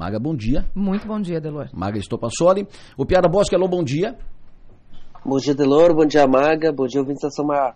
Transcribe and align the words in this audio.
Maga, 0.00 0.18
bom 0.18 0.34
dia. 0.34 0.64
Muito 0.74 1.06
bom 1.06 1.20
dia, 1.20 1.38
Delor. 1.38 1.68
Maga 1.74 1.98
Estopassoli. 1.98 2.66
O 2.96 3.04
Piara 3.04 3.28
Bosque, 3.28 3.54
alô, 3.54 3.68
bom 3.68 3.84
dia. 3.84 4.16
Bom 5.22 5.36
dia, 5.36 5.54
Delor. 5.54 5.94
Bom 5.94 6.06
dia, 6.06 6.26
Maga. 6.26 6.72
Bom 6.72 6.86
dia, 6.86 7.02
ouvinte 7.02 7.20
da 7.20 7.28
São 7.28 7.44
Maior. 7.44 7.74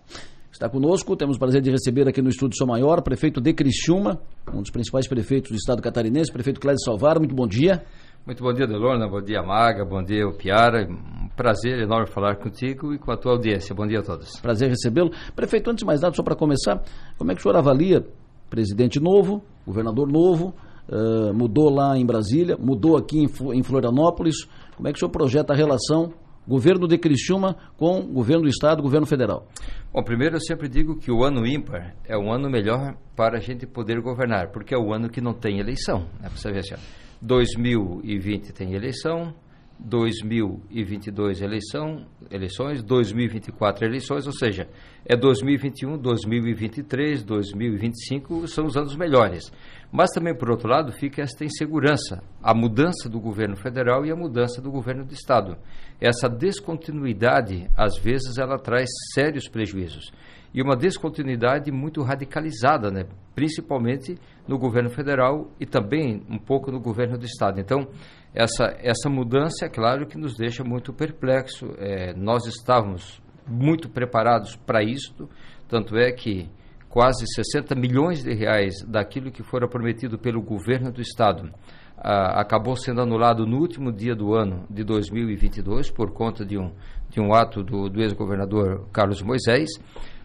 Está 0.51 0.67
conosco, 0.67 1.15
temos 1.17 1.37
o 1.37 1.39
prazer 1.39 1.61
de 1.61 1.71
receber 1.71 2.09
aqui 2.09 2.23
no 2.23 2.31
estúdio 2.31 2.57
São 2.57 2.67
Maior, 2.67 3.03
prefeito 3.03 3.43
de 3.43 3.53
Criciúma, 3.53 4.23
um 4.55 4.63
dos 4.63 4.71
principais 4.71 5.07
prefeitos 5.07 5.51
do 5.51 5.57
estado 5.57 5.83
catarinense, 5.83 6.33
prefeito 6.33 6.61
Clédio 6.61 6.81
Salvar. 6.83 7.19
Muito 7.19 7.35
bom 7.35 7.47
dia. 7.47 7.85
Muito 8.25 8.43
bom 8.43 8.55
dia, 8.55 8.67
Delorna. 8.67 9.07
Bom 9.07 9.21
dia, 9.21 9.43
Maga. 9.43 9.85
Bom 9.85 10.03
dia, 10.03 10.25
Piara. 10.39 10.89
Um 10.89 11.29
prazer 11.37 11.81
enorme 11.81 12.07
falar 12.07 12.37
contigo 12.37 12.95
e 12.95 12.99
com 12.99 13.13
a 13.13 13.19
tua 13.19 13.33
audiência. 13.33 13.75
Bom 13.75 13.87
dia 13.87 13.99
a 13.99 14.03
todos. 14.03 14.41
Prazer 14.41 14.71
recebê-lo. 14.71 15.11
Prefeito, 15.37 15.69
antes 15.69 15.83
de 15.83 15.87
mais 15.87 16.01
nada, 16.01 16.15
só 16.15 16.23
para 16.23 16.35
começar, 16.35 16.83
como 17.19 17.31
é 17.31 17.35
que 17.35 17.41
o 17.41 17.43
senhor 17.43 17.59
avalia 17.59 18.03
presidente 18.49 18.99
novo, 18.99 19.43
governador 19.67 20.11
novo, 20.11 20.55
uh, 20.89 21.35
mudou 21.35 21.71
lá 21.71 21.97
em 21.97 22.05
Brasília, 22.05 22.57
mudou 22.59 22.97
aqui 22.97 23.19
em, 23.19 23.29
em 23.57 23.63
Florianópolis. 23.63 24.45
Como 24.77 24.89
é 24.89 24.93
que 24.93 24.97
o 24.97 25.01
senhor 25.01 25.11
projeta 25.11 25.53
a 25.53 25.57
relação 25.57 26.13
governo 26.47 26.87
de 26.87 26.99
Criciúma 26.99 27.57
com 27.77 28.03
governo 28.03 28.43
do 28.43 28.49
Estado, 28.49 28.83
governo 28.83 29.07
federal? 29.07 29.47
Bom, 29.93 30.03
primeiro 30.03 30.37
eu 30.37 30.41
sempre 30.41 30.69
digo 30.69 30.97
que 30.97 31.11
o 31.11 31.25
ano 31.25 31.47
ímpar 31.47 31.95
é 32.07 32.17
um 32.17 32.33
ano 32.33 32.51
melhor 32.51 32.97
para 33.17 33.39
a 33.39 33.41
gente 33.41 33.67
poder 33.67 34.01
governar, 34.01 34.51
porque 34.51 34.75
é 34.75 34.79
o 34.79 34.93
ano 34.93 35.09
que 35.09 35.21
não 35.21 35.33
tem 35.33 35.59
eleição. 35.59 36.07
Né? 36.21 36.29
Você 36.35 36.53
vê 36.53 36.59
assim, 36.59 36.75
2020 37.23 38.53
tem 38.53 38.75
eleição, 38.75 39.33
2022 39.79 41.43
eleição, 41.43 42.07
eleições, 42.31 42.83
2024 42.83 43.85
eleições, 43.85 44.27
ou 44.27 44.33
seja, 44.33 44.69
é 45.05 45.17
2021, 45.17 45.99
2023, 45.99 47.23
2025 47.23 48.49
são 48.49 48.67
os 48.67 48.77
anos 48.77 48.97
melhores. 48.97 49.53
Mas 49.93 50.11
também, 50.11 50.35
por 50.35 50.51
outro 50.51 50.69
lado, 50.69 50.93
fica 50.93 51.23
esta 51.23 51.45
insegurança, 51.45 52.23
a 52.43 52.55
mudança 52.55 53.09
do 53.09 53.21
governo 53.21 53.57
federal 53.57 54.05
e 54.05 54.11
a 54.11 54.17
mudança 54.17 54.61
do 54.61 54.71
governo 54.71 55.05
do 55.05 55.13
estado. 55.13 55.57
Essa 56.01 56.29
descontinuidade, 56.29 57.71
às 57.77 57.97
vezes, 57.99 58.39
ela 58.39 58.59
traz 58.59 58.89
sérios 59.15 59.49
prejuízos. 59.49 60.11
E 60.53 60.63
uma 60.63 60.77
descontinuidade 60.77 61.71
muito 61.73 62.01
radicalizada, 62.03 62.91
né? 62.91 63.05
principalmente 63.35 64.17
no 64.47 64.57
governo 64.57 64.89
federal 64.89 65.51
e 65.59 65.67
também 65.67 66.23
um 66.31 66.39
pouco 66.39 66.71
no 66.71 66.81
governo 66.81 67.19
do 67.19 67.25
estado. 67.25 67.61
Então, 67.61 67.89
essa, 68.35 68.77
essa 68.81 69.09
mudança, 69.09 69.67
é 69.67 69.69
claro, 69.69 70.07
que 70.07 70.19
nos 70.19 70.37
deixa 70.37 70.65
muito 70.65 70.93
perplexo. 70.93 71.67
É, 71.79 72.13
nós 72.15 72.45
estávamos 72.47 73.23
muito 73.47 73.89
preparados 73.89 74.57
para 74.57 74.83
isto, 74.83 75.29
tanto 75.69 75.97
é 75.97 76.11
que 76.11 76.51
quase 76.89 77.25
60 77.35 77.75
milhões 77.75 78.23
de 78.23 78.33
reais 78.35 78.75
daquilo 78.87 79.31
que 79.31 79.43
fora 79.43 79.69
prometido 79.69 80.19
pelo 80.19 80.43
governo 80.43 80.91
do 80.93 81.01
estado 81.01 81.53
ah, 81.97 82.41
acabou 82.41 82.77
sendo 82.77 83.01
anulado 83.01 83.47
no 83.47 83.59
último 83.59 83.93
dia 83.93 84.15
do 84.15 84.35
ano 84.35 84.65
de 84.71 84.85
2022 84.85 85.91
por 85.91 86.13
conta 86.13 86.45
de 86.45 86.59
um, 86.59 86.73
de 87.11 87.21
um 87.21 87.35
ato 87.35 87.63
do, 87.63 87.89
do 87.89 88.01
ex-governador 88.01 88.89
Carlos 88.93 89.23
Moisés, 89.23 89.71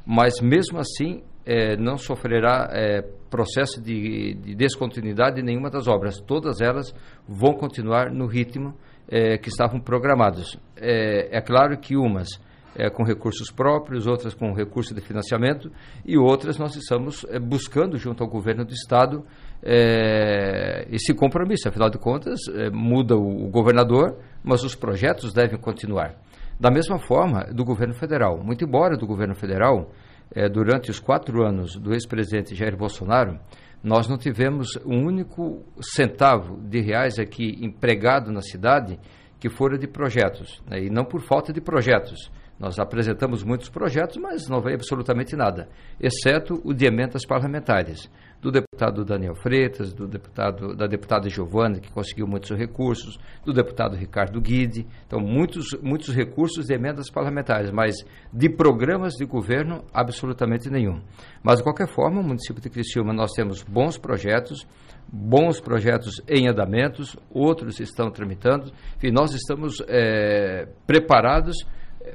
mas 0.05 0.39
mesmo 0.41 0.79
assim 0.79 1.23
é, 1.50 1.75
não 1.75 1.97
sofrerá 1.97 2.69
é, 2.72 3.02
processo 3.28 3.81
de, 3.81 4.36
de, 4.36 4.53
descontinuidade 4.53 5.42
em 5.42 5.44
nenhuma 5.44 5.72
das 5.72 5.88
obras. 5.88 6.22
Todas 6.22 6.61
elas 6.61 6.94
vão 7.28 7.53
continuar 7.53 8.11
no 8.11 8.28
ritmo 8.28 8.75
é, 9.09 9.36
que 9.39 9.50
estavam 9.50 9.80
programados. 9.80 10.56
É, 10.78 11.36
é 11.36 11.41
claro 11.41 11.75
que 11.80 11.97
umas 11.97 12.28
é, 12.75 12.88
com 12.88 13.03
recursos 13.03 13.50
próprios, 13.50 14.06
outras 14.06 14.36
com 14.36 14.53
recurso 14.53 14.94
de 14.94 15.02
financiamento 15.02 15.72
e 16.06 16.19
outras 16.19 16.59
nós 16.59 16.75
estamos 16.75 17.25
é, 17.28 17.39
buscando 17.39 17.97
junto 17.97 18.23
ao 18.23 18.30
governo 18.30 18.63
do 18.63 18.72
estado 18.72 19.25
é, 19.63 20.86
esse 20.91 21.16
compromisso. 21.16 21.67
Afinal 21.67 21.89
de 21.89 21.97
contas, 21.97 22.41
muda 22.72 23.16
o, 23.16 23.47
o, 23.47 23.50
governador, 23.50 24.19
mas 24.44 24.63
os 24.63 24.75
projetos 24.75 25.34
devem 25.34 25.58
continuar. 25.59 26.13
Da 26.59 26.69
mesma 26.69 27.00
forma, 27.00 27.45
do 27.52 27.66
governo 27.66 27.95
federal. 27.95 28.38
Muito 28.44 28.63
embora 28.66 28.95
do 28.95 29.08
governo 29.08 29.34
federal, 29.34 29.90
é, 30.34 30.47
durante 30.47 30.91
os 30.91 31.00
quatro 31.00 31.44
anos 31.44 31.75
do 31.75 31.94
ex-presidente 31.94 32.56
Jair 32.56 32.78
Bolsonaro, 32.78 33.40
nós 33.84 34.07
não 34.07 34.17
tivemos 34.17 34.78
um 34.85 35.06
único 35.06 35.63
centavo 35.81 36.57
de 36.62 36.81
reais 36.81 37.17
aqui 37.17 37.57
empregado 37.62 38.31
na 38.31 38.41
cidade 38.41 39.00
que 39.40 39.50
fora 39.50 39.78
de 39.78 39.88
projetos, 39.88 40.62
né, 40.69 40.84
e 40.84 40.90
não 40.90 41.06
por 41.06 41.22
falta 41.22 41.53
de 41.53 41.62
projetos. 41.62 42.29
Nós 42.59 42.78
apresentamos 42.78 43.44
muitos 43.44 43.70
projetos, 43.70 44.18
mas 44.18 44.50
não 44.50 44.62
veio 44.62 44.75
absolutamente 44.75 45.36
nada, 45.36 45.70
exceto 46.00 46.59
o 46.66 46.74
de 46.74 46.86
emendas 46.86 47.25
parlamentares 47.25 48.09
do 48.42 48.52
deputado 48.52 49.03
Daniel 49.03 49.36
Freitas, 49.36 49.94
do 49.94 50.08
deputado, 50.08 50.75
da 50.75 50.88
deputada 50.88 51.30
Giovana, 51.30 51.80
que 51.80 51.92
conseguiu 51.92 52.25
muitos 52.25 52.52
recursos, 52.52 53.18
do 53.46 53.52
deputado 53.52 53.96
Ricardo 53.96 54.40
Guide. 54.40 54.88
Então, 55.06 55.20
muitos, 55.20 55.68
muitos 55.81 56.16
recursos 56.16 56.66
de 56.66 56.74
emendas 56.74 57.09
parlamentares, 57.09 57.70
mas 57.72 57.96
de 58.31 58.50
programas 58.50 59.14
de 59.14 59.26
governo, 59.26 59.84
absolutamente 59.94 60.70
nenhum. 60.70 61.02
Mas, 61.44 61.58
de 61.58 61.64
qualquer 61.64 61.88
forma, 61.88 62.22
o 62.22 62.24
município 62.24 62.62
de 62.62 62.70
Criciúma, 62.70 63.14
nós 63.14 63.31
temos 63.31 63.62
bons 63.64 63.97
projetos, 63.97 64.66
bons 65.08 65.59
projetos 65.59 66.22
em 66.28 66.47
andamentos, 66.47 67.18
outros 67.30 67.80
estão 67.80 68.09
tramitando, 68.09 68.72
e 69.03 69.12
nós 69.12 69.34
estamos 69.34 69.84
é, 69.88 70.68
preparados 70.88 71.58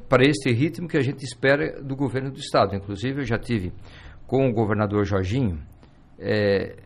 para 0.09 0.25
esse 0.25 0.51
ritmo 0.51 0.89
que 0.89 0.97
a 0.97 1.03
gente 1.03 1.25
espera 1.25 1.83
do 1.83 1.95
governo 1.95 2.31
do 2.31 2.39
Estado. 2.39 2.75
Inclusive, 2.75 3.21
eu 3.21 3.27
já 3.27 3.39
tive 3.39 3.73
com 4.27 4.49
o 4.49 4.53
governador 4.53 5.05
Jorginho, 5.05 5.61
é, 6.19 6.77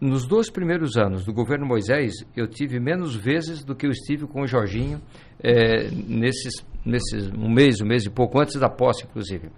nos 0.00 0.26
dois 0.26 0.50
primeiros 0.50 0.96
anos 0.96 1.24
do 1.24 1.32
governo 1.32 1.64
Moisés, 1.64 2.12
eu 2.36 2.48
tive 2.48 2.80
menos 2.80 3.14
vezes 3.14 3.62
do 3.62 3.72
que 3.72 3.86
eu 3.86 3.90
estive 3.90 4.26
com 4.26 4.42
o 4.42 4.46
Jorginho 4.48 5.00
é, 5.40 5.88
nesses, 5.92 6.54
nesses 6.84 7.28
um 7.28 7.48
mês, 7.48 7.80
um 7.80 7.86
mês 7.86 8.04
e 8.04 8.10
pouco 8.10 8.40
antes 8.40 8.58
da 8.58 8.68
posse, 8.68 9.04
inclusive. 9.04 9.50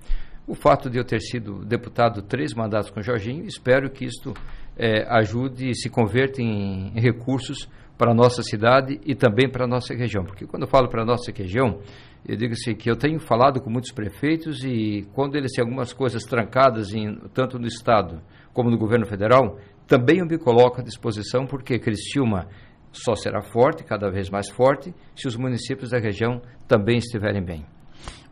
O 0.46 0.54
fato 0.54 0.90
de 0.90 0.98
eu 0.98 1.04
ter 1.04 1.20
sido 1.20 1.64
deputado 1.64 2.20
três 2.20 2.52
mandatos 2.52 2.90
com 2.90 3.00
o 3.00 3.02
Jorginho, 3.02 3.46
espero 3.46 3.88
que 3.88 4.04
isto 4.04 4.34
é, 4.76 5.06
ajude 5.08 5.70
e 5.70 5.74
se 5.74 5.88
converta 5.88 6.42
em, 6.42 6.92
em 6.94 7.00
recursos 7.00 7.66
para 7.96 8.10
a 8.10 8.14
nossa 8.14 8.42
cidade 8.42 9.00
e 9.06 9.14
também 9.14 9.48
para 9.48 9.64
a 9.64 9.68
nossa 9.68 9.94
região. 9.94 10.24
Porque 10.24 10.44
quando 10.44 10.64
eu 10.64 10.68
falo 10.68 10.90
para 10.90 11.02
a 11.02 11.06
nossa 11.06 11.32
região, 11.32 11.78
eu 12.26 12.36
digo 12.36 12.54
assim, 12.54 12.74
que 12.74 12.90
eu 12.90 12.96
tenho 12.96 13.20
falado 13.20 13.60
com 13.60 13.70
muitos 13.70 13.92
prefeitos 13.92 14.64
e 14.64 15.06
quando 15.12 15.36
eles 15.36 15.52
têm 15.52 15.62
algumas 15.62 15.92
coisas 15.92 16.24
trancadas, 16.24 16.94
em, 16.94 17.16
tanto 17.34 17.58
no 17.58 17.66
Estado 17.66 18.22
como 18.52 18.70
no 18.70 18.78
governo 18.78 19.06
federal, 19.06 19.58
também 19.86 20.20
eu 20.20 20.26
me 20.26 20.38
coloco 20.38 20.80
à 20.80 20.84
disposição, 20.84 21.46
porque 21.46 21.78
Criciúma 21.78 22.48
só 22.92 23.14
será 23.14 23.42
forte, 23.42 23.84
cada 23.84 24.10
vez 24.10 24.30
mais 24.30 24.48
forte, 24.48 24.94
se 25.14 25.26
os 25.28 25.36
municípios 25.36 25.90
da 25.90 25.98
região 25.98 26.40
também 26.66 26.98
estiverem 26.98 27.44
bem. 27.44 27.66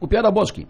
O 0.01 0.09
Piara 0.09 0.31
Bosque. 0.31 0.67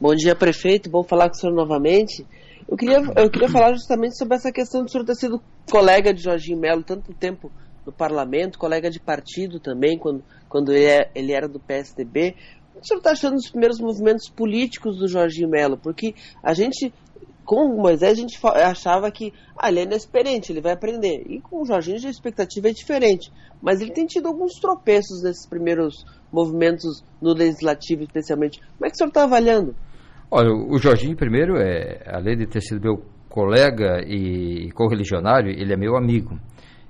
Bom 0.00 0.14
dia, 0.14 0.34
prefeito. 0.34 0.90
Bom 0.90 1.02
falar 1.02 1.28
com 1.28 1.34
o 1.34 1.38
senhor 1.38 1.54
novamente. 1.54 2.26
Eu 2.68 2.76
queria, 2.76 2.98
eu 3.16 3.30
queria 3.30 3.48
falar 3.48 3.72
justamente 3.72 4.16
sobre 4.18 4.36
essa 4.36 4.52
questão 4.52 4.82
de 4.82 4.88
o 4.88 4.92
senhor 4.92 5.04
ter 5.04 5.14
sido 5.14 5.42
colega 5.70 6.12
de 6.12 6.22
Jorginho 6.22 6.60
Melo 6.60 6.82
tanto 6.82 7.12
tempo 7.14 7.50
no 7.88 7.92
parlamento, 7.92 8.58
colega 8.58 8.90
de 8.90 9.00
partido 9.00 9.58
também, 9.58 9.98
quando, 9.98 10.22
quando 10.46 10.72
ele, 10.72 11.32
é, 11.32 11.32
era 11.32 11.48
do 11.48 11.58
PSDB. 11.58 12.36
O 12.76 12.86
senhor 12.86 12.98
está 12.98 13.12
achando 13.12 13.34
dos 13.34 13.50
primeiros 13.50 13.80
movimentos 13.80 14.28
políticos 14.28 14.98
do 14.98 15.08
Jorginho 15.08 15.48
Melo? 15.48 15.78
Porque 15.78 16.14
a 16.42 16.52
gente 16.52 16.92
com 17.46 17.64
o 17.64 17.80
Moisés 17.80 18.12
a 18.12 18.20
gente 18.20 18.38
achava 18.44 19.10
que 19.10 19.32
ah, 19.56 19.70
ele 19.70 19.80
é 19.80 19.82
inexperiente, 19.84 20.52
ele 20.52 20.60
vai 20.60 20.72
aprender. 20.72 21.24
E 21.26 21.40
com 21.40 21.62
o 21.62 21.64
Jorginho 21.64 21.96
a 22.06 22.10
expectativa 22.10 22.68
é 22.68 22.72
diferente. 22.72 23.32
Mas 23.62 23.80
ele 23.80 23.90
tem 23.90 24.04
tido 24.04 24.28
alguns 24.28 24.60
tropeços 24.60 25.22
nesses 25.22 25.48
primeiros 25.48 26.04
movimentos 26.30 27.02
no 27.22 27.32
legislativo, 27.32 28.02
especialmente. 28.02 28.60
Como 28.60 28.84
é 28.84 28.90
que 28.90 28.96
o 28.96 28.98
senhor 28.98 29.08
está 29.08 29.24
avaliando? 29.24 29.74
Olha, 30.30 30.52
o 30.52 30.76
Jorginho, 30.76 31.16
primeiro, 31.16 31.56
é, 31.56 32.02
além 32.06 32.36
de 32.36 32.46
ter 32.46 32.60
sido 32.60 32.82
meu 32.82 33.02
colega 33.30 34.02
e 34.06 34.70
correligionário, 34.72 35.50
ele 35.50 35.72
é 35.72 35.76
meu 35.76 35.96
amigo. 35.96 36.38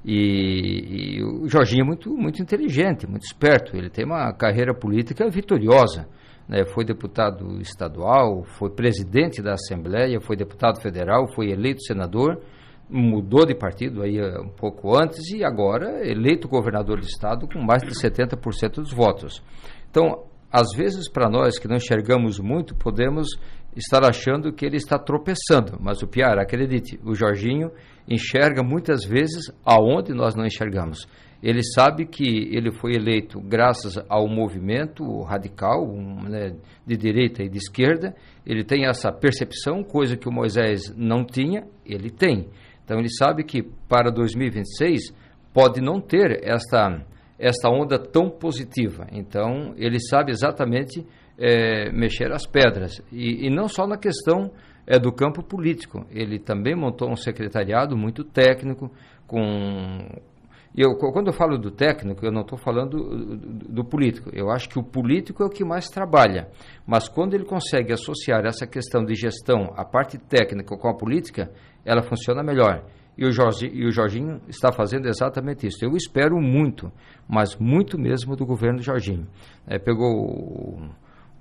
E, 0.05 1.19
e, 1.19 1.23
o 1.23 1.49
Jorginho 1.49 1.83
é 1.83 1.87
muito, 1.87 2.11
muito 2.15 2.41
inteligente, 2.41 3.07
muito 3.07 3.25
esperto. 3.25 3.77
Ele 3.77 3.91
tem 3.91 4.05
uma 4.05 4.33
carreira 4.33 4.75
política 4.75 5.29
vitoriosa 5.29 6.09
né, 6.49 6.65
foi 6.65 6.85
deputado 6.85 7.61
estadual, 7.61 8.43
foi 8.43 8.71
presidente 8.71 9.43
da 9.43 9.53
Assembleia, 9.53 10.21
foi 10.21 10.35
deputado 10.35 10.81
federal, 10.81 11.31
foi 11.35 11.51
eleito 11.51 11.83
senador, 11.83 12.41
mudou 12.89 13.45
de 13.45 13.55
partido 13.55 14.03
aí 14.03 14.17
eh, 14.17 14.41
um 14.41 14.49
pouco 14.49 14.97
antes 14.97 15.31
e 15.31 15.45
agora 15.45 16.09
eleito 16.09 16.49
governador 16.49 16.99
do 16.99 17.07
estado 17.07 17.47
com 17.47 17.61
mais 17.61 17.83
de 17.83 17.91
70% 17.91 18.77
dos 18.77 18.95
votos. 18.95 19.43
Então, 19.91 20.25
às 20.51 20.69
vezes 20.75 21.11
para 21.11 21.29
nós 21.29 21.59
que 21.59 21.69
não 21.69 21.77
enxergamos 21.77 22.41
muito, 22.41 22.75
podemos 22.75 23.29
estar 23.77 24.03
achando 24.03 24.51
que 24.51 24.65
ele 24.65 24.79
está 24.79 24.99
tropeçando, 24.99 25.77
mas 25.79 26.03
o 26.03 26.09
pior, 26.09 26.39
acredite, 26.39 26.99
o 27.05 27.15
Jorginho 27.15 27.71
enxerga 28.09 28.63
muitas 28.63 29.05
vezes 29.05 29.53
aonde 29.65 30.13
nós 30.15 30.35
não 30.35 30.47
enxergamos. 30.47 31.07
Ele 31.41 31.63
sabe 31.63 32.05
que 32.05 32.25
ele 32.53 32.73
foi 32.73 32.95
eleito 32.95 33.41
graças 33.41 33.97
ao 34.09 34.27
movimento 34.27 35.23
radical, 35.23 35.85
um, 35.87 36.23
né, 36.29 36.57
de 36.85 36.97
direita 36.97 37.45
e 37.45 37.49
de 37.49 37.59
esquerda. 37.59 38.15
Ele 38.45 38.65
tem 38.65 38.87
essa 38.87 39.13
percepção, 39.13 39.85
coisa 39.85 40.17
que 40.17 40.29
o 40.29 40.33
Moisés 40.33 40.93
não 40.97 41.25
tinha, 41.25 41.65
ele 41.87 42.11
tem. 42.11 42.49
Então 42.85 42.99
ele 42.99 43.11
sabe 43.11 43.45
que 43.45 43.63
para 43.89 44.11
2026 44.11 45.13
pode 45.55 45.81
não 45.81 46.01
ter 46.01 46.41
esta, 46.43 47.05
esta 47.39 47.69
onda 47.69 47.99
tão 47.99 48.29
positiva. 48.29 49.07
Então 49.13 49.75
ele 49.77 50.01
sabe 50.01 50.33
exatamente 50.33 51.07
é, 51.39 51.93
mexer 51.93 52.33
as 52.33 52.47
pedras. 52.47 53.01
E, 53.13 53.47
e, 53.47 53.51
não 53.51 53.69
só 53.69 53.87
na 53.87 53.97
questão 53.97 54.51
é, 54.89 54.99
do 54.99 55.13
campo 55.13 55.43
político. 55.43 56.07
Ele 56.11 56.39
também 56.39 56.75
montou 56.75 57.11
um 57.11 57.17
secretariado 57.17 57.95
muito 57.95 58.25
técnico, 58.25 58.91
com. 59.27 60.09
Eu, 60.75 60.97
quando 60.97 61.27
eu 61.27 61.33
falo 61.33 61.59
do 61.59 61.71
técnico, 61.71 62.25
eu 62.25 62.33
não 62.33 62.43
estou 62.43 62.57
falando 62.57 62.99
do, 63.69 63.85
político. 63.85 64.31
Eu 64.33 64.51
acho 64.51 64.69
que 64.69 64.79
o 64.79 64.83
político 64.83 65.43
é 65.43 65.47
o 65.47 65.51
que 65.51 65.65
mais 65.65 65.89
trabalha. 65.89 66.49
Mas 66.87 67.09
quando 67.09 67.35
ele 67.35 67.45
consegue 67.45 67.93
associar 67.93 68.45
essa 68.47 68.67
questão 68.67 69.05
de 69.05 69.15
gestão, 69.15 69.73
a 69.77 69.85
parte 69.85 70.19
técnica 70.19 70.77
com 70.77 70.89
a 70.89 70.97
política, 70.97 71.51
ela 71.85 72.03
funciona 72.03 72.43
melhor. 72.43 72.85
E 73.17 73.27
o, 73.27 73.33
Jorge, 73.33 73.69
e 73.73 73.85
o 73.85 73.91
Jorginho 73.91 74.41
está 74.47 74.71
fazendo 74.71 75.09
exatamente 75.09 75.67
isso. 75.67 75.85
Eu 75.85 75.97
espero 75.97 76.41
muito, 76.41 76.93
mas 77.29 77.57
muito 77.57 77.99
mesmo 77.99 78.37
do 78.37 78.47
governo 78.47 78.81
Jorginho. 78.81 79.27
É, 79.67 79.79
pegou 79.79 80.79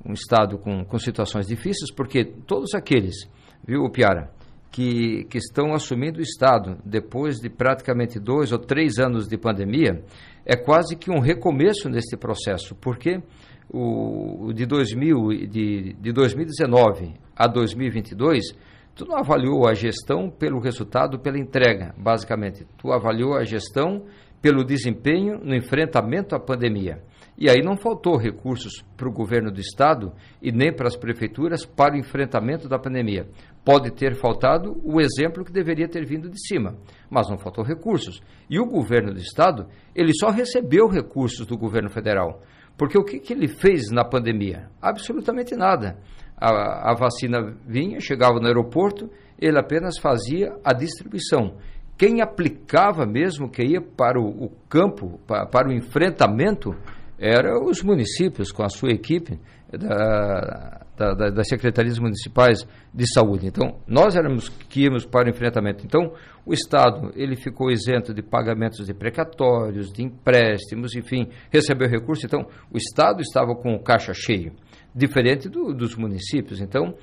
um 0.03 0.13
estado 0.13 0.57
com, 0.57 0.83
com 0.83 0.97
situações 0.97 1.47
difíceis, 1.47 1.91
porque 1.91 2.25
todos 2.25 2.73
aqueles, 2.73 3.29
viu, 3.67 3.89
Piara, 3.89 4.31
que, 4.71 5.25
que 5.25 5.37
estão 5.37 5.73
assumindo 5.73 6.19
o 6.19 6.21
estado 6.21 6.77
depois 6.85 7.37
de 7.37 7.49
praticamente 7.49 8.19
dois 8.19 8.51
ou 8.51 8.59
três 8.59 8.97
anos 8.97 9.27
de 9.27 9.37
pandemia, 9.37 10.03
é 10.45 10.55
quase 10.55 10.95
que 10.95 11.11
um 11.11 11.19
recomeço 11.19 11.89
neste 11.89 12.15
processo, 12.15 12.73
porque 12.75 13.21
o, 13.69 14.53
de, 14.53 14.65
2000, 14.65 15.47
de, 15.49 15.93
de 15.93 16.13
2019 16.13 17.13
a 17.35 17.47
2022, 17.47 18.55
tu 18.95 19.05
não 19.05 19.17
avaliou 19.17 19.67
a 19.67 19.73
gestão 19.73 20.29
pelo 20.29 20.59
resultado, 20.59 21.19
pela 21.19 21.37
entrega, 21.37 21.93
basicamente. 21.97 22.65
Tu 22.77 22.91
avaliou 22.91 23.35
a 23.35 23.43
gestão 23.43 24.05
pelo 24.41 24.63
desempenho 24.63 25.39
no 25.43 25.55
enfrentamento 25.55 26.35
à 26.35 26.39
pandemia. 26.39 27.01
E 27.37 27.49
aí 27.49 27.61
não 27.61 27.77
faltou 27.77 28.17
recursos 28.17 28.83
para 28.97 29.07
o 29.07 29.13
governo 29.13 29.51
do 29.51 29.59
estado 29.59 30.11
e 30.41 30.51
nem 30.51 30.73
para 30.73 30.87
as 30.87 30.97
prefeituras 30.97 31.65
para 31.65 31.93
o 31.93 31.97
enfrentamento 31.97 32.67
da 32.67 32.79
pandemia. 32.79 33.27
Pode 33.63 33.91
ter 33.91 34.15
faltado 34.15 34.81
o 34.83 34.99
exemplo 34.99 35.45
que 35.45 35.51
deveria 35.51 35.87
ter 35.87 36.03
vindo 36.03 36.29
de 36.29 36.47
cima, 36.47 36.75
mas 37.09 37.29
não 37.29 37.37
faltou 37.37 37.63
recursos. 37.63 38.21
E 38.49 38.59
o 38.59 38.65
governo 38.65 39.13
do 39.13 39.19
estado, 39.19 39.67
ele 39.93 40.13
só 40.19 40.31
recebeu 40.31 40.87
recursos 40.87 41.45
do 41.45 41.55
governo 41.55 41.91
federal. 41.91 42.41
Porque 42.75 42.97
o 42.97 43.03
que, 43.03 43.19
que 43.19 43.33
ele 43.33 43.47
fez 43.47 43.91
na 43.91 44.03
pandemia? 44.03 44.69
Absolutamente 44.81 45.55
nada. 45.55 45.99
A, 46.35 46.91
a 46.91 46.95
vacina 46.95 47.55
vinha, 47.67 47.99
chegava 47.99 48.39
no 48.39 48.47
aeroporto, 48.47 49.09
ele 49.39 49.59
apenas 49.59 49.99
fazia 49.99 50.55
a 50.63 50.73
distribuição. 50.73 51.57
Quem 51.97 52.21
aplicava 52.21 53.05
mesmo, 53.07 53.49
que 53.49 53.63
ia 53.63 53.81
para 53.81 54.19
o, 54.19 54.45
o 54.45 54.49
campo, 54.69 55.19
para, 55.25 55.47
para 55.47 55.69
o 55.69 55.73
enfrentamento, 55.73 56.75
eram 57.19 57.65
os 57.65 57.81
municípios 57.81 58.51
com 58.51 58.63
a 58.63 58.69
sua 58.69 58.91
equipe 58.91 59.39
da, 59.71 60.85
da, 60.97 61.29
das 61.29 61.47
secretarias 61.47 61.99
municipais 61.99 62.65
de 62.93 63.11
saúde. 63.11 63.47
Então, 63.47 63.79
nós 63.87 64.15
éramos 64.15 64.49
que 64.49 64.83
íamos 64.83 65.05
para 65.05 65.27
o 65.27 65.29
enfrentamento. 65.29 65.85
Então, 65.85 66.13
o 66.45 66.53
Estado 66.53 67.11
ele 67.15 67.35
ficou 67.35 67.69
isento 67.69 68.13
de 68.13 68.21
pagamentos 68.21 68.85
de 68.85 68.93
precatórios, 68.93 69.91
de 69.91 70.03
empréstimos, 70.03 70.95
enfim, 70.95 71.27
recebeu 71.51 71.89
recursos. 71.89 72.23
Então, 72.23 72.47
o 72.71 72.77
Estado 72.77 73.21
estava 73.21 73.55
com 73.55 73.73
o 73.73 73.83
caixa 73.83 74.13
cheio, 74.13 74.53
diferente 74.95 75.49
do, 75.49 75.73
dos 75.73 75.95
municípios. 75.95 76.61
Então, 76.61 76.95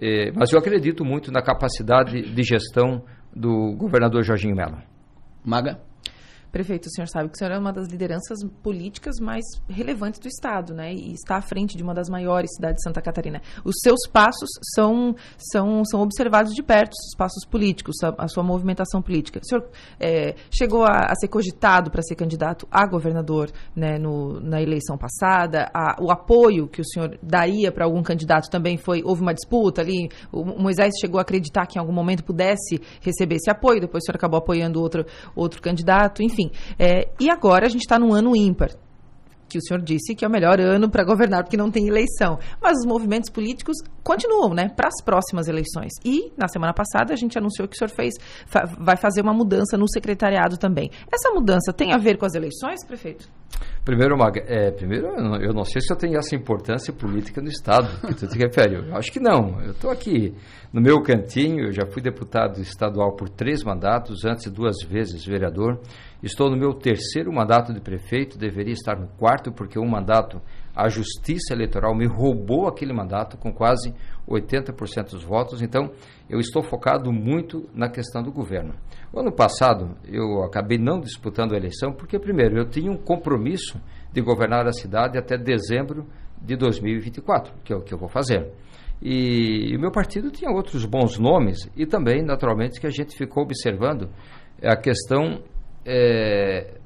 eh, 0.00 0.30
mas 0.34 0.52
eu 0.52 0.58
acredito 0.58 1.04
muito 1.04 1.32
na 1.32 1.42
capacidade 1.42 2.22
de 2.22 2.42
gestão 2.42 3.02
do 3.34 3.74
governador 3.76 4.22
Jorginho 4.22 4.54
Mello. 4.54 4.78
Maga? 5.44 5.80
Prefeito, 6.52 6.84
o 6.84 6.90
senhor 6.90 7.06
sabe 7.06 7.30
que 7.30 7.34
o 7.34 7.38
senhor 7.38 7.50
é 7.50 7.58
uma 7.58 7.72
das 7.72 7.88
lideranças 7.88 8.38
políticas 8.62 9.18
mais 9.18 9.42
relevantes 9.70 10.20
do 10.20 10.28
Estado, 10.28 10.74
né? 10.74 10.92
E 10.92 11.14
está 11.14 11.36
à 11.36 11.40
frente 11.40 11.78
de 11.78 11.82
uma 11.82 11.94
das 11.94 12.10
maiores 12.10 12.50
cidades 12.54 12.76
de 12.76 12.82
Santa 12.82 13.00
Catarina. 13.00 13.40
Os 13.64 13.76
seus 13.82 14.00
passos 14.06 14.50
são, 14.74 15.16
são, 15.38 15.82
são 15.82 16.02
observados 16.02 16.52
de 16.52 16.62
perto, 16.62 16.92
os 16.92 17.16
passos 17.16 17.46
políticos, 17.46 17.96
a, 18.04 18.24
a 18.24 18.28
sua 18.28 18.42
movimentação 18.42 19.00
política. 19.00 19.40
O 19.42 19.48
senhor 19.48 19.66
é, 19.98 20.34
chegou 20.50 20.84
a, 20.84 21.06
a, 21.08 21.14
ser 21.14 21.28
cogitado 21.28 21.90
para 21.90 22.02
ser 22.02 22.16
candidato 22.16 22.68
a 22.70 22.86
governador 22.86 23.50
né, 23.74 23.98
no, 23.98 24.38
na 24.38 24.60
eleição 24.60 24.98
passada. 24.98 25.70
A, 25.72 25.96
o 26.02 26.10
apoio 26.10 26.68
que 26.68 26.82
o 26.82 26.84
senhor 26.84 27.18
daria 27.22 27.72
para 27.72 27.86
algum 27.86 28.02
candidato 28.02 28.50
também 28.50 28.76
foi. 28.76 29.02
Houve 29.02 29.22
uma 29.22 29.32
disputa 29.32 29.80
ali. 29.80 30.10
O 30.30 30.44
Moisés 30.44 30.92
chegou 31.00 31.18
a 31.18 31.22
acreditar 31.22 31.66
que 31.66 31.78
em 31.78 31.80
algum 31.80 31.94
momento 31.94 32.22
pudesse 32.22 32.78
receber 33.00 33.36
esse 33.36 33.50
apoio, 33.50 33.80
depois 33.80 34.02
o 34.02 34.04
senhor 34.04 34.16
acabou 34.16 34.38
apoiando 34.38 34.82
outro, 34.82 35.06
outro 35.34 35.62
candidato, 35.62 36.22
enfim. 36.22 36.41
É, 36.78 37.08
e 37.20 37.30
agora 37.30 37.66
a 37.66 37.68
gente 37.68 37.82
está 37.82 37.98
num 37.98 38.12
ano 38.14 38.34
ímpar 38.36 38.70
que 39.52 39.58
o 39.58 39.60
senhor 39.60 39.82
disse 39.82 40.14
que 40.14 40.24
é 40.24 40.28
o 40.28 40.30
melhor 40.30 40.58
ano 40.58 40.88
para 40.88 41.04
governar 41.04 41.44
porque 41.44 41.58
não 41.58 41.70
tem 41.70 41.86
eleição. 41.86 42.38
Mas 42.60 42.78
os 42.78 42.86
movimentos 42.86 43.28
políticos 43.28 43.76
continuam, 44.02 44.54
né, 44.54 44.70
para 44.74 44.88
as 44.88 45.04
próximas 45.04 45.46
eleições. 45.46 45.92
E 46.02 46.32
na 46.38 46.48
semana 46.48 46.72
passada 46.72 47.12
a 47.12 47.16
gente 47.16 47.36
anunciou 47.36 47.68
que 47.68 47.74
o 47.74 47.78
senhor 47.78 47.90
fez, 47.90 48.14
fa 48.46 48.64
vai 48.78 48.96
fazer 48.96 49.20
uma 49.20 49.34
mudança 49.34 49.76
no 49.76 49.86
secretariado 49.88 50.56
também. 50.56 50.90
Essa 51.12 51.30
mudança 51.34 51.72
tem 51.72 51.92
a 51.92 51.98
ver 51.98 52.16
com 52.16 52.24
as 52.24 52.34
eleições, 52.34 52.84
prefeito? 52.86 53.28
Primeiro, 53.84 54.16
é, 54.46 54.70
primeiro 54.70 55.08
eu 55.42 55.52
não 55.52 55.64
sei 55.64 55.80
se 55.80 55.92
eu 55.92 55.96
tenho 55.96 56.16
essa 56.16 56.36
importância 56.36 56.92
política 56.92 57.40
no 57.40 57.48
Estado 57.48 57.88
que 58.06 58.14
tu 58.14 58.28
te 58.28 58.38
refere. 58.42 58.76
Eu 58.76 58.96
acho 58.96 59.10
que 59.10 59.18
não. 59.18 59.60
Eu 59.60 59.72
estou 59.72 59.90
aqui 59.90 60.34
no 60.72 60.80
meu 60.80 61.02
cantinho, 61.02 61.66
eu 61.66 61.72
já 61.72 61.84
fui 61.84 62.00
deputado 62.00 62.60
estadual 62.60 63.16
por 63.16 63.28
três 63.28 63.64
mandatos, 63.64 64.24
antes 64.24 64.50
duas 64.52 64.82
vezes 64.82 65.24
vereador. 65.24 65.80
Estou 66.22 66.48
no 66.48 66.56
meu 66.56 66.72
terceiro 66.72 67.32
mandato 67.32 67.74
de 67.74 67.80
prefeito, 67.80 68.38
deveria 68.38 68.72
estar 68.72 68.96
no 68.96 69.08
quarto, 69.18 69.50
porque 69.50 69.76
um 69.76 69.88
mandato, 69.88 70.40
a 70.74 70.88
Justiça 70.88 71.52
Eleitoral 71.52 71.92
me 71.96 72.06
roubou 72.06 72.68
aquele 72.68 72.92
mandato 72.92 73.36
com 73.36 73.52
quase 73.52 73.92
80% 74.28 75.10
dos 75.10 75.24
votos, 75.24 75.60
então 75.60 75.90
eu 76.30 76.38
estou 76.38 76.62
focado 76.62 77.12
muito 77.12 77.68
na 77.74 77.90
questão 77.90 78.22
do 78.22 78.30
governo. 78.30 78.74
O 79.12 79.20
ano 79.20 79.30
passado 79.30 79.94
eu 80.08 80.42
acabei 80.42 80.78
não 80.78 80.98
disputando 80.98 81.52
a 81.52 81.56
eleição, 81.56 81.92
porque, 81.92 82.18
primeiro, 82.18 82.56
eu 82.56 82.68
tinha 82.68 82.90
um 82.90 82.96
compromisso 82.96 83.78
de 84.10 84.22
governar 84.22 84.66
a 84.66 84.72
cidade 84.72 85.18
até 85.18 85.36
dezembro 85.36 86.06
de 86.40 86.56
2024, 86.56 87.52
que 87.62 87.72
é 87.72 87.76
o 87.76 87.82
que 87.82 87.92
eu 87.92 87.98
vou 87.98 88.08
fazer. 88.08 88.50
E, 89.02 89.76
o 89.76 89.80
meu 89.80 89.90
partido 89.90 90.30
tinha 90.30 90.50
outros 90.50 90.86
bons 90.86 91.18
nomes 91.18 91.68
e 91.76 91.84
também, 91.84 92.22
naturalmente, 92.22 92.80
que 92.80 92.86
a 92.86 92.90
gente 92.90 93.16
ficou 93.16 93.42
observando 93.42 94.08
a 94.62 94.76
questão 94.76 95.42
é, 95.84 96.78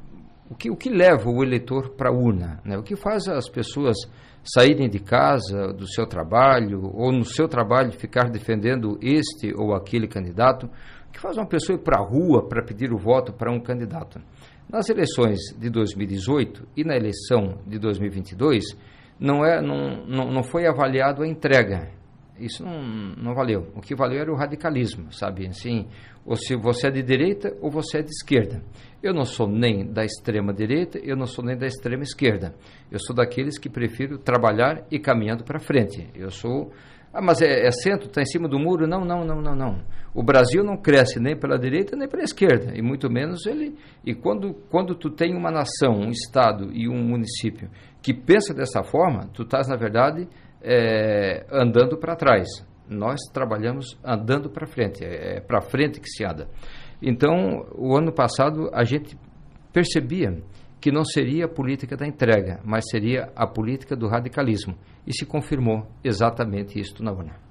o, 0.50 0.55
que, 0.55 0.70
o 0.70 0.76
que 0.76 0.88
leva 0.88 1.28
o 1.28 1.42
eleitor 1.45 1.90
para 1.90 2.09
a 2.09 2.12
urna? 2.12 2.61
Né? 2.64 2.76
O 2.76 2.83
que 2.83 2.97
faz 2.97 3.28
as 3.28 3.49
pessoas 3.49 3.97
saírem 4.42 4.88
de 4.88 4.99
casa, 4.99 5.73
do 5.73 5.87
seu 5.87 6.06
trabalho, 6.06 6.90
ou 6.95 7.12
no 7.12 7.25
seu 7.25 7.49
trabalho 7.49 7.92
ficar 7.92 8.30
defendendo 8.30 8.99
este 9.02 9.52
ou 9.54 9.75
aquele 9.75 10.09
candidato? 10.09 10.71
Que 11.16 11.23
faz 11.23 11.38
uma 11.38 11.46
pessoa 11.46 11.78
ir 11.78 11.82
para 11.82 11.96
a 11.96 12.04
rua 12.04 12.46
para 12.46 12.62
pedir 12.62 12.92
o 12.92 12.99
voto 12.99 13.32
para 13.32 13.50
um 13.50 13.58
candidato? 13.58 14.20
Nas 14.70 14.90
eleições 14.90 15.38
de 15.58 15.70
2018 15.70 16.68
e 16.76 16.85
na 16.85 16.94
eleição 16.94 17.56
de 17.66 17.78
2022, 17.78 18.76
não, 19.18 19.42
é, 19.42 19.62
não, 19.62 20.04
não, 20.06 20.30
não 20.30 20.42
foi 20.42 20.66
avaliado 20.66 21.23
a 21.23 21.26
entrega 21.26 21.88
isso 22.38 22.62
não, 22.62 22.82
não 23.16 23.35
valeu. 23.35 23.73
O 23.75 23.80
que 23.80 23.94
valeu 23.94 24.20
era 24.20 24.30
o 24.30 24.37
radicalismo, 24.37 25.12
sabe? 25.12 25.46
Assim, 25.46 25.87
ou 26.25 26.37
se 26.37 26.54
você 26.54 26.88
é 26.88 26.90
de 26.90 27.02
direita 27.02 27.56
ou 27.61 27.70
você 27.70 27.99
é 27.99 28.02
de 28.02 28.11
esquerda. 28.11 28.62
Eu 29.02 29.14
não 29.14 29.25
sou 29.25 29.49
nem 29.49 29.87
da 29.90 30.04
extrema 30.04 30.52
direita, 30.52 30.99
eu 30.99 31.16
não 31.16 31.26
sou 31.26 31.44
nem 31.44 31.56
da 31.56 31.66
extrema 31.66 32.02
esquerda. 32.02 32.54
Eu 32.90 32.99
sou 32.99 33.14
daqueles 33.14 33.58
que 33.58 33.68
prefiro 33.68 34.18
trabalhar 34.18 34.85
e 34.90 34.99
caminhando 34.99 35.44
para 35.44 35.58
frente. 35.58 36.11
Eu 36.14 36.30
sou 36.30 36.73
ah, 37.16 37.23
mas 37.23 37.40
é, 37.40 37.66
é 37.66 37.70
centro, 37.70 38.08
está 38.08 38.20
em 38.20 38.26
cima 38.26 38.46
do 38.46 38.58
muro? 38.58 38.87
Não, 38.87 39.04
não, 39.04 39.25
não, 39.25 39.40
não, 39.40 39.54
não. 39.54 39.78
O 40.14 40.23
Brasil 40.23 40.62
não 40.62 40.76
cresce 40.76 41.18
nem 41.18 41.35
pela 41.35 41.58
direita 41.58 41.96
nem 41.96 42.08
pela 42.08 42.23
esquerda, 42.23 42.76
e 42.76 42.82
muito 42.82 43.11
menos 43.11 43.46
ele. 43.46 43.75
E 44.04 44.14
quando, 44.14 44.54
quando 44.70 44.94
tu 44.94 45.11
tem 45.11 45.35
uma 45.35 45.50
nação, 45.50 45.94
um 45.94 46.11
estado 46.11 46.70
e 46.73 46.88
um 46.88 47.02
município 47.02 47.70
que 48.02 48.12
pensa 48.12 48.52
dessa 48.52 48.82
forma, 48.82 49.28
tu 49.32 49.42
estás, 49.42 49.66
na 49.66 49.76
verdade, 49.76 50.28
é, 50.62 51.46
andando 51.50 51.96
para 51.96 52.14
trás. 52.14 52.46
Nós 52.88 53.18
trabalhamos 53.32 53.99
andando 54.04 54.50
para 54.50 54.66
frente, 54.66 55.02
é, 55.04 55.38
é 55.38 55.40
para 55.40 55.62
frente 55.62 56.00
que 56.00 56.08
se 56.08 56.25
anda. 56.25 56.49
Então, 57.02 57.66
o 57.75 57.96
ano 57.96 58.12
passado 58.12 58.70
a 58.73 58.85
gente 58.85 59.18
percebia 59.73 60.42
que 60.80 60.92
não 60.92 61.04
seria 61.04 61.47
a 61.47 61.49
política 61.49 61.97
da 61.97 62.06
entrega, 62.06 62.61
mas 62.64 62.85
seria 62.90 63.30
a 63.35 63.47
política 63.47 63.97
do 63.97 64.09
radicalismo. 64.09 64.76
E 65.06 65.12
se 65.12 65.25
confirmou 65.25 65.87
exatamente 66.04 66.78
isto 66.78 67.02
na 67.02 67.12
urna. 67.12 67.47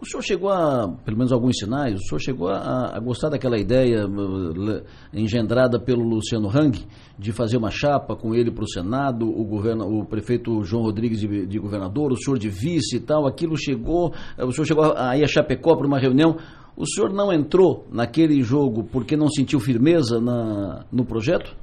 O 0.00 0.06
senhor 0.06 0.22
chegou 0.22 0.50
a, 0.50 0.86
pelo 1.04 1.16
menos 1.16 1.32
alguns 1.32 1.56
sinais, 1.56 1.94
o 1.94 2.02
senhor 2.02 2.18
chegou 2.18 2.48
a, 2.48 2.94
a 2.94 3.00
gostar 3.00 3.30
daquela 3.30 3.58
ideia 3.58 4.06
uh, 4.06 4.82
engendrada 5.14 5.80
pelo 5.80 6.02
Luciano 6.02 6.48
Hang 6.48 6.78
de 7.18 7.32
fazer 7.32 7.56
uma 7.56 7.70
chapa 7.70 8.14
com 8.14 8.34
ele 8.34 8.50
para 8.50 8.64
o 8.64 8.68
Senado, 8.68 9.26
o, 9.26 9.44
governo, 9.44 9.86
o 9.86 10.04
prefeito 10.04 10.62
João 10.62 10.82
Rodrigues 10.82 11.20
de, 11.20 11.46
de, 11.46 11.58
governador, 11.58 12.12
o 12.12 12.16
senhor 12.16 12.38
de 12.38 12.50
vice 12.50 12.96
e 12.96 13.00
tal, 13.00 13.26
aquilo 13.26 13.56
chegou, 13.56 14.12
uh, 14.36 14.44
o 14.44 14.52
senhor 14.52 14.66
chegou 14.66 14.92
aí 14.94 15.22
a 15.22 15.26
Chapecó 15.26 15.74
para 15.74 15.86
uma 15.86 15.98
reunião, 15.98 16.36
o 16.76 16.86
senhor 16.86 17.10
não 17.10 17.32
entrou 17.32 17.86
naquele 17.90 18.42
jogo 18.42 18.84
porque 18.84 19.16
não 19.16 19.28
sentiu 19.28 19.60
firmeza 19.60 20.20
na, 20.20 20.84
no 20.92 21.06
projeto? 21.06 21.56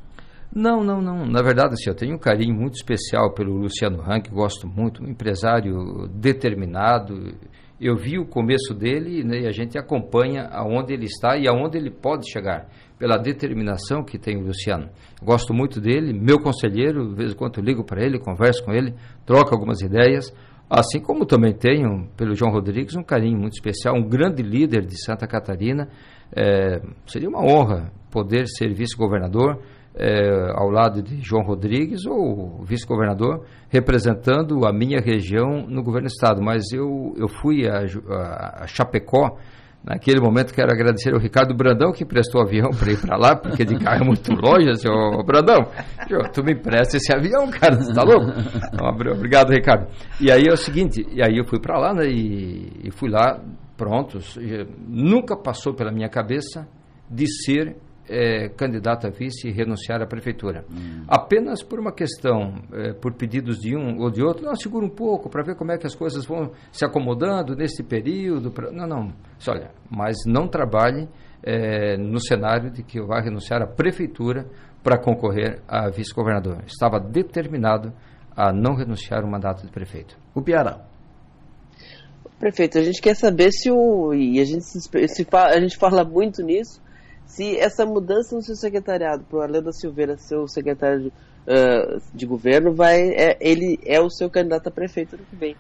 Não, 0.54 0.84
não, 0.84 1.02
não. 1.02 1.26
Na 1.26 1.42
verdade, 1.42 1.74
assim, 1.74 1.90
eu 1.90 1.96
tenho 1.96 2.16
um 2.16 2.20
carinho 2.20 2.54
muito 2.54 2.76
especial 2.76 3.34
pelo 3.34 3.56
Luciano 3.56 4.02
Hang, 4.02 4.30
gosto 4.30 4.68
muito, 4.68 5.02
um 5.02 5.08
empresário 5.08 6.10
determinado. 6.10 7.34
Eu 7.80 7.96
vi 7.96 8.20
o 8.20 8.26
começo 8.26 8.74
dele 8.74 9.24
né, 9.24 9.42
e 9.42 9.48
a 9.48 9.52
gente 9.52 9.78
acompanha 9.78 10.50
aonde 10.52 10.94
ele 10.94 11.06
está 11.06 11.38
e 11.38 11.48
aonde 11.48 11.78
ele 11.78 11.90
pode 11.90 12.30
chegar, 12.30 12.68
pela 13.00 13.18
determinação 13.18 14.04
que 14.04 14.20
tem 14.20 14.38
o 14.38 14.46
Luciano. 14.46 14.90
Gosto 15.24 15.54
muito 15.54 15.80
dele, 15.80 16.14
meu 16.14 16.38
conselheiro, 16.38 17.10
de 17.10 17.16
vez 17.16 17.32
em 17.32 17.36
quando 17.36 17.62
ligo 17.62 17.86
para 17.86 18.04
ele, 18.04 18.20
converso 18.20 18.64
com 18.64 18.74
ele, 18.74 18.94
troco 19.26 19.54
algumas 19.54 19.82
ideias. 19.82 20.34
Assim 20.70 21.00
como 21.00 21.26
também 21.26 21.54
tenho, 21.54 22.08
pelo 22.16 22.36
João 22.36 22.52
Rodrigues, 22.52 22.96
um 22.96 23.04
carinho 23.04 23.38
muito 23.38 23.54
especial, 23.54 23.96
um 23.96 24.08
grande 24.08 24.44
líder 24.44 24.86
de 24.86 25.02
Santa 25.04 25.26
Catarina. 25.26 25.88
É, 26.36 26.82
seria 27.08 27.28
uma 27.28 27.42
honra 27.42 27.92
poder 28.12 28.48
ser 28.48 28.74
vice-governador 28.74 29.62
é, 29.96 30.52
ao 30.56 30.70
lado 30.70 31.02
de 31.02 31.22
João 31.22 31.44
Rodrigues 31.44 32.06
ou 32.06 32.64
vice-governador, 32.64 33.46
representando 33.70 34.66
a 34.66 34.74
minha 34.74 35.00
região 35.00 35.66
no 35.68 35.84
governo 35.84 36.08
do 36.08 36.12
estado. 36.12 36.42
Mas 36.42 36.72
eu, 36.72 37.14
eu 37.18 37.28
fui 37.28 37.68
a, 37.68 37.84
a, 38.10 38.64
a 38.64 38.68
Chapecó, 38.68 39.38
naquele 39.84 40.22
momento 40.22 40.54
quero 40.54 40.72
agradecer 40.72 41.14
ao 41.14 41.20
Ricardo 41.20 41.56
Brandão 41.56 41.92
que 41.92 42.04
emprestou 42.04 42.42
o 42.42 42.44
avião 42.46 42.70
para 42.70 42.92
ir 42.92 43.02
para 43.02 43.18
lá, 43.18 43.36
porque 43.36 43.66
de 43.66 43.78
carro 43.80 44.04
é 44.04 44.06
muito 44.06 44.32
longe, 44.34 44.70
assim, 44.70 44.88
ô, 44.88 45.24
Brandão, 45.24 45.60
tu 46.34 46.44
me 46.44 46.54
empresta 46.54 46.98
esse 46.98 47.14
avião, 47.14 47.50
cara, 47.50 47.76
você 47.76 47.94
tá 47.94 48.04
louco? 48.04 48.28
Obrigado, 49.14 49.52
Ricardo. 49.52 49.88
E 50.20 50.32
aí 50.32 50.44
é 50.48 50.54
o 50.54 50.58
seguinte, 50.58 51.06
e 51.12 51.22
aí 51.22 51.38
eu 51.38 51.46
fui 51.46 51.60
para 51.60 51.80
lá, 51.80 51.94
né, 51.94 52.06
e, 52.06 52.88
e 52.88 52.92
fui 52.92 53.10
lá, 53.10 53.42
pronto, 53.76 54.20
nunca 54.88 55.36
passou 55.36 55.74
pela 55.74 55.92
minha 55.92 56.08
cabeça 56.08 56.68
de 57.10 57.26
ser 57.28 57.76
é, 58.12 58.50
candidato 58.50 59.08
a 59.08 59.10
vice 59.10 59.48
e 59.48 59.52
renunciar 59.52 60.02
à 60.02 60.06
prefeitura. 60.06 60.66
Hum. 60.70 61.06
Apenas 61.08 61.64
por 61.64 61.80
uma 61.80 61.94
questão, 61.94 62.56
é, 62.74 62.94
por 62.94 63.14
pedidos 63.14 63.58
de 63.60 63.76
um 63.76 64.00
ou 64.02 64.12
de 64.12 64.22
outro, 64.22 64.46
não, 64.46 64.56
segura 64.56 64.86
um 64.86 64.90
pouco 64.90 65.30
para 65.30 65.42
ver 65.44 65.56
como 65.56 65.72
é 65.72 65.78
que 65.78 65.88
as 65.88 65.96
coisas 65.96 66.26
vão 66.26 66.52
se 66.72 66.84
acomodando 66.84 67.56
nesse 67.56 67.82
período. 67.82 68.52
Pra... 68.52 68.70
Não, 68.72 68.86
não, 68.86 69.14
olha, 69.48 69.72
mas 69.90 70.18
não 70.28 70.48
trabalhe 70.48 71.08
é, 71.42 71.96
no 71.98 72.20
cenário 72.20 72.70
de 72.70 72.84
que 72.84 73.00
eu 73.00 73.08
vá 73.08 73.22
renunciar 73.22 73.62
à 73.62 73.68
prefeitura 73.68 74.46
para 74.84 74.98
concorrer 74.98 75.62
a 75.68 75.90
vice-governador. 75.90 76.64
Estava 76.68 77.00
determinado 77.00 77.94
a 78.36 78.52
não 78.52 78.76
renunciar 78.76 79.24
ao 79.24 79.30
mandato 79.30 79.66
de 79.66 79.72
prefeito. 79.72 80.18
O 80.36 80.42
Piara. 80.42 80.82
Prefeito, 82.40 82.78
a 82.78 82.82
gente 82.82 83.00
quer 83.02 83.16
saber 83.16 83.52
se 83.52 83.70
o. 83.70 84.14
E 84.16 84.40
a 84.40 84.46
gente, 84.46 84.66
se, 84.66 84.82
se, 84.82 85.28
a 85.32 85.60
gente 85.60 85.78
fala 85.78 86.04
muito 86.04 86.42
nisso 86.42 86.82
se 87.32 87.58
essa 87.58 87.86
mudança 87.86 88.36
no 88.36 88.42
seu 88.42 88.56
secretariado 88.56 89.24
para 89.24 89.40
o 89.40 89.42
Arlendo 89.42 89.72
Silveira 89.72 90.18
ser 90.18 90.36
o 90.36 90.48
secretário 90.48 91.04
de, 91.04 91.08
uh, 91.08 92.02
de 92.14 92.26
governo, 92.26 92.74
vai, 92.74 93.10
é, 93.10 93.38
ele 93.40 93.80
é 93.86 94.02
o 94.02 94.10
seu 94.10 94.30
candidato 94.30 94.68
a 94.68 94.72
prefeito 94.72 95.16
ano 95.16 95.24
que 95.30 95.36
vem. 95.38 95.56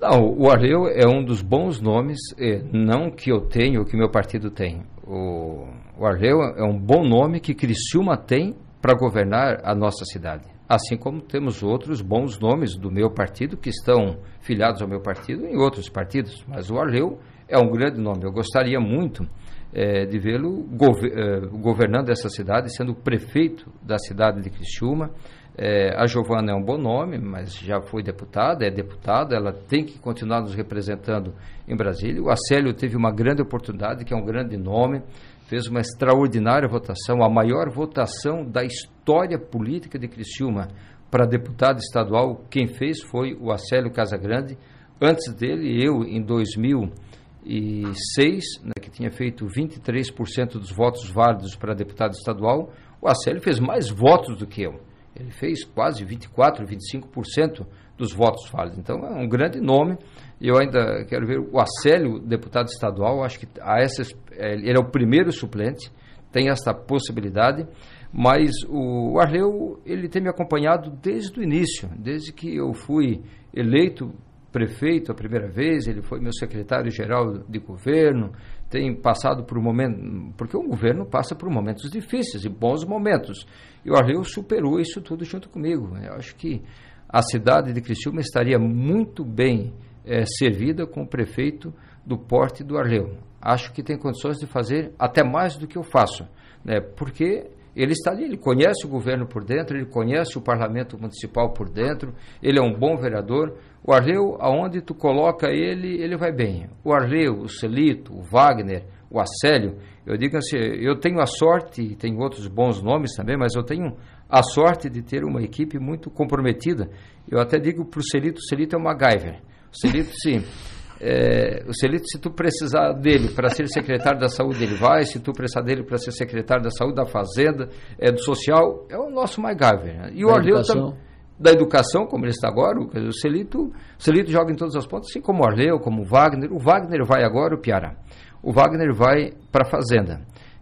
Não, 0.00 0.32
o 0.36 0.50
Arleu 0.50 0.88
é 0.88 1.06
um 1.08 1.24
dos 1.24 1.40
bons 1.40 1.80
nomes, 1.80 2.18
eh, 2.38 2.62
não 2.72 3.10
que 3.10 3.30
eu 3.32 3.40
tenho, 3.40 3.84
que 3.84 3.96
meu 3.96 4.08
partido 4.08 4.48
tem. 4.48 4.82
O, 5.04 5.66
o 5.98 6.06
Arleu 6.06 6.40
é 6.56 6.62
um 6.62 6.78
bom 6.78 7.02
nome 7.02 7.40
que 7.40 7.54
Criciúma 7.54 8.16
tem 8.16 8.54
para 8.80 8.96
governar 8.96 9.60
a 9.64 9.74
nossa 9.74 10.04
cidade. 10.04 10.44
Assim 10.68 10.96
como 10.96 11.20
temos 11.20 11.64
outros 11.64 12.00
bons 12.00 12.38
nomes 12.38 12.76
do 12.76 12.92
meu 12.92 13.10
partido 13.10 13.56
que 13.56 13.70
estão 13.70 14.18
filiados 14.40 14.82
ao 14.82 14.88
meu 14.88 15.00
partido 15.00 15.46
em 15.46 15.56
outros 15.56 15.88
partidos. 15.88 16.44
Mas 16.46 16.70
o 16.70 16.78
Arleu 16.78 17.18
é 17.48 17.58
um 17.58 17.70
grande 17.70 18.00
nome. 18.00 18.24
Eu 18.24 18.30
gostaria 18.30 18.78
muito 18.78 19.26
é, 19.72 20.06
de 20.06 20.18
vê-lo 20.18 20.64
gover, 20.70 21.12
é, 21.12 21.40
governando 21.46 22.10
essa 22.10 22.28
cidade, 22.28 22.74
sendo 22.74 22.94
prefeito 22.94 23.70
da 23.82 23.98
cidade 23.98 24.42
de 24.42 24.50
Criciúma. 24.50 25.10
É, 25.56 25.94
a 25.96 26.06
Giovana 26.06 26.52
é 26.52 26.54
um 26.54 26.62
bom 26.62 26.78
nome, 26.78 27.18
mas 27.18 27.52
já 27.54 27.80
foi 27.80 28.02
deputada, 28.02 28.64
é 28.64 28.70
deputada, 28.70 29.34
ela 29.34 29.52
tem 29.52 29.84
que 29.84 29.98
continuar 29.98 30.40
nos 30.40 30.54
representando 30.54 31.34
em 31.66 31.76
Brasília. 31.76 32.22
O 32.22 32.30
Acélio 32.30 32.72
teve 32.72 32.96
uma 32.96 33.10
grande 33.10 33.42
oportunidade, 33.42 34.04
que 34.04 34.14
é 34.14 34.16
um 34.16 34.24
grande 34.24 34.56
nome, 34.56 35.02
fez 35.48 35.66
uma 35.66 35.80
extraordinária 35.80 36.68
votação, 36.68 37.24
a 37.24 37.28
maior 37.28 37.70
votação 37.70 38.44
da 38.44 38.64
história 38.64 39.38
política 39.38 39.98
de 39.98 40.06
Criciúma 40.06 40.68
para 41.10 41.26
deputado 41.26 41.78
estadual. 41.78 42.44
Quem 42.48 42.68
fez 42.68 43.02
foi 43.02 43.34
o 43.34 43.50
Acélio 43.50 43.90
Casagrande. 43.90 44.56
Antes 45.00 45.34
dele, 45.34 45.84
eu, 45.84 46.04
em 46.04 46.22
2000 46.22 46.88
2006, 46.88 47.07
né, 47.48 48.72
que 48.80 48.90
tinha 48.90 49.10
feito 49.10 49.46
23% 49.46 50.52
dos 50.52 50.70
votos 50.70 51.08
válidos 51.08 51.56
para 51.56 51.74
deputado 51.74 52.12
estadual, 52.12 52.70
o 53.00 53.08
Acélio 53.08 53.40
fez 53.40 53.58
mais 53.58 53.88
votos 53.88 54.36
do 54.36 54.46
que 54.46 54.62
eu. 54.62 54.80
Ele 55.16 55.30
fez 55.30 55.64
quase 55.64 56.04
24%, 56.04 56.66
25% 56.66 57.66
dos 57.96 58.12
votos 58.12 58.48
válidos. 58.50 58.78
Então 58.78 58.98
é 58.98 59.20
um 59.20 59.28
grande 59.28 59.60
nome. 59.60 59.96
Eu 60.40 60.58
ainda 60.58 61.04
quero 61.06 61.26
ver 61.26 61.40
o 61.40 61.58
Acélio, 61.58 62.20
deputado 62.20 62.66
estadual, 62.66 63.24
acho 63.24 63.40
que 63.40 63.48
a 63.60 63.80
essa, 63.80 64.02
ele 64.32 64.70
é 64.70 64.78
o 64.78 64.90
primeiro 64.90 65.32
suplente, 65.32 65.90
tem 66.30 66.50
essa 66.50 66.72
possibilidade. 66.72 67.66
Mas 68.12 68.50
o 68.68 69.18
Arleu, 69.18 69.80
ele 69.84 70.08
tem 70.08 70.22
me 70.22 70.28
acompanhado 70.28 70.90
desde 71.02 71.40
o 71.40 71.42
início, 71.42 71.88
desde 71.98 72.32
que 72.32 72.56
eu 72.56 72.72
fui 72.72 73.22
eleito 73.52 74.14
prefeito 74.52 75.12
a 75.12 75.14
primeira 75.14 75.48
vez, 75.48 75.86
ele 75.86 76.02
foi 76.02 76.20
meu 76.20 76.32
secretário-geral 76.32 77.38
de 77.48 77.58
governo, 77.58 78.32
tem 78.70 78.94
passado 78.94 79.44
por 79.44 79.58
um 79.58 79.62
momento, 79.62 80.34
porque 80.36 80.56
o 80.56 80.62
governo 80.62 81.06
passa 81.06 81.34
por 81.34 81.50
momentos 81.50 81.90
difíceis 81.90 82.44
e 82.44 82.48
bons 82.48 82.84
momentos. 82.84 83.46
E 83.84 83.90
o 83.90 83.96
Arleu 83.96 84.24
superou 84.24 84.80
isso 84.80 85.00
tudo 85.00 85.24
junto 85.24 85.48
comigo. 85.48 85.96
Eu 85.96 86.14
acho 86.14 86.34
que 86.36 86.62
a 87.08 87.22
cidade 87.22 87.72
de 87.72 87.80
Criciúma 87.80 88.20
estaria 88.20 88.58
muito 88.58 89.24
bem 89.24 89.72
é, 90.04 90.24
servida 90.24 90.86
com 90.86 91.02
o 91.02 91.08
prefeito 91.08 91.72
do 92.04 92.18
porte 92.18 92.64
do 92.64 92.76
Arleu. 92.76 93.16
Acho 93.40 93.72
que 93.72 93.82
tem 93.82 93.98
condições 93.98 94.38
de 94.38 94.46
fazer 94.46 94.92
até 94.98 95.22
mais 95.22 95.56
do 95.56 95.66
que 95.66 95.78
eu 95.78 95.82
faço, 95.82 96.26
né? 96.64 96.80
porque 96.80 97.50
ele 97.78 97.92
está 97.92 98.10
ali, 98.10 98.24
ele 98.24 98.36
conhece 98.36 98.84
o 98.84 98.88
governo 98.88 99.24
por 99.24 99.44
dentro, 99.44 99.76
ele 99.76 99.86
conhece 99.86 100.36
o 100.36 100.40
parlamento 100.40 100.98
municipal 100.98 101.52
por 101.52 101.70
dentro, 101.70 102.12
ele 102.42 102.58
é 102.58 102.62
um 102.62 102.76
bom 102.76 102.96
vereador. 102.96 103.56
O 103.86 103.92
Arleu, 103.92 104.36
aonde 104.40 104.80
tu 104.80 104.92
coloca 104.92 105.48
ele, 105.48 106.02
ele 106.02 106.16
vai 106.16 106.32
bem. 106.32 106.68
O 106.82 106.92
Arleu, 106.92 107.34
o 107.34 107.48
Celito, 107.48 108.12
o 108.12 108.20
Wagner, 108.20 108.84
o 109.08 109.20
Acélio, 109.20 109.76
eu 110.04 110.16
digo 110.16 110.36
assim, 110.36 110.56
eu 110.56 110.98
tenho 110.98 111.20
a 111.20 111.26
sorte, 111.26 111.80
e 111.80 111.94
tenho 111.94 112.18
outros 112.18 112.48
bons 112.48 112.82
nomes 112.82 113.14
também, 113.14 113.36
mas 113.38 113.54
eu 113.54 113.62
tenho 113.62 113.96
a 114.28 114.42
sorte 114.42 114.90
de 114.90 115.00
ter 115.00 115.22
uma 115.22 115.40
equipe 115.40 115.78
muito 115.78 116.10
comprometida. 116.10 116.90
Eu 117.30 117.38
até 117.38 117.60
digo 117.60 117.84
para 117.84 118.00
o 118.00 118.04
Celito, 118.04 118.38
o 118.38 118.44
Celito 118.44 118.74
é 118.74 118.78
uma 118.78 118.90
MacGyver. 118.90 119.40
O 119.72 119.78
Celito, 119.78 120.10
sim. 120.20 120.42
É, 121.00 121.64
o 121.66 121.72
Celito, 121.72 122.06
se 122.06 122.18
tu 122.18 122.30
precisar 122.30 122.92
dele 122.92 123.28
para 123.28 123.48
ser 123.48 123.68
secretário 123.68 124.18
da 124.18 124.28
saúde, 124.28 124.64
ele 124.64 124.74
vai. 124.74 125.04
Se 125.04 125.20
tu 125.20 125.32
precisar 125.32 125.62
dele 125.62 125.84
para 125.84 125.98
ser 125.98 126.12
secretário 126.12 126.62
da 126.62 126.70
saúde, 126.70 126.96
da 126.96 127.06
fazenda, 127.06 127.68
é, 127.98 128.10
do 128.10 128.20
social, 128.20 128.86
é 128.90 128.98
o 128.98 129.10
nosso 129.10 129.40
MacGyver. 129.40 129.96
Né? 129.96 130.10
E 130.14 130.22
da 130.22 130.26
o 130.26 130.30
Arleu 130.30 130.62
também 130.62 131.08
da 131.38 131.52
educação, 131.52 132.06
como 132.06 132.24
ele 132.24 132.32
está 132.32 132.48
agora, 132.48 132.80
o 132.80 133.12
Celito, 133.12 133.66
o 133.66 133.72
Celito 134.02 134.30
joga 134.30 134.50
em 134.50 134.56
todas 134.56 134.74
as 134.74 134.86
pontas, 134.86 135.08
assim 135.10 135.20
como 135.20 135.42
o 135.42 135.46
Arleu, 135.46 135.78
como 135.78 136.02
o 136.02 136.04
Wagner. 136.04 136.52
O 136.52 136.58
Wagner 136.58 137.04
vai 137.04 137.22
agora, 137.22 137.54
o 137.54 137.60
Piara. 137.60 137.96
O 138.42 138.52
Wagner 138.52 138.92
vai 138.92 139.32
para 139.50 139.66
a 139.66 139.70
Fazenda, 139.70 140.20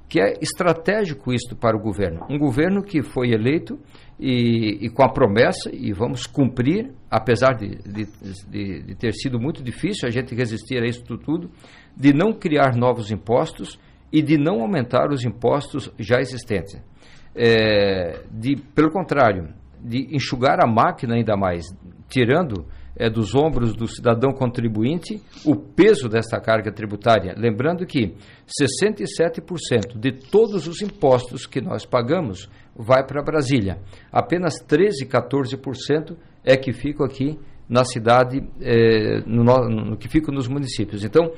que 0.08 0.20
é 0.20 0.34
estratégico 0.40 1.32
isto 1.32 1.56
para 1.56 1.76
o 1.76 1.80
governo. 1.80 2.26
Um 2.30 2.38
governo 2.38 2.82
que 2.82 3.02
foi 3.02 3.30
eleito 3.30 3.78
e, 4.18 4.86
e 4.86 4.88
com 4.88 5.02
a 5.02 5.08
promessa, 5.08 5.70
e 5.72 5.92
vamos 5.92 6.26
cumprir, 6.26 6.92
apesar 7.10 7.54
de, 7.54 7.76
de, 7.76 8.06
de, 8.48 8.82
de 8.82 8.94
ter 8.94 9.12
sido 9.12 9.38
muito 9.40 9.62
difícil 9.62 10.08
a 10.08 10.10
gente 10.10 10.34
resistir 10.34 10.82
a 10.82 10.86
isso 10.86 11.02
tudo, 11.04 11.50
de 11.96 12.12
não 12.12 12.32
criar 12.32 12.76
novos 12.76 13.10
impostos 13.10 13.78
e 14.12 14.22
de 14.22 14.38
não 14.38 14.60
aumentar 14.60 15.10
os 15.10 15.24
impostos 15.24 15.92
já 15.98 16.20
existentes. 16.20 16.80
É, 17.34 18.22
de, 18.30 18.56
pelo 18.74 18.90
contrário, 18.90 19.48
de 19.82 20.14
enxugar 20.14 20.62
a 20.62 20.66
máquina 20.66 21.14
ainda 21.14 21.36
mais, 21.36 21.66
tirando 22.08 22.64
é, 22.96 23.10
dos 23.10 23.34
ombros 23.34 23.74
do 23.74 23.86
cidadão 23.86 24.32
contribuinte 24.32 25.22
o 25.44 25.54
peso 25.54 26.08
desta 26.08 26.40
carga 26.40 26.72
tributária. 26.72 27.34
Lembrando 27.36 27.86
que 27.86 28.14
67% 28.46 29.98
de 29.98 30.12
todos 30.12 30.66
os 30.66 30.80
impostos 30.80 31.46
que 31.46 31.60
nós 31.60 31.84
pagamos 31.84 32.48
vai 32.74 33.06
para 33.06 33.22
Brasília. 33.22 33.78
Apenas 34.10 34.54
13, 34.66 35.06
14% 35.06 36.16
é 36.44 36.56
que 36.56 36.72
ficam 36.72 37.04
aqui 37.04 37.38
na 37.68 37.84
cidade, 37.84 38.42
é, 38.60 39.20
no, 39.26 39.42
no, 39.42 39.96
que 39.96 40.08
fica 40.08 40.30
nos 40.32 40.48
municípios. 40.48 41.04
Então, 41.04 41.32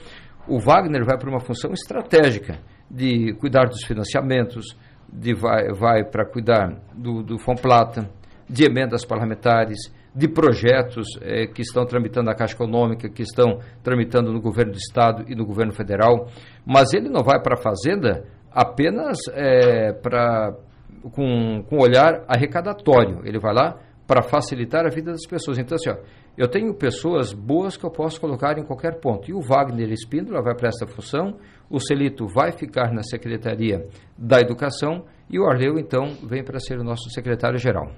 o 0.47 0.59
Wagner 0.59 1.05
vai 1.05 1.19
para 1.19 1.29
uma 1.29 1.41
função 1.41 1.73
estratégica 1.73 2.59
de 2.91 3.35
cuidar 3.35 3.67
dos 3.67 3.83
financiamentos, 3.85 4.77
de 5.11 5.35
vai, 5.35 5.73
vai 5.73 6.05
para 6.05 6.25
cuidar 6.27 6.81
do, 6.95 7.23
do 7.23 7.39
Fomplata, 7.39 8.11
de 8.49 8.65
emendas 8.65 9.05
parlamentares, 9.05 9.79
de 10.19 10.27
projetos 10.27 11.07
é, 11.23 11.47
que 11.47 11.63
estão 11.63 11.87
tramitando 11.87 12.27
na 12.27 12.35
Caixa 12.35 12.55
Econômica, 12.55 13.09
que 13.09 13.23
estão 13.23 13.61
tramitando 13.85 14.33
no 14.33 14.41
governo 14.41 14.73
do 14.73 14.79
Estado 14.79 15.25
e 15.29 15.35
no 15.37 15.47
governo 15.47 15.73
federal. 15.73 16.27
Mas 16.67 16.93
ele 16.93 17.09
não 17.09 17.23
vai 17.23 17.41
para 17.41 17.55
a 17.55 17.63
Fazenda 17.63 18.25
apenas 18.51 19.17
é, 19.33 19.93
para 19.93 20.57
com, 21.13 21.63
com 21.69 21.79
olhar 21.79 22.25
arrecadatório. 22.27 23.21
Ele 23.25 23.39
vai 23.39 23.55
lá 23.55 23.79
para 24.09 24.23
facilitar 24.23 24.85
a 24.85 24.89
vida 24.89 25.13
das 25.13 25.25
pessoas. 25.25 25.57
Então, 25.57 25.77
assim, 25.77 25.91
ó, 25.91 26.03
eu 26.37 26.49
tenho 26.49 26.75
pessoas 26.75 27.33
boas 27.33 27.77
que 27.77 27.87
eu 27.87 27.91
posso 27.91 28.21
colocar 28.21 28.59
em 28.59 28.65
qualquer 28.65 28.99
ponto. 28.99 29.31
E 29.31 29.35
o 29.35 29.41
Wagner 29.41 29.93
Espíndola 29.93 30.43
vai 30.43 30.57
para 30.57 30.69
essa 30.69 30.87
função, 30.87 31.37
o 31.71 31.79
Celito 31.79 32.27
vai 32.27 32.51
ficar 32.51 32.93
na 32.93 33.03
Secretaria 33.05 33.87
da 34.17 34.41
Educação 34.41 35.05
e 35.31 35.39
o 35.39 35.45
Arleu, 35.45 35.79
então, 35.79 36.17
vem 36.27 36.43
para 36.43 36.59
ser 36.59 36.79
o 36.81 36.83
nosso 36.83 37.09
secretário-geral. 37.11 37.93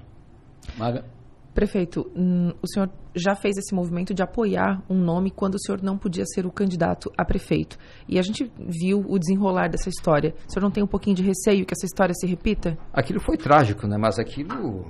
Maga. 0.77 1.20
Prefeito, 1.53 2.09
hum, 2.15 2.51
o 2.61 2.67
senhor 2.67 2.89
já 3.13 3.35
fez 3.35 3.57
esse 3.57 3.75
movimento 3.75 4.13
de 4.13 4.23
apoiar 4.23 4.81
um 4.89 4.95
nome 4.95 5.29
quando 5.29 5.55
o 5.55 5.59
senhor 5.59 5.81
não 5.81 5.97
podia 5.97 6.23
ser 6.25 6.45
o 6.45 6.51
candidato 6.51 7.11
a 7.17 7.25
prefeito. 7.25 7.77
E 8.07 8.17
a 8.17 8.21
gente 8.21 8.49
viu 8.57 9.03
o 9.07 9.19
desenrolar 9.19 9.67
dessa 9.67 9.89
história. 9.89 10.33
O 10.47 10.51
senhor 10.51 10.63
não 10.63 10.71
tem 10.71 10.83
um 10.83 10.87
pouquinho 10.87 11.15
de 11.15 11.23
receio 11.23 11.65
que 11.65 11.73
essa 11.73 11.85
história 11.85 12.13
se 12.13 12.25
repita? 12.25 12.77
Aquilo 12.93 13.19
foi 13.19 13.37
trágico, 13.37 13.85
né? 13.85 13.97
Mas 13.97 14.17
aquilo 14.17 14.85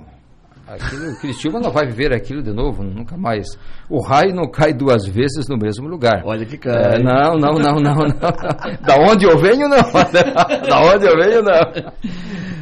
Aquilo, 0.72 1.10
o 1.12 1.20
Cristiúma 1.20 1.60
não 1.60 1.70
vai 1.70 1.86
viver 1.86 2.14
aquilo 2.14 2.42
de 2.42 2.50
novo, 2.50 2.82
nunca 2.82 3.14
mais. 3.14 3.46
O 3.90 4.00
raio 4.00 4.34
não 4.34 4.50
cai 4.50 4.72
duas 4.72 5.06
vezes 5.06 5.46
no 5.46 5.58
mesmo 5.58 5.86
lugar. 5.86 6.22
Olha 6.24 6.46
que 6.46 6.56
cai. 6.56 6.94
É, 6.94 6.98
não, 6.98 7.36
não, 7.36 7.52
não, 7.58 7.74
não, 7.74 7.94
não. 7.94 8.12
Da 8.80 8.96
onde 8.98 9.26
eu 9.26 9.38
venho, 9.38 9.68
não. 9.68 9.76
Da 10.66 10.80
onde 10.80 11.06
eu 11.06 11.14
venho, 11.14 11.42
não. 11.42 11.92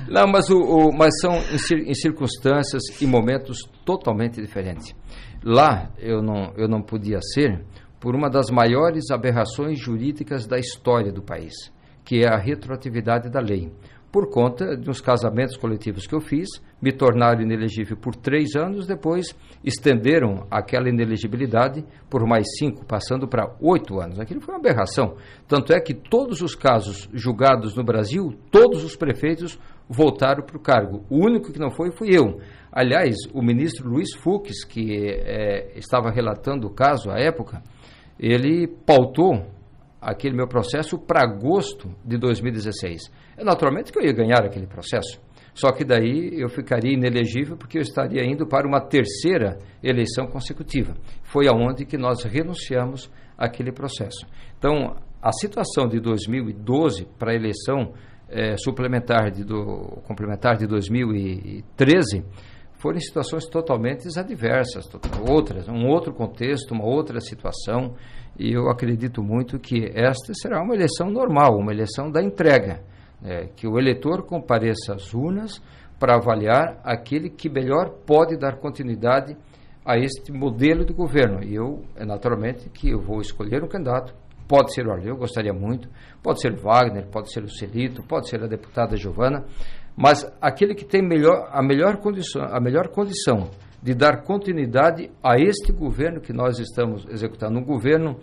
Não, 0.09 0.26
mas, 0.26 0.50
o, 0.50 0.59
o 0.59 0.93
mas 0.93 1.21
são 1.21 1.35
em, 1.35 1.90
em, 1.90 1.95
circunstâncias 1.95 2.83
e 3.00 3.07
momentos 3.07 3.59
totalmente 3.85 4.40
diferentes. 4.40 4.93
Lá 5.45 5.88
eu 5.99 6.21
não, 6.21 6.52
eu 6.57 6.67
não 6.67 6.83
podia 6.83 7.21
ser 7.21 7.64
por 8.00 8.17
uma 8.17 8.29
das 8.29 8.50
maiores 8.50 9.09
aberrações 9.12 9.79
jurídicas 9.79 10.49
da 10.49 10.59
história 10.59 11.12
do 11.12 11.23
país, 11.23 11.55
que 12.05 12.25
é 12.25 12.29
a 12.29 12.37
retroatividade 12.37 13.31
da 13.31 13.40
lei. 13.40 13.71
Por 14.12 14.29
conta 14.29 14.76
de 14.76 14.90
uns 14.90 15.00
casamentos 15.00 15.57
coletivos 15.57 16.05
que 16.05 16.14
eu 16.14 16.21
fiz, 16.21 16.49
me 16.83 16.90
tornaram 16.90 17.43
inelegível 17.43 17.97
por 17.97 18.17
três 18.17 18.57
anos, 18.57 18.85
depois 18.85 19.37
estenderam 19.62 20.47
aquela 20.50 20.88
inelegibilidade 20.88 21.85
por 22.09 22.26
mais 22.26 22.45
cinco, 22.59 22.85
passando 22.85 23.29
para 23.29 23.55
oito 23.61 24.00
anos. 24.00 24.19
Aquilo 24.19 24.40
foi 24.40 24.55
uma 24.55 24.59
aberração. 24.59 25.14
Tanto 25.47 25.73
é 25.73 25.81
que 25.81 25.95
todos 25.95 26.40
os 26.40 26.57
casos 26.57 27.09
julgados 27.12 27.76
no 27.76 27.85
Brasil, 27.85 28.35
todos 28.50 28.83
os 28.83 28.97
prefeitos 28.97 29.61
voltaram 29.88 30.43
para 30.45 30.57
o 30.57 30.61
cargo. 30.61 31.05
O 31.09 31.25
único 31.25 31.52
que 31.52 31.61
não 31.61 31.71
foi 31.71 31.93
fui 31.93 32.09
eu. 32.11 32.40
Aliás, 32.73 33.14
o 33.33 33.40
ministro 33.40 33.88
Luiz 33.88 34.14
Fux, 34.17 34.64
que 34.64 35.09
é, 35.09 35.73
estava 35.76 36.11
relatando 36.11 36.67
o 36.67 36.75
caso 36.75 37.11
à 37.11 37.19
época, 37.19 37.62
ele 38.19 38.67
pautou 38.85 39.47
aquele 40.00 40.35
meu 40.35 40.49
processo 40.49 40.99
para 40.99 41.23
agosto 41.23 41.95
de 42.04 42.16
2016. 42.16 43.11
É 43.37 43.45
naturalmente 43.45 43.92
que 43.92 43.99
eu 43.99 44.04
ia 44.04 44.12
ganhar 44.12 44.45
aquele 44.45 44.66
processo. 44.66 45.21
Só 45.52 45.73
que 45.73 45.85
daí 45.85 46.40
eu 46.40 46.49
ficaria 46.49 46.95
inelegível 46.95 47.57
porque 47.57 47.78
eu 47.78 47.83
estaria 47.83 48.25
indo 48.25 48.47
para 48.47 48.66
uma 48.66 48.80
terceira 48.80 49.59
eleição 49.83 50.26
consecutiva. 50.26 50.95
Foi 51.23 51.49
aonde 51.49 51.85
que 51.85 51.99
nós 51.99 52.23
renunciamos 52.23 53.11
àquele 53.37 53.73
processo. 53.73 54.26
Então, 54.59 54.97
a 55.21 55.33
situação 55.33 55.87
de 55.87 56.00
2012 56.00 57.07
para 57.19 57.33
a 57.33 57.35
eleição 57.35 57.92
é, 58.28 58.57
suplementar 58.57 59.30
de 59.30 59.45
do, 59.45 60.00
complementar 60.07 60.57
de 60.57 60.66
2013 60.66 62.25
foram 62.78 62.99
situações 62.99 63.47
totalmente 63.47 64.07
adversas, 64.19 64.88
outras, 65.28 65.69
um 65.69 65.87
outro 65.87 66.14
contexto, 66.14 66.73
uma 66.73 66.87
outra 66.87 67.21
situação, 67.21 67.95
e 68.41 68.55
eu 68.55 68.71
acredito 68.71 69.23
muito 69.23 69.59
que 69.59 69.93
esta 69.95 70.33
será 70.33 70.63
uma 70.63 70.75
eleição 70.75 71.11
normal, 71.11 71.59
uma 71.59 71.73
eleição 71.73 72.11
da 72.11 72.23
entrega, 72.23 72.81
né, 73.21 73.49
que 73.55 73.69
o 73.69 73.79
eleitor 73.79 74.25
compareça 74.25 74.95
às 74.95 75.13
urnas 75.13 75.63
para 75.99 76.17
avaliar 76.17 76.81
aquele 76.83 77.29
que 77.29 77.51
melhor 77.51 77.91
pode 78.07 78.39
dar 78.39 78.57
continuidade 78.57 79.37
a 79.85 79.99
este 79.99 80.33
modelo 80.33 80.87
de 80.87 80.95
governo. 80.95 81.45
E 81.45 81.55
eu, 81.55 81.85
é 81.95 82.05
naturalmente, 82.07 82.71
que 82.71 82.91
eu 82.91 83.00
vou 83.00 83.21
escolher 83.21 83.63
um 83.63 83.69
candidato 83.69 84.15
Pode 84.50 84.75
ser 84.75 84.85
o 84.85 84.91
Arleu, 84.91 85.17
gostaria 85.17 85.53
muito. 85.53 85.89
Pode 86.21 86.41
ser 86.41 86.53
o 86.53 86.61
Wagner, 86.61 87.07
pode 87.07 87.33
ser 87.33 87.45
o 87.45 87.49
Celito, 87.49 88.03
pode 88.03 88.29
ser 88.29 88.43
a 88.43 88.49
deputada 88.49 88.97
Giovana. 88.97 89.45
Mas 89.97 90.26
aquele 90.41 90.75
que 90.75 90.85
tem 90.85 91.00
melhor, 91.00 91.49
a, 91.53 91.63
melhor 91.63 91.99
condição, 91.99 92.43
a 92.43 92.61
melhor 92.61 92.89
condição 92.89 93.49
de 93.82 93.95
dar 93.95 94.23
continuidade 94.23 95.10
a 95.23 95.38
este 95.38 95.73
governo 95.73 96.21
que 96.21 96.32
nós 96.32 96.58
estamos 96.58 97.06
executando. 97.08 97.58
Um 97.58 97.64
governo 97.64 98.19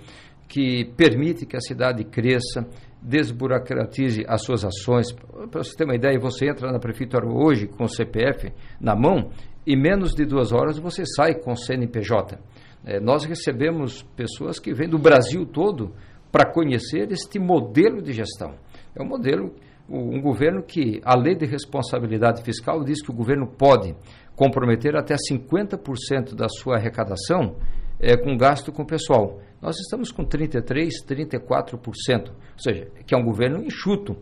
que 0.48 0.86
permite 0.96 1.46
que 1.46 1.58
a 1.58 1.62
cidade 1.62 2.04
cresça, 2.04 2.66
desburocratize 3.02 4.24
as 4.28 4.44
suas 4.44 4.64
ações. 4.64 5.12
Para 5.12 5.64
você 5.64 5.76
ter 5.76 5.84
uma 5.84 5.96
ideia, 5.96 6.20
você 6.20 6.50
entra 6.50 6.72
na 6.72 6.80
prefeitura 6.80 7.28
hoje 7.28 7.68
com 7.68 7.84
o 7.84 7.90
CPF 7.90 8.52
na 8.80 8.96
mão 8.96 9.32
e 9.66 9.76
menos 9.76 10.14
de 10.14 10.26
duas 10.26 10.54
horas 10.54 10.80
você 10.80 11.04
sai 11.06 11.36
com 11.36 11.52
o 11.52 11.58
CNPJ. 11.58 12.40
É, 12.86 13.00
nós 13.02 13.26
recebemos 13.26 14.04
pessoas 14.16 14.60
que 14.60 14.74
vêm 14.74 14.88
do 14.88 14.98
Brasil 14.98 15.46
todo 15.46 15.94
para 16.32 16.50
conhecer 16.50 17.12
este 17.12 17.38
modelo 17.38 18.02
de 18.02 18.14
gestão. 18.14 18.56
É 18.96 19.04
um 19.04 19.08
modelo, 19.08 19.54
um 19.90 20.22
governo 20.22 20.64
que 20.64 21.00
a 21.04 21.18
lei 21.18 21.36
de 21.36 21.46
responsabilidade 21.46 22.44
fiscal 22.44 22.84
diz 22.84 23.02
que 23.02 23.12
o 23.12 23.16
governo 23.16 23.48
pode 23.48 23.96
comprometer 24.36 24.96
até 24.96 25.16
50% 25.16 26.36
da 26.36 26.48
sua 26.50 26.76
arrecadação 26.76 27.56
é, 28.00 28.16
com 28.16 28.36
gasto 28.38 28.72
com 28.72 28.86
pessoal. 28.86 29.40
Nós 29.62 29.78
estamos 29.78 30.12
com 30.12 30.24
33%, 30.24 30.90
34%, 31.10 32.30
ou 32.30 32.36
seja, 32.58 32.88
que 33.06 33.16
é 33.16 33.18
um 33.18 33.24
governo 33.24 33.64
enxuto, 33.64 34.16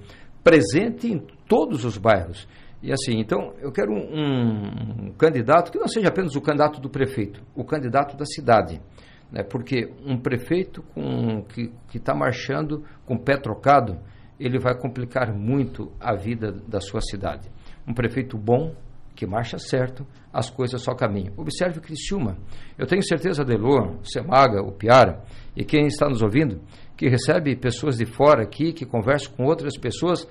presente 0.43 1.11
em 1.11 1.19
todos 1.47 1.83
os 1.83 1.97
bairros. 1.97 2.47
E 2.81 2.91
assim, 2.91 3.19
então, 3.19 3.53
eu 3.59 3.71
quero 3.71 3.91
um, 3.91 5.07
um 5.07 5.13
candidato 5.17 5.71
que 5.71 5.79
não 5.79 5.87
seja 5.87 6.07
apenas 6.07 6.35
o 6.35 6.41
candidato 6.41 6.79
do 6.79 6.89
prefeito, 6.89 7.41
o 7.55 7.65
candidato 7.65 8.15
da 8.15 8.25
cidade 8.25 8.79
né? 9.31 9.43
porque 9.43 9.91
um 10.05 10.17
prefeito 10.17 10.81
com, 10.93 11.43
que 11.43 11.71
está 11.93 12.15
marchando 12.15 12.83
com 13.05 13.15
o 13.15 13.19
pé 13.19 13.37
trocado, 13.37 13.99
ele 14.39 14.59
vai 14.59 14.77
complicar 14.77 15.33
muito 15.33 15.91
a 15.99 16.15
vida 16.15 16.51
da 16.51 16.79
sua 16.79 17.01
cidade. 17.01 17.49
Um 17.87 17.93
prefeito 17.93 18.37
bom, 18.37 18.73
que 19.15 19.25
marcha 19.25 19.57
certo, 19.57 20.05
as 20.33 20.49
coisas 20.49 20.81
só 20.81 20.93
caminham. 20.93 21.33
Observe 21.37 21.79
Criciúma. 21.79 22.37
Eu 22.77 22.85
tenho 22.85 23.01
certeza, 23.03 23.45
Delor, 23.45 23.95
Semaga, 24.03 24.61
o 24.61 24.71
Piara, 24.71 25.23
e 25.55 25.63
quem 25.63 25.87
está 25.87 26.09
nos 26.09 26.21
ouvindo, 26.21 26.59
que 26.97 27.07
recebe 27.07 27.55
pessoas 27.55 27.97
de 27.97 28.05
fora 28.05 28.43
aqui, 28.43 28.73
que 28.73 28.85
conversam 28.85 29.33
com 29.33 29.45
outras 29.45 29.77
pessoas, 29.77 30.27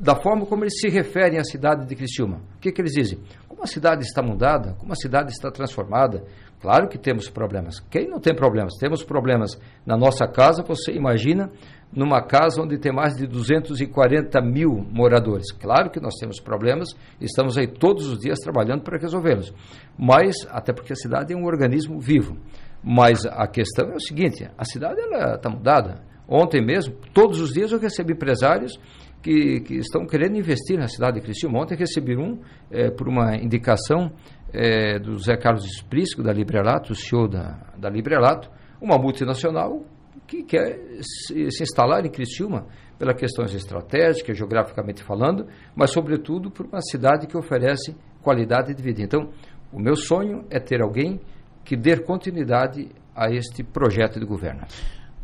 da 0.00 0.14
forma 0.16 0.46
como 0.46 0.64
eles 0.64 0.80
se 0.80 0.88
referem 0.88 1.38
à 1.38 1.44
cidade 1.44 1.86
de 1.86 1.94
Criciúma. 1.94 2.40
O 2.56 2.60
que, 2.60 2.72
que 2.72 2.80
eles 2.80 2.92
dizem? 2.92 3.18
Como 3.48 3.62
a 3.62 3.66
cidade 3.66 4.02
está 4.02 4.22
mudada, 4.22 4.74
como 4.74 4.92
a 4.92 4.96
cidade 4.96 5.30
está 5.30 5.50
transformada, 5.50 6.24
Claro 6.60 6.88
que 6.88 6.98
temos 6.98 7.30
problemas. 7.30 7.78
Quem 7.88 8.08
não 8.08 8.18
tem 8.18 8.34
problemas? 8.34 8.74
Temos 8.78 9.04
problemas 9.04 9.50
na 9.86 9.96
nossa 9.96 10.26
casa. 10.26 10.62
Você 10.64 10.92
imagina 10.92 11.50
numa 11.92 12.22
casa 12.22 12.62
onde 12.62 12.78
tem 12.78 12.92
mais 12.92 13.16
de 13.16 13.26
240 13.26 14.40
mil 14.42 14.86
moradores. 14.90 15.50
Claro 15.52 15.90
que 15.90 16.00
nós 16.00 16.14
temos 16.20 16.40
problemas, 16.40 16.88
estamos 17.20 17.56
aí 17.56 17.66
todos 17.66 18.06
os 18.06 18.18
dias 18.18 18.38
trabalhando 18.38 18.82
para 18.82 18.98
resolvê-los. 18.98 19.52
Mas, 19.98 20.36
até 20.50 20.72
porque 20.72 20.92
a 20.92 20.96
cidade 20.96 21.32
é 21.32 21.36
um 21.36 21.46
organismo 21.46 21.98
vivo. 21.98 22.36
Mas 22.82 23.24
a 23.26 23.46
questão 23.46 23.90
é 23.90 23.94
o 23.94 24.00
seguinte: 24.00 24.48
a 24.56 24.64
cidade 24.64 25.00
está 25.34 25.50
mudada. 25.50 26.02
Ontem 26.28 26.64
mesmo, 26.64 26.94
todos 27.14 27.40
os 27.40 27.52
dias 27.52 27.72
eu 27.72 27.78
recebi 27.78 28.12
empresários 28.12 28.78
que, 29.22 29.60
que 29.60 29.74
estão 29.76 30.06
querendo 30.06 30.36
investir 30.36 30.78
na 30.78 30.86
cidade 30.86 31.18
de 31.18 31.22
Criciúma. 31.22 31.60
Ontem 31.60 31.76
recebi 31.76 32.16
um 32.16 32.38
é, 32.70 32.90
por 32.90 33.08
uma 33.08 33.34
indicação 33.36 34.12
é, 34.52 34.98
do 34.98 35.18
Zé 35.18 35.36
Carlos 35.36 35.64
Esprícico, 35.64 36.22
da 36.22 36.32
Librelato, 36.32 36.92
o 36.92 36.94
CEO 36.94 37.26
da, 37.26 37.72
da 37.76 37.88
Librelato, 37.88 38.50
uma 38.80 38.98
multinacional 38.98 39.82
que 40.28 40.42
quer 40.42 40.78
se, 41.00 41.50
se 41.50 41.62
instalar 41.62 42.04
em 42.04 42.10
Criciúma 42.10 42.66
pelas 42.98 43.18
questões 43.18 43.54
estratégicas, 43.54 44.36
geograficamente 44.36 45.02
falando, 45.02 45.46
mas 45.74 45.90
sobretudo 45.90 46.50
por 46.50 46.66
uma 46.66 46.82
cidade 46.82 47.26
que 47.26 47.36
oferece 47.36 47.96
qualidade 48.22 48.74
de 48.74 48.82
vida. 48.82 49.02
Então, 49.02 49.30
o 49.72 49.80
meu 49.80 49.96
sonho 49.96 50.44
é 50.50 50.60
ter 50.60 50.82
alguém 50.82 51.18
que 51.64 51.76
dê 51.76 51.96
continuidade 51.96 52.90
a 53.16 53.30
este 53.30 53.64
projeto 53.64 54.20
de 54.20 54.26
governo. 54.26 54.60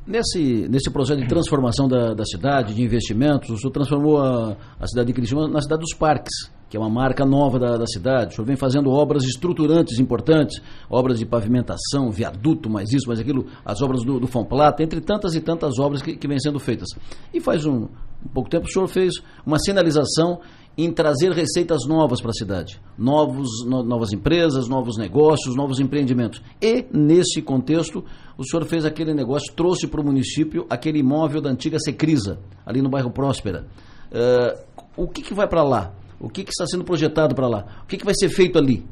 Nesse, 0.07 0.69
nesse 0.69 0.91
projeto 0.91 1.21
de 1.21 1.29
transformação 1.29 1.87
da, 1.87 2.15
da 2.15 2.25
cidade, 2.25 2.75
de 2.75 2.83
investimentos, 2.83 3.51
o 3.51 3.57
senhor 3.59 3.73
transformou 3.73 4.19
a, 4.19 4.57
a 4.79 4.87
cidade 4.87 5.09
de 5.09 5.13
Criciúma 5.13 5.49
na 5.49 5.61
cidade 5.61 5.81
dos 5.81 5.95
parques 5.97 6.54
que 6.75 6.77
é 6.77 6.81
uma 6.81 6.91
marca 6.91 7.25
nova 7.25 7.57
da, 7.57 7.77
da 7.77 7.87
cidade. 7.87 8.33
O 8.33 8.35
senhor 8.35 8.47
vem 8.47 8.57
fazendo 8.57 8.91
obras 8.91 9.23
estruturantes 9.23 10.01
importantes, 10.01 10.61
obras 10.91 11.21
de 11.21 11.25
pavimentação, 11.25 12.11
viaduto, 12.11 12.69
mais 12.69 12.93
isso, 12.93 13.07
mais 13.07 13.21
aquilo, 13.21 13.47
as 13.65 13.81
obras 13.81 14.03
do, 14.03 14.19
do 14.19 14.27
Fomplata, 14.27 14.83
entre 14.83 15.01
tantas 15.01 15.37
e 15.37 15.41
tantas 15.41 15.79
obras 15.79 16.03
que, 16.03 16.17
que 16.17 16.27
vêm 16.27 16.41
sendo 16.41 16.59
feitas. 16.59 16.89
E 17.33 17.41
faz 17.41 17.65
um, 17.65 17.85
um 17.85 18.29
pouco 18.35 18.51
tempo 18.51 18.67
o 18.67 18.69
senhor 18.69 18.89
fez 18.89 19.23
uma 19.47 19.57
sinalização 19.61 20.41
em 20.77 20.91
trazer 20.91 21.31
receitas 21.31 21.87
novas 21.87 22.21
para 22.21 22.31
a 22.31 22.35
cidade, 22.35 22.83
novos, 22.99 23.49
no, 23.65 23.85
novas 23.85 24.13
empresas, 24.13 24.69
novos 24.69 24.99
negócios, 24.99 25.55
novos 25.55 25.79
empreendimentos. 25.79 26.43
E, 26.61 26.85
nesse 26.93 27.41
contexto, 27.41 28.05
o 28.37 28.43
senhor 28.43 28.65
fez 28.65 28.85
aquele 28.85 29.15
negócio, 29.15 29.55
trouxe 29.55 29.87
para 29.87 30.01
o 30.01 30.05
município 30.05 30.67
aquele 30.69 30.99
imóvel 30.99 31.41
da 31.41 31.51
antiga 31.51 31.79
Secrisa, 31.79 32.41
ali 32.67 32.83
no 32.83 32.91
bairro 32.91 33.13
Próspera. 33.13 33.65
Uh, 34.11 34.61
o 34.97 35.07
que, 35.07 35.23
que 35.23 35.35
vai 35.35 35.47
para 35.47 35.63
lá? 35.63 35.93
O 36.21 36.29
que, 36.29 36.45
que, 36.45 36.51
está 36.51 36.67
sendo 36.67 36.85
projetado 36.85 37.35
para 37.35 37.49
lá? 37.49 37.83
O 37.83 37.87
que, 37.87 37.97
que 37.97 38.05
vai 38.05 38.15
ser 38.15 38.29
feito 38.29 38.59
ali? 38.59 38.87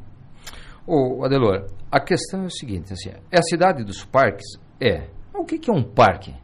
Ô, 0.86 1.24
Adelor, 1.24 1.66
a 1.90 2.00
questão 2.00 2.42
é 2.42 2.46
o 2.46 2.50
seguinte, 2.50 2.92
assim, 2.92 3.10
é 3.30 3.38
a 3.38 3.42
cidade 3.42 3.84
dos 3.84 4.04
parques? 4.04 4.46
É. 4.80 5.08
O 5.34 5.44
que, 5.44 5.58
que 5.58 5.70
é 5.70 5.72
um 5.72 5.82
parque? 5.82 6.34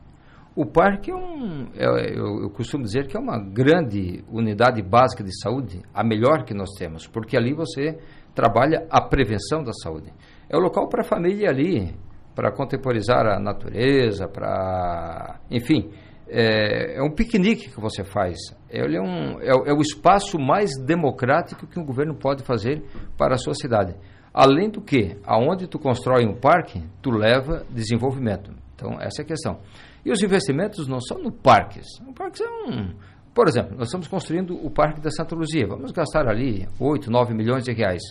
O 0.54 0.66
parque 0.66 1.10
é 1.10 1.14
um, 1.14 1.68
é, 1.76 2.18
eu, 2.18 2.42
eu, 2.42 2.50
costumo 2.50 2.82
dizer 2.82 3.06
que 3.06 3.16
é 3.16 3.20
uma 3.20 3.38
grande 3.38 4.24
unidade 4.28 4.82
básica 4.82 5.22
de 5.22 5.30
saúde, 5.40 5.82
a 5.94 6.02
melhor 6.02 6.44
que 6.44 6.52
nós 6.52 6.70
temos, 6.76 7.06
porque 7.06 7.36
ali 7.36 7.54
você 7.54 7.96
trabalha 8.34 8.84
a 8.90 9.00
prevenção 9.00 9.62
da 9.62 9.72
saúde. 9.72 10.12
É 10.48 10.56
o 10.56 10.60
local 10.60 10.88
para 10.88 11.02
a 11.02 11.04
família 11.04 11.50
ali, 11.50 11.94
para 12.34 12.50
contemporizar 12.50 13.26
a 13.26 13.38
natureza, 13.38 14.26
para, 14.26 15.40
enfim, 15.50 15.90
é, 16.28 16.98
é, 16.98 17.02
um 17.02 17.10
piquenique 17.10 17.70
que 17.70 17.80
você 17.80 18.04
faz. 18.04 18.36
Ele 18.68 18.96
é, 18.96 19.00
um, 19.00 19.40
é, 19.40 19.48
é 19.48 19.72
o 19.72 19.80
espaço 19.80 20.38
mais 20.38 20.70
democrático 20.84 21.66
que 21.66 21.78
um 21.78 21.84
governo 21.84 22.14
pode 22.14 22.42
fazer 22.42 22.82
para 23.16 23.34
a 23.34 23.38
sua 23.38 23.54
cidade. 23.54 23.94
Além 24.32 24.70
do 24.70 24.80
que, 24.80 25.16
aonde 25.24 25.66
tu 25.66 25.78
constrói 25.78 26.26
um 26.26 26.34
parque, 26.34 26.82
tu 27.02 27.10
leva 27.10 27.64
desenvolvimento. 27.70 28.52
Então, 28.74 28.92
essa 29.00 29.22
é 29.22 29.24
a 29.24 29.26
questão. 29.26 29.58
E 30.04 30.12
os 30.12 30.22
investimentos 30.22 30.86
não 30.86 31.00
são 31.00 31.18
no 31.18 31.32
parques. 31.32 31.86
O 32.06 32.12
parque 32.12 32.42
é 32.42 32.48
um. 32.48 32.94
Por 33.34 33.48
exemplo, 33.48 33.76
nós 33.76 33.88
estamos 33.88 34.08
construindo 34.08 34.54
o 34.54 34.70
Parque 34.70 35.00
da 35.00 35.10
Santa 35.10 35.34
Luzia. 35.34 35.66
Vamos 35.66 35.92
gastar 35.92 36.28
ali 36.28 36.66
8, 36.78 37.10
9 37.10 37.34
milhões 37.34 37.64
de 37.64 37.72
reais. 37.72 38.02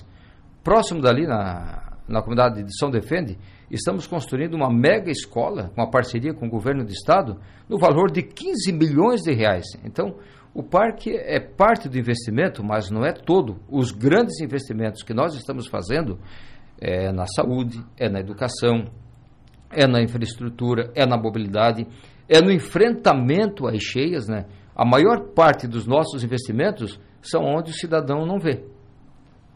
Próximo 0.63 1.01
dali, 1.01 1.25
na, 1.27 1.93
na 2.07 2.21
comunidade 2.21 2.63
de 2.63 2.77
São 2.77 2.89
Defende, 2.89 3.37
estamos 3.69 4.07
construindo 4.07 4.53
uma 4.53 4.69
mega 4.69 5.11
escola, 5.11 5.71
uma 5.75 5.89
parceria 5.89 6.33
com 6.33 6.47
o 6.47 6.49
governo 6.49 6.85
do 6.85 6.91
estado, 6.91 7.39
no 7.67 7.77
valor 7.77 8.11
de 8.11 8.21
15 8.21 8.71
milhões 8.71 9.21
de 9.21 9.33
reais. 9.33 9.65
Então, 9.83 10.15
o 10.53 10.63
parque 10.63 11.11
é 11.11 11.39
parte 11.39 11.87
do 11.87 11.97
investimento, 11.99 12.63
mas 12.63 12.89
não 12.89 13.05
é 13.05 13.11
todo. 13.11 13.57
Os 13.69 13.91
grandes 13.91 14.39
investimentos 14.41 15.03
que 15.03 15.13
nós 15.13 15.35
estamos 15.35 15.67
fazendo 15.67 16.17
é 16.79 17.11
na 17.11 17.25
saúde, 17.27 17.83
é 17.97 18.09
na 18.09 18.19
educação, 18.19 18.85
é 19.71 19.85
na 19.85 20.01
infraestrutura, 20.01 20.91
é 20.95 21.05
na 21.05 21.17
mobilidade, 21.17 21.87
é 22.27 22.41
no 22.41 22.51
enfrentamento 22.51 23.67
às 23.67 23.83
cheias, 23.83 24.27
né? 24.27 24.45
A 24.75 24.85
maior 24.85 25.33
parte 25.33 25.67
dos 25.67 25.85
nossos 25.85 26.23
investimentos 26.23 26.99
são 27.21 27.43
onde 27.43 27.71
o 27.71 27.73
cidadão 27.73 28.25
não 28.25 28.39
vê. 28.39 28.63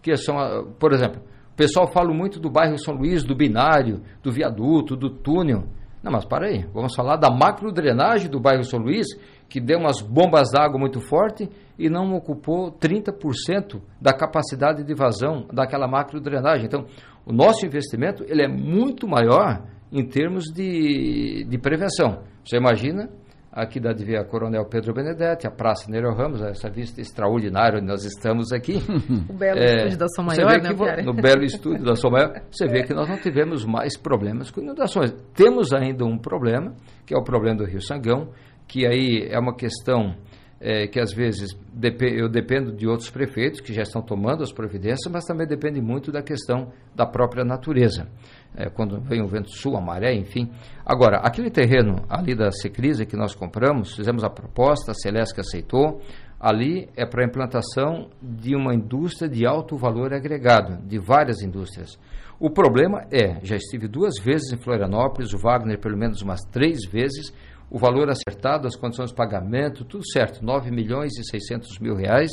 Que 0.02 0.16
são, 0.18 0.36
por 0.80 0.94
exemplo, 0.94 1.22
o 1.54 1.56
pessoal 1.56 1.92
fala 1.92 2.14
muito 2.14 2.40
do 2.40 2.50
bairro 2.50 2.78
São 2.78 2.96
Luís, 2.96 3.24
do 3.24 3.36
binário, 3.36 4.02
do 4.24 4.32
viaduto, 4.32 4.96
do 4.96 5.10
túnel. 5.10 5.66
Não, 6.02 6.12
mas 6.12 6.26
para 6.26 6.48
aí, 6.48 6.66
vamos 6.74 6.96
falar 6.96 7.18
da 7.18 7.30
macro 7.30 7.72
drenagem 7.72 8.30
do 8.30 8.40
bairro 8.40 8.64
São 8.64 8.80
Luís, 8.80 9.06
que 9.48 9.60
deu 9.60 9.78
umas 9.78 10.02
bombas 10.02 10.50
d'água 10.52 10.80
muito 10.80 11.00
forte 11.00 11.48
e 11.78 11.90
não 11.90 12.16
ocupou 12.16 12.72
30% 12.72 13.82
da 14.00 14.14
capacidade 14.14 14.84
de 14.84 14.94
vazão 14.96 15.46
daquela 15.54 15.88
macro 15.88 16.20
drenagem. 16.20 16.66
Então, 16.66 16.86
o 17.26 17.34
nosso 17.34 17.66
investimento 17.66 18.24
ele 18.28 18.44
é 18.44 18.48
muito 18.48 19.08
maior 19.08 19.62
em 19.92 20.08
termos 20.08 20.46
de, 20.46 21.46
de 21.48 21.58
prevenção. 21.58 22.24
Você 22.44 22.58
imagina, 22.58 23.10
aqui 23.52 23.80
da 23.80 23.92
Divia 23.92 24.24
Coronel 24.24 24.66
Pedro 24.66 24.94
Benedetti, 24.94 25.46
a 25.46 25.52
Praça 25.52 25.92
Nero 25.92 26.14
Ramos, 26.16 26.42
essa 26.42 26.70
vista 26.70 27.02
extraordinária 27.02 27.80
onde 27.80 27.88
nós 27.88 28.06
estamos 28.06 28.52
aqui. 28.54 28.80
O 29.30 29.34
belo 29.34 29.60
é, 29.60 29.76
estúdio 29.76 29.98
da 29.98 30.08
São 30.08 30.26
Maior, 30.26 30.62
né, 30.62 31.04
No 31.04 31.14
belo 31.14 31.44
estúdio 31.44 31.84
da 31.84 31.96
São 31.96 32.10
Maior, 32.10 32.42
você 32.50 32.68
vê 32.68 32.84
que 32.84 32.94
nós 32.94 33.10
não 33.10 33.18
tivemos 33.18 33.66
mais 33.66 33.98
problemas 33.98 34.50
com 34.50 34.62
inundações. 34.62 35.12
Temos 35.34 35.74
ainda 35.74 36.06
um 36.06 36.18
problema, 36.18 36.74
que 37.06 37.14
é 37.14 37.18
o 37.18 37.24
problema 37.24 37.58
do 37.58 37.66
Rio 37.66 37.82
Sangão, 37.82 38.30
que 38.68 38.86
aí 38.86 39.28
é 39.30 39.38
uma 39.38 39.56
questão 39.56 40.16
é, 40.60 40.88
que 40.88 41.00
às 41.00 41.12
vezes 41.12 41.58
eu 42.02 42.30
dependo 42.30 42.72
de 42.72 42.88
outros 42.88 43.10
prefeitos 43.10 43.60
que 43.60 43.74
já 43.74 43.82
estão 43.82 44.02
tomando 44.02 44.44
as 44.44 44.52
providências, 44.52 45.12
mas 45.12 45.26
também 45.26 45.48
depende 45.48 45.82
muito 45.82 46.12
da 46.12 46.22
questão 46.22 46.72
da 46.96 47.06
própria 47.06 47.44
natureza 47.44 48.08
é, 48.56 48.70
quando 48.70 49.00
vem 49.02 49.22
o 49.22 49.28
vento 49.28 49.50
sul, 49.50 49.78
a 49.78 49.82
maré, 49.82 50.14
enfim. 50.14 50.50
Agora, 50.86 51.18
aquele 51.18 51.50
terreno 51.50 51.96
ali 52.10 52.36
da 52.36 52.52
Secrise 52.52 53.06
que 53.06 53.16
nós 53.16 53.34
compramos, 53.34 53.96
fizemos 53.96 54.24
a 54.24 54.30
proposta, 54.30 54.92
a 54.92 54.96
Celeste 54.96 55.40
aceitou, 55.40 56.02
ali 56.40 56.90
é 56.96 57.06
para 57.06 57.24
a 57.24 57.28
implantação 57.28 58.10
de 58.22 58.56
uma 58.56 58.74
indústria 58.74 59.30
de 59.30 59.46
alto 59.46 59.78
valor 59.78 60.14
agregado, 60.14 60.78
de 60.88 60.98
várias 61.00 61.42
indústrias. 61.42 61.98
O 62.40 62.50
problema 62.50 63.06
é, 63.12 63.40
já 63.44 63.56
estive 63.56 63.88
duas 63.88 64.16
vezes 64.22 64.52
em 64.52 64.58
Florianópolis, 64.58 65.32
o 65.34 65.38
Wagner 65.38 65.80
pelo 65.80 65.96
menos 65.96 66.22
umas 66.24 66.42
três 66.52 66.80
vezes, 66.92 67.32
o 67.70 67.78
valor 67.78 68.10
acertado, 68.10 68.68
as 68.68 68.76
condições 68.76 69.12
de 69.12 69.16
pagamento, 69.16 69.86
tudo 69.86 70.04
certo, 70.12 70.44
9 70.44 70.72
milhões 70.72 71.12
e 71.18 71.24
600 71.24 71.80
mil 71.80 71.96
reais. 71.96 72.32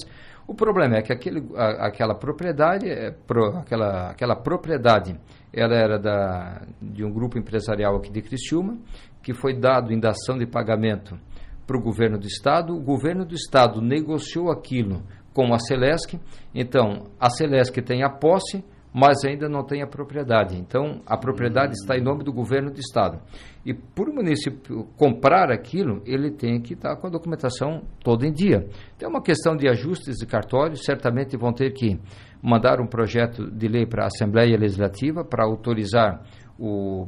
O 0.49 0.55
problema 0.55 0.97
é 0.97 1.03
que 1.03 1.13
aquele, 1.13 1.47
a, 1.55 1.89
aquela 1.89 2.15
propriedade, 2.15 2.89
é, 2.89 3.11
pro, 3.11 3.59
aquela, 3.59 4.11
aquela 4.11 4.35
propriedade 4.35 5.15
ela 5.53 5.75
era 5.75 5.99
da, 5.99 6.63
de 6.81 7.05
um 7.05 7.13
grupo 7.13 7.39
empresarial 7.39 7.97
aqui 7.97 8.11
de 8.11 8.23
Criciúma, 8.23 8.79
que 9.23 9.35
foi 9.35 9.55
dado 9.55 9.93
em 9.93 10.01
dação 10.01 10.39
de 10.39 10.47
pagamento 10.47 11.19
para 11.67 11.77
o 11.77 11.83
governo 11.83 12.19
do 12.19 12.27
Estado. 12.27 12.75
O 12.75 12.83
governo 12.83 13.27
do 13.27 13.35
Estado 13.35 13.83
negociou 13.83 14.51
aquilo 14.51 15.03
com 15.35 15.53
a 15.53 15.59
Celesc. 15.59 16.19
Então, 16.55 17.05
a 17.21 17.29
Celesc 17.29 17.83
tem 17.83 18.03
a 18.03 18.09
posse, 18.09 18.65
mas 18.93 19.25
ainda 19.25 19.49
não 19.49 19.65
tem 19.65 19.83
a 19.83 19.87
propriedade. 19.87 20.57
Então, 20.57 21.01
a 21.07 21.17
propriedade 21.17 21.73
está 21.73 21.97
em 21.97 22.03
nome 22.03 22.25
do 22.25 22.33
governo 22.33 22.71
do 22.71 22.81
Estado. 22.81 23.21
E 23.65 23.75
por 23.75 24.09
o 24.09 24.15
município 24.15 24.85
comprar 24.97 25.51
aquilo, 25.51 26.03
ele 26.07 26.31
tem 26.31 26.61
que 26.61 26.75
estar 26.75 26.97
com 26.97 27.07
a 27.07 27.11
documentação 27.11 27.83
toda 28.03 28.27
em 28.27 28.33
dia. 28.33 28.67
Tem 28.97 29.09
uma 29.09 29.23
questão 29.23 29.57
de 29.57 29.69
ajustes 29.69 30.17
de 30.17 30.27
cartório, 30.27 30.77
certamente 30.77 31.37
vão 31.37 31.53
ter 31.53 31.73
que 31.73 32.01
mandar 32.43 32.81
um 32.81 32.87
projeto 32.87 33.51
de 33.51 33.69
lei 33.69 33.85
para 33.85 34.05
a 34.05 34.07
Assembleia 34.07 34.57
Legislativa 34.57 35.25
para 35.25 35.45
autorizar 35.45 36.23
o. 36.59 37.07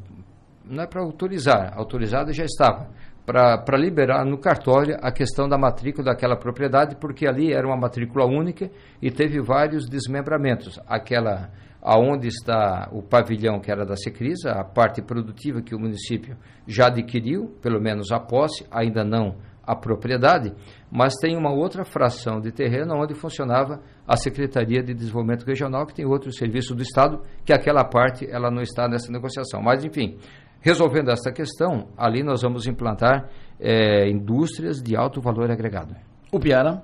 Não 0.65 0.85
é 0.85 0.87
para 0.87 1.03
autorizar, 1.03 1.73
autorizado 1.77 2.33
já 2.33 2.45
estava, 2.45 2.91
para 3.27 3.77
liberar 3.77 4.25
no 4.25 4.39
cartório 4.39 4.97
a 5.01 5.11
questão 5.11 5.49
da 5.49 5.59
matrícula 5.59 6.05
daquela 6.05 6.37
propriedade, 6.37 6.95
porque 6.97 7.27
ali 7.27 7.53
era 7.53 7.67
uma 7.67 7.77
matrícula 7.77 8.25
única 8.25 8.71
e 9.03 9.11
teve 9.11 9.41
vários 9.41 9.89
desmembramentos. 9.89 10.79
Aquela 10.87 11.51
aonde 11.83 12.29
está 12.29 12.89
o 12.93 13.03
pavilhão 13.03 13.61
que 13.61 13.71
era 13.71 13.85
da 13.85 13.97
Secrisa, 13.97 14.53
a 14.53 14.65
parte 14.65 15.01
produtiva 15.03 15.63
que 15.63 15.75
o 15.75 15.79
município 15.79 16.37
já 16.67 16.89
adquiriu, 16.89 17.57
pelo 17.63 17.81
menos 17.81 18.11
a 18.13 18.21
posse, 18.21 18.67
ainda 18.71 19.03
não 19.03 19.37
a 19.63 19.77
propriedade, 19.77 20.53
mas 20.91 21.15
tem 21.21 21.37
uma 21.37 21.53
outra 21.53 21.85
fração 21.85 22.41
de 22.41 22.51
terreno 22.51 22.95
onde 22.97 23.15
funcionava 23.15 23.81
a 24.07 24.17
Secretaria 24.17 24.83
de 24.83 24.93
Desenvolvimento 24.93 25.45
Regional, 25.45 25.87
que 25.87 25.95
tem 25.95 26.05
outro 26.05 26.33
serviço 26.33 26.75
do 26.75 26.83
Estado, 26.83 27.23
que 27.45 27.53
aquela 27.53 27.85
parte 27.85 28.29
ela 28.29 28.51
não 28.51 28.63
está 28.63 28.89
nessa 28.89 29.13
negociação. 29.13 29.63
Mas, 29.63 29.85
enfim, 29.85 30.19
resolvendo 30.61 31.11
essa 31.11 31.31
questão, 31.31 31.89
ali 31.97 32.23
nós 32.23 32.43
vamos 32.43 32.67
implantar 32.67 33.29
é, 33.61 34.09
indústrias 34.11 34.83
de 34.83 34.97
alto 34.97 35.21
valor 35.21 35.51
agregado. 35.51 35.95
O 36.33 36.41
Piara? 36.41 36.83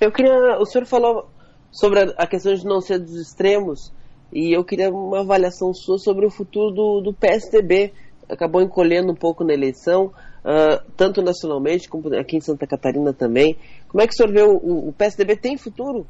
Eu 0.00 0.10
queria. 0.10 0.58
O 0.58 0.64
senhor 0.64 0.86
falou 0.86 1.28
sobre 1.74 2.14
a 2.16 2.26
questão 2.26 2.54
de 2.54 2.64
não 2.64 2.80
ser 2.80 3.00
dos 3.00 3.20
extremos, 3.20 3.92
e 4.32 4.56
eu 4.56 4.64
queria 4.64 4.90
uma 4.90 5.20
avaliação 5.20 5.74
sua 5.74 5.98
sobre 5.98 6.24
o 6.24 6.30
futuro 6.30 6.72
do, 6.72 7.00
do 7.00 7.12
PSDB. 7.12 7.92
Acabou 8.28 8.62
encolhendo 8.62 9.12
um 9.12 9.14
pouco 9.14 9.44
na 9.44 9.52
eleição 9.52 10.06
uh, 10.06 10.92
tanto 10.96 11.22
nacionalmente 11.22 11.88
como 11.88 12.14
aqui 12.14 12.36
em 12.36 12.40
Santa 12.40 12.66
Catarina 12.66 13.12
também. 13.12 13.56
Como 13.88 14.02
é 14.02 14.06
que 14.06 14.12
o 14.12 14.16
senhor 14.16 14.32
vê 14.32 14.42
o, 14.42 14.88
o 14.88 14.92
PSDB 14.92 15.36
tem 15.36 15.56
futuro? 15.56 16.06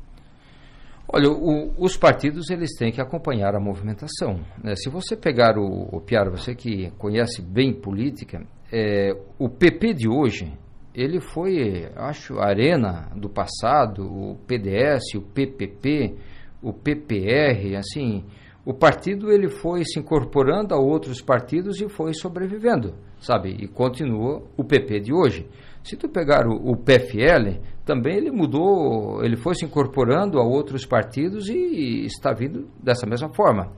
Olha, 1.06 1.28
o, 1.28 1.74
os 1.78 1.96
partidos 1.96 2.50
eles 2.50 2.70
têm 2.78 2.90
que 2.90 3.00
acompanhar 3.00 3.54
a 3.54 3.60
movimentação. 3.60 4.40
Né? 4.62 4.74
Se 4.74 4.88
você 4.88 5.16
pegar 5.16 5.58
o, 5.58 5.88
o 5.92 6.00
Piara, 6.00 6.30
você 6.30 6.54
que 6.54 6.90
conhece 6.92 7.42
bem 7.42 7.74
política, 7.74 8.46
é, 8.72 9.12
o 9.38 9.48
PP 9.48 9.94
de 9.94 10.08
hoje, 10.08 10.50
ele 10.94 11.20
foi, 11.20 11.88
acho, 11.96 12.38
a 12.38 12.46
arena 12.46 13.10
do 13.16 13.28
passado, 13.28 14.04
o 14.04 14.36
PDS, 14.46 15.14
o 15.16 15.22
PPP, 15.22 16.14
o 16.62 16.72
PPR, 16.72 17.76
assim, 17.76 18.24
o 18.64 18.72
partido 18.72 19.30
ele 19.30 19.48
foi 19.48 19.84
se 19.84 19.98
incorporando 19.98 20.74
a 20.74 20.78
outros 20.78 21.20
partidos 21.20 21.80
e 21.80 21.88
foi 21.88 22.14
sobrevivendo, 22.14 22.94
sabe? 23.20 23.50
E 23.50 23.68
continua 23.68 24.42
o 24.56 24.64
PP 24.64 25.00
de 25.00 25.12
hoje. 25.12 25.46
Se 25.82 25.96
tu 25.96 26.08
pegar 26.08 26.46
o, 26.46 26.70
o 26.70 26.76
PFL, 26.76 27.60
também 27.84 28.16
ele 28.16 28.30
mudou, 28.30 29.22
ele 29.22 29.36
foi 29.36 29.54
se 29.54 29.66
incorporando 29.66 30.38
a 30.38 30.42
outros 30.42 30.86
partidos 30.86 31.48
e 31.50 32.06
está 32.06 32.32
vindo 32.32 32.66
dessa 32.82 33.06
mesma 33.06 33.28
forma. 33.34 33.70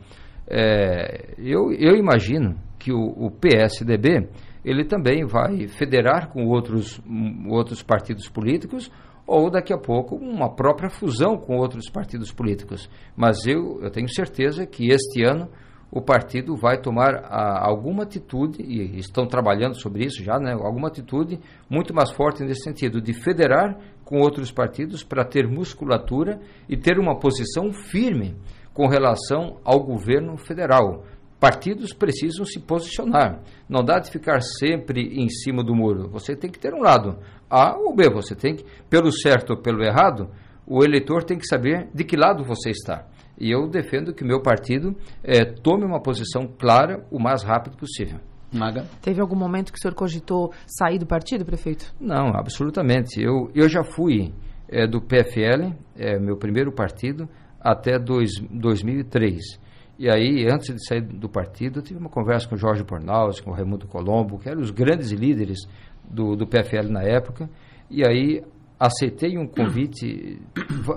É, 0.49 1.35
eu, 1.37 1.73
eu 1.73 1.97
imagino 1.97 2.55
que 2.79 2.93
o, 2.93 3.09
o, 3.17 3.31
PSDB 3.33 4.29
ele 4.67 4.85
também 4.85 5.25
vai 5.25 5.69
federar 5.69 6.29
com 6.29 6.45
outros, 6.45 7.01
outros 7.49 7.85
partidos 7.85 8.29
políticos 8.29 8.91
ou 9.25 9.49
daqui 9.49 9.73
a 9.73 9.79
pouco 9.79 10.17
uma 10.17 10.53
própria 10.55 10.91
fusão 10.91 11.37
com 11.39 11.57
outros 11.57 11.89
partidos 11.89 12.33
políticos. 12.33 12.91
Mas 13.17 13.47
eu, 13.47 13.81
eu 13.81 13.91
tenho 13.93 14.09
certeza 14.13 14.67
que 14.67 14.89
este 14.89 15.25
ano 15.25 15.49
o 15.89 16.03
partido 16.03 16.57
vai 16.57 16.81
tomar 16.81 17.15
a, 17.27 17.65
alguma 17.65 18.03
atitude, 18.03 18.61
e 18.61 18.99
estão 18.99 19.25
trabalhando 19.25 19.81
sobre 19.81 20.05
isso 20.05 20.23
já, 20.23 20.37
né, 20.39 20.53
alguma 20.53 20.89
atitude 20.89 21.39
muito 21.71 21.95
mais 21.95 22.11
forte 22.11 22.43
nesse 22.43 22.65
sentido, 22.65 23.01
de 23.01 23.13
federar 23.13 23.79
com 24.05 24.19
outros 24.19 24.51
partidos 24.51 25.05
para 25.05 25.25
ter 25.25 25.47
musculatura 25.47 26.41
e 26.69 26.77
ter 26.77 26.99
uma 26.99 27.17
posição 27.21 27.73
firme 27.73 28.37
com 28.75 28.89
relação 28.89 29.59
ao 29.65 29.79
governo 29.79 30.37
federal. 30.37 31.05
Partidos 31.39 31.93
precisam 31.93 32.45
se 32.45 32.59
posicionar. 32.61 33.43
Não 33.69 33.85
dá 33.85 33.99
de 33.99 34.11
ficar 34.11 34.41
sempre 34.41 35.21
em 35.21 35.29
cima 35.29 35.63
do 35.63 35.75
muro. 35.75 36.09
Você 36.11 36.35
tem 36.35 36.51
que 36.51 36.59
ter 36.59 36.73
um 36.73 36.81
lado, 36.81 37.19
A 37.49 37.77
ou 37.77 37.95
B. 37.95 38.09
Você 38.11 38.35
tem 38.35 38.57
que, 38.57 38.65
pelo 38.89 39.13
certo 39.13 39.51
ou 39.51 39.61
pelo 39.61 39.83
errado, 39.83 40.31
o 40.67 40.83
eleitor 40.83 41.23
tem 41.23 41.39
que 41.39 41.47
saber 41.47 41.89
de 41.95 42.05
que 42.05 42.17
lado 42.17 42.43
você 42.43 42.71
está. 42.71 43.07
E 43.39 43.51
eu 43.51 43.69
defendo 43.69 44.15
que 44.15 44.25
o 44.25 44.27
meu 44.27 44.41
partido 44.41 44.97
é, 45.23 45.45
tome 45.45 45.85
uma 45.85 46.01
posição 46.01 46.47
clara 46.47 47.07
o 47.11 47.19
mais 47.19 47.43
rápido 47.43 47.77
possível. 47.77 48.19
Maga. 48.53 48.87
Teve 49.03 49.21
algum 49.21 49.37
momento 49.37 49.73
que 49.73 49.79
o 49.79 49.83
senhor 49.83 49.95
cogitou 49.95 50.53
sair 50.67 50.99
do 50.99 51.07
partido, 51.07 51.45
prefeito? 51.45 51.95
Não, 52.01 52.29
absolutamente. 52.35 53.21
Eu, 53.21 53.51
eu 53.55 53.69
já 53.69 53.85
fui 53.85 54.33
é, 54.69 54.87
do 54.87 55.01
PFL, 55.01 55.75
é, 55.97 56.19
meu 56.19 56.37
primeiro 56.37 56.73
partido, 56.73 57.29
até 57.61 57.99
dois, 57.99 58.31
2003. 58.51 59.66
E 59.99 60.11
aí, 60.11 60.47
antes 60.47 60.75
de 60.75 60.87
sair 60.87 61.01
do 61.01 61.29
partido, 61.29 61.79
eu 61.79 61.83
tive 61.83 61.99
uma 61.99 62.11
conversa 62.11 62.47
com 62.49 62.57
Jorge 62.57 62.85
Bornaus, 62.85 63.41
com 63.41 63.51
Raimundo 63.51 63.87
Colombo, 63.87 64.39
que 64.39 64.49
eram 64.49 64.61
os 64.61 64.71
grandes 64.71 65.11
líderes 65.11 65.59
do, 66.05 66.37
do 66.37 66.47
PFL 66.47 66.91
na 66.91 67.03
época. 67.03 67.49
E 67.91 68.07
aí, 68.07 68.43
aceitei 68.79 69.39
um 69.39 69.47
convite, 69.47 70.39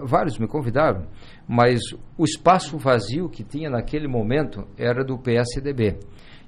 vários 0.05 0.37
me 0.37 0.47
convidaram, 0.47 1.05
mas 1.47 1.79
o 2.17 2.25
espaço 2.25 2.77
vazio 2.77 3.29
que 3.29 3.43
tinha 3.43 3.69
naquele 3.69 4.07
momento 4.07 4.67
era 4.77 5.03
do 5.03 5.17
PSDB. 5.17 5.97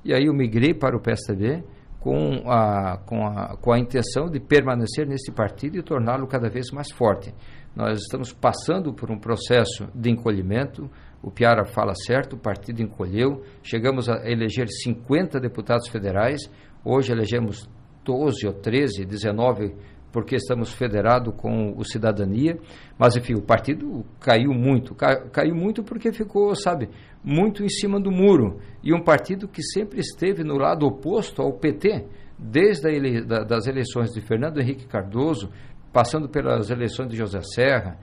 E 0.04 0.14
aí 0.14 0.26
eu 0.26 0.34
migrei 0.34 0.74
para 0.74 0.96
o 0.96 1.00
PSDB 1.00 1.64
com 2.00 2.50
a, 2.50 2.98
com 3.06 3.26
a, 3.26 3.56
com 3.58 3.72
a 3.72 3.80
intenção 3.80 4.26
de 4.26 4.40
permanecer 4.40 5.08
nesse 5.08 5.32
partido 5.32 5.78
e 5.78 5.84
torná-lo 5.84 6.28
cada 6.28 6.50
vez 6.50 6.72
mais 6.72 6.92
forte. 6.92 7.34
Nós 7.76 8.00
estamos 8.00 8.34
passando 8.34 8.94
por 8.94 9.10
um 9.10 9.18
processo 9.18 9.88
de 9.96 10.10
encolhimento, 10.10 10.90
o 11.22 11.30
Piara 11.30 11.66
fala 11.66 11.94
certo, 11.96 12.34
o 12.36 12.40
partido 12.40 12.82
encolheu, 12.82 13.44
chegamos 13.62 14.10
a 14.10 14.30
eleger 14.30 14.68
50 14.68 15.40
deputados 15.40 15.88
federais, 15.90 16.42
hoje 16.84 17.12
elegemos 17.12 17.70
12 18.04 18.48
ou 18.48 18.54
13, 18.54 19.06
19 19.06 19.76
porque 20.12 20.36
estamos 20.36 20.74
federados 20.74 21.34
com 21.38 21.74
o 21.78 21.86
Cidadania, 21.86 22.58
mas 22.98 23.16
enfim, 23.16 23.34
o 23.34 23.42
partido 23.42 24.06
caiu 24.20 24.52
muito, 24.52 24.94
caiu 24.94 25.56
muito 25.56 25.84
porque 25.84 26.12
ficou, 26.12 26.54
sabe, 26.54 26.90
muito 27.24 27.64
em 27.64 27.70
cima 27.70 28.00
do 28.00 28.12
muro, 28.12 28.60
e 28.84 28.94
um 28.94 29.02
partido 29.02 29.48
que 29.48 29.64
sempre 29.64 30.00
esteve 30.00 30.44
no 30.44 30.58
lado 30.58 30.86
oposto 30.86 31.42
ao 31.42 31.54
PT, 31.54 32.06
desde 32.38 32.90
ele, 32.90 33.24
da, 33.24 33.44
das 33.44 33.68
eleições 33.68 34.12
de 34.12 34.20
Fernando 34.20 34.60
Henrique 34.60 34.88
Cardoso, 34.88 35.50
passando 35.94 36.28
pelas 36.28 36.70
eleições 36.70 37.10
de 37.10 37.16
José 37.16 37.42
Serra, 37.42 37.98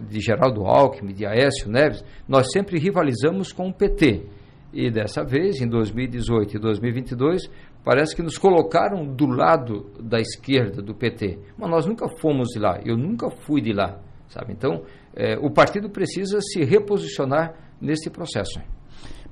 de 0.00 0.20
Geraldo 0.20 0.64
Alckmin, 0.64 1.12
de 1.12 1.26
Aécio 1.26 1.70
Neves, 1.70 2.04
nós 2.28 2.50
sempre 2.52 2.78
rivalizamos 2.78 3.52
com 3.52 3.68
o 3.68 3.74
PT. 3.74 4.26
E 4.72 4.90
dessa 4.90 5.24
vez, 5.24 5.60
em 5.60 5.68
2018 5.68 6.56
e 6.56 6.58
2022, 6.58 7.48
parece 7.84 8.16
que 8.16 8.22
nos 8.22 8.36
colocaram 8.36 9.06
do 9.06 9.26
lado 9.26 9.92
da 10.00 10.18
esquerda 10.18 10.82
do 10.82 10.94
PT. 10.94 11.38
Mas 11.56 11.70
nós 11.70 11.86
nunca 11.86 12.08
fomos 12.08 12.48
de 12.48 12.58
lá, 12.58 12.80
eu 12.84 12.96
nunca 12.96 13.30
fui 13.30 13.60
de 13.60 13.72
lá, 13.72 14.00
sabe? 14.26 14.52
Então, 14.52 14.82
é, 15.14 15.38
o 15.38 15.50
partido 15.50 15.88
precisa 15.88 16.40
se 16.40 16.64
reposicionar 16.64 17.54
nesse 17.80 18.10
processo. 18.10 18.60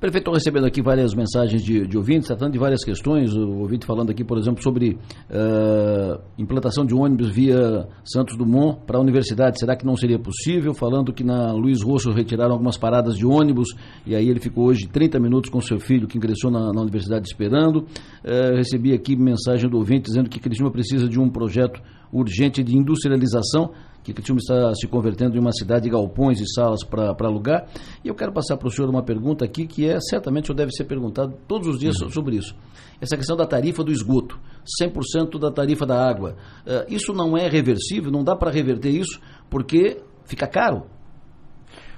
Prefeito, 0.03 0.23
estou 0.23 0.35
recebendo 0.35 0.67
aqui 0.67 0.83
várias 0.83 1.15
mensagens 1.15 1.63
de, 1.63 1.87
de 1.87 1.97
ouvintes, 1.97 2.27
tratando 2.27 2.51
de 2.51 2.59
várias 2.59 2.83
questões. 2.83 3.33
O 3.37 3.61
ouvinte 3.61 3.87
falando 3.87 4.11
aqui, 4.11 4.25
por 4.25 4.37
exemplo, 4.37 4.61
sobre 4.61 4.99
uh, 5.31 6.21
implantação 6.37 6.85
de 6.85 6.93
ônibus 6.93 7.31
via 7.31 7.87
Santos 8.05 8.37
Dumont 8.37 8.81
para 8.85 8.99
a 8.99 9.01
universidade. 9.01 9.61
Será 9.61 9.77
que 9.77 9.87
não 9.87 9.95
seria 9.95 10.19
possível? 10.19 10.75
Falando 10.75 11.13
que 11.13 11.23
na 11.23 11.53
Luiz 11.53 11.83
Rosso 11.83 12.11
retiraram 12.11 12.51
algumas 12.51 12.77
paradas 12.77 13.15
de 13.15 13.25
ônibus 13.25 13.77
e 14.05 14.17
aí 14.17 14.29
ele 14.29 14.41
ficou 14.41 14.65
hoje 14.65 14.89
30 14.89 15.21
minutos 15.21 15.49
com 15.49 15.61
seu 15.61 15.79
filho 15.79 16.09
que 16.09 16.19
ingressou 16.19 16.51
na, 16.51 16.73
na 16.73 16.81
universidade 16.81 17.29
esperando. 17.29 17.87
Uh, 18.25 18.57
recebi 18.57 18.93
aqui 18.93 19.15
mensagem 19.15 19.71
do 19.71 19.77
ouvinte 19.77 20.07
dizendo 20.07 20.29
que 20.29 20.41
Cristina 20.41 20.69
precisa 20.73 21.09
de 21.09 21.21
um 21.21 21.31
projeto 21.31 21.81
urgente 22.13 22.61
de 22.65 22.77
industrialização 22.77 23.71
que 24.03 24.13
Criciúma 24.13 24.39
está 24.39 24.75
se 24.75 24.87
convertendo 24.89 25.37
em 25.37 25.41
uma 25.41 25.53
cidade 25.53 25.85
de 25.85 25.91
galpões 25.91 26.41
e 26.41 26.47
salas 26.53 26.85
para 26.85 27.15
alugar. 27.21 27.67
E 28.05 28.09
eu 28.09 28.15
quero 28.15 28.33
passar 28.33 28.57
para 28.57 28.69
o 28.69 28.71
senhor 28.71 28.89
uma 28.91 29.03
pergunta 29.03 29.45
aqui 29.45 29.67
que 29.67 29.89
é, 29.89 29.99
certamente, 30.01 30.45
o 30.45 30.47
senhor 30.49 30.57
deve 30.57 30.73
ser 30.73 30.85
perguntado 30.85 31.35
todos 31.47 31.69
os 31.69 31.79
dias 31.79 32.01
uhum. 32.01 32.11
sobre 32.11 32.37
isso. 32.37 32.55
Essa 33.01 33.17
questão 33.17 33.37
da 33.37 33.47
tarifa 33.47 33.83
do 33.85 33.93
esgoto, 33.93 34.39
100% 34.81 35.39
da 35.39 35.51
tarifa 35.51 35.87
da 35.87 36.09
água. 36.09 36.37
Uh, 36.67 36.93
isso 36.93 37.13
não 37.13 37.37
é 37.37 37.49
reversível, 37.49 38.11
não 38.11 38.25
dá 38.25 38.37
para 38.37 38.51
reverter 38.51 38.91
isso, 38.91 39.21
porque 39.49 40.03
fica 40.25 40.47
caro. 40.47 40.85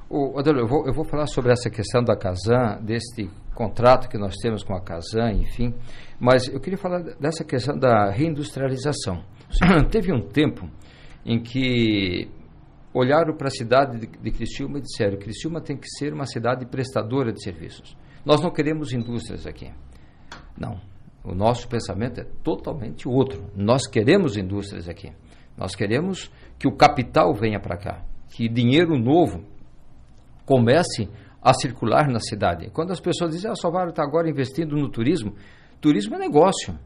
O, 0.08 0.38
Adelo, 0.38 0.60
eu 0.60 0.66
vou, 0.66 0.86
eu 0.86 0.92
vou 0.92 1.04
falar 1.04 1.26
sobre 1.26 1.52
essa 1.52 1.70
questão 1.70 2.02
da 2.02 2.14
Casan, 2.14 2.78
deste 2.82 3.28
contrato 3.54 4.08
que 4.08 4.18
nós 4.18 4.34
temos 4.36 4.62
com 4.62 4.74
a 4.74 4.80
Casan, 4.80 5.32
enfim, 5.32 5.74
mas 6.20 6.48
eu 6.48 6.60
queria 6.60 6.78
falar 6.78 7.02
dessa 7.18 7.44
questão 7.44 7.76
da 7.78 8.10
reindustrialização. 8.10 9.22
Teve 9.90 10.12
um 10.12 10.20
tempo 10.20 10.68
em 11.24 11.42
que 11.42 12.28
olharam 12.92 13.34
para 13.36 13.48
a 13.48 13.50
cidade 13.50 14.06
de, 14.06 14.30
Criciúma 14.30 14.78
e 14.78 14.82
disseram: 14.82 15.18
Criciúma 15.18 15.60
tem 15.60 15.76
que 15.76 15.88
ser 15.88 16.12
uma 16.12 16.26
cidade 16.26 16.66
prestadora 16.66 17.32
de 17.32 17.42
serviços. 17.42 17.96
Nós 18.24 18.40
não 18.40 18.50
queremos 18.50 18.92
indústrias 18.92 19.46
aqui. 19.46 19.70
Não. 20.56 20.80
O 21.24 21.34
nosso 21.34 21.66
pensamento 21.68 22.20
é 22.20 22.24
totalmente 22.42 23.08
outro. 23.08 23.50
Nós 23.56 23.86
queremos 23.86 24.36
indústrias 24.36 24.88
aqui. 24.88 25.10
Nós 25.56 25.74
queremos 25.74 26.30
que 26.58 26.68
o 26.68 26.76
capital 26.76 27.32
venha 27.32 27.58
para 27.58 27.76
cá, 27.76 28.04
que 28.30 28.48
dinheiro 28.48 28.98
novo 28.98 29.42
comece 30.44 31.08
a 31.40 31.52
circular 31.54 32.08
na 32.08 32.20
cidade. 32.20 32.70
Quando 32.70 32.90
as 32.90 33.00
pessoas 33.00 33.32
dizem, 33.32 33.50
ah, 33.50 33.54
Salvador 33.54 33.90
está 33.90 34.02
agora 34.02 34.28
investindo 34.28 34.76
no 34.76 34.90
turismo, 34.90 35.34
turismo 35.80 36.14
é 36.16 36.18
negócio, 36.18 36.78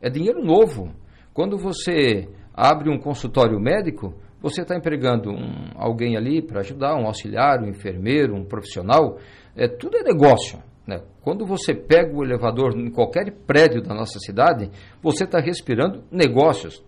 é 0.00 0.10
dinheiro 0.10 0.44
novo. 0.44 0.94
Quando 1.32 1.56
você 1.56 2.28
abre 2.56 2.88
um 2.90 2.98
consultório 2.98 3.60
médico, 3.60 4.14
você 4.40 4.62
está 4.62 4.74
empregando 4.74 5.30
um, 5.30 5.70
alguém 5.74 6.16
ali 6.16 6.40
para 6.40 6.60
ajudar, 6.60 6.96
um 6.96 7.06
auxiliar, 7.06 7.62
um 7.62 7.68
enfermeiro, 7.68 8.34
um 8.34 8.44
profissional, 8.44 9.18
é, 9.54 9.68
tudo 9.68 9.98
é 9.98 10.02
negócio. 10.02 10.58
Né? 10.86 11.02
Quando 11.20 11.44
você 11.44 11.74
pega 11.74 12.16
o 12.16 12.24
elevador 12.24 12.78
em 12.78 12.90
qualquer 12.90 13.30
prédio 13.46 13.82
da 13.82 13.94
nossa 13.94 14.18
cidade, 14.18 14.70
você 15.02 15.24
está 15.24 15.38
respirando 15.40 16.04
negócios. 16.10 16.82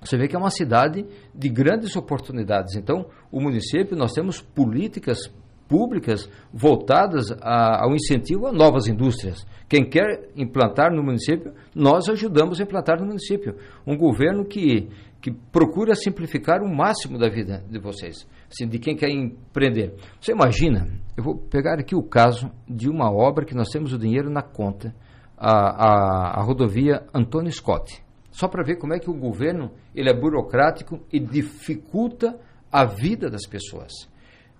Você 0.00 0.16
vê 0.16 0.28
que 0.28 0.36
é 0.36 0.38
uma 0.38 0.50
cidade 0.50 1.04
de 1.34 1.48
grandes 1.48 1.96
oportunidades. 1.96 2.76
Então, 2.76 3.06
o 3.30 3.40
município, 3.40 3.96
nós 3.96 4.12
temos 4.12 4.40
políticas 4.40 5.32
públicas 5.68 6.28
voltadas 6.52 7.30
a, 7.42 7.84
ao 7.84 7.94
incentivo 7.94 8.46
a 8.46 8.52
novas 8.52 8.86
indústrias. 8.86 9.46
Quem 9.68 9.88
quer 9.88 10.30
implantar 10.36 10.92
no 10.92 11.02
município, 11.02 11.52
nós 11.74 12.08
ajudamos 12.08 12.60
a 12.60 12.62
implantar 12.62 13.00
no 13.00 13.06
município. 13.06 13.56
Um 13.86 13.96
governo 13.96 14.44
que, 14.44 14.88
que 15.20 15.32
procura 15.32 15.94
simplificar 15.94 16.62
o 16.62 16.68
máximo 16.68 17.18
da 17.18 17.28
vida 17.28 17.64
de 17.68 17.78
vocês, 17.78 18.26
assim, 18.50 18.68
de 18.68 18.78
quem 18.78 18.96
quer 18.96 19.10
empreender. 19.10 19.94
Você 20.20 20.32
imagina, 20.32 20.88
eu 21.16 21.24
vou 21.24 21.36
pegar 21.36 21.80
aqui 21.80 21.96
o 21.96 22.02
caso 22.02 22.50
de 22.68 22.88
uma 22.88 23.10
obra 23.10 23.44
que 23.44 23.54
nós 23.54 23.68
temos 23.68 23.92
o 23.92 23.98
dinheiro 23.98 24.30
na 24.30 24.42
conta, 24.42 24.94
a, 25.36 25.50
a, 25.50 26.40
a 26.40 26.42
rodovia 26.42 27.02
Antônio 27.12 27.50
Scott. 27.52 28.02
Só 28.30 28.48
para 28.48 28.62
ver 28.62 28.76
como 28.76 28.94
é 28.94 28.98
que 28.98 29.10
o 29.10 29.18
governo 29.18 29.72
ele 29.94 30.10
é 30.10 30.14
burocrático 30.14 31.00
e 31.12 31.18
dificulta 31.18 32.38
a 32.70 32.84
vida 32.84 33.30
das 33.30 33.46
pessoas. 33.46 33.92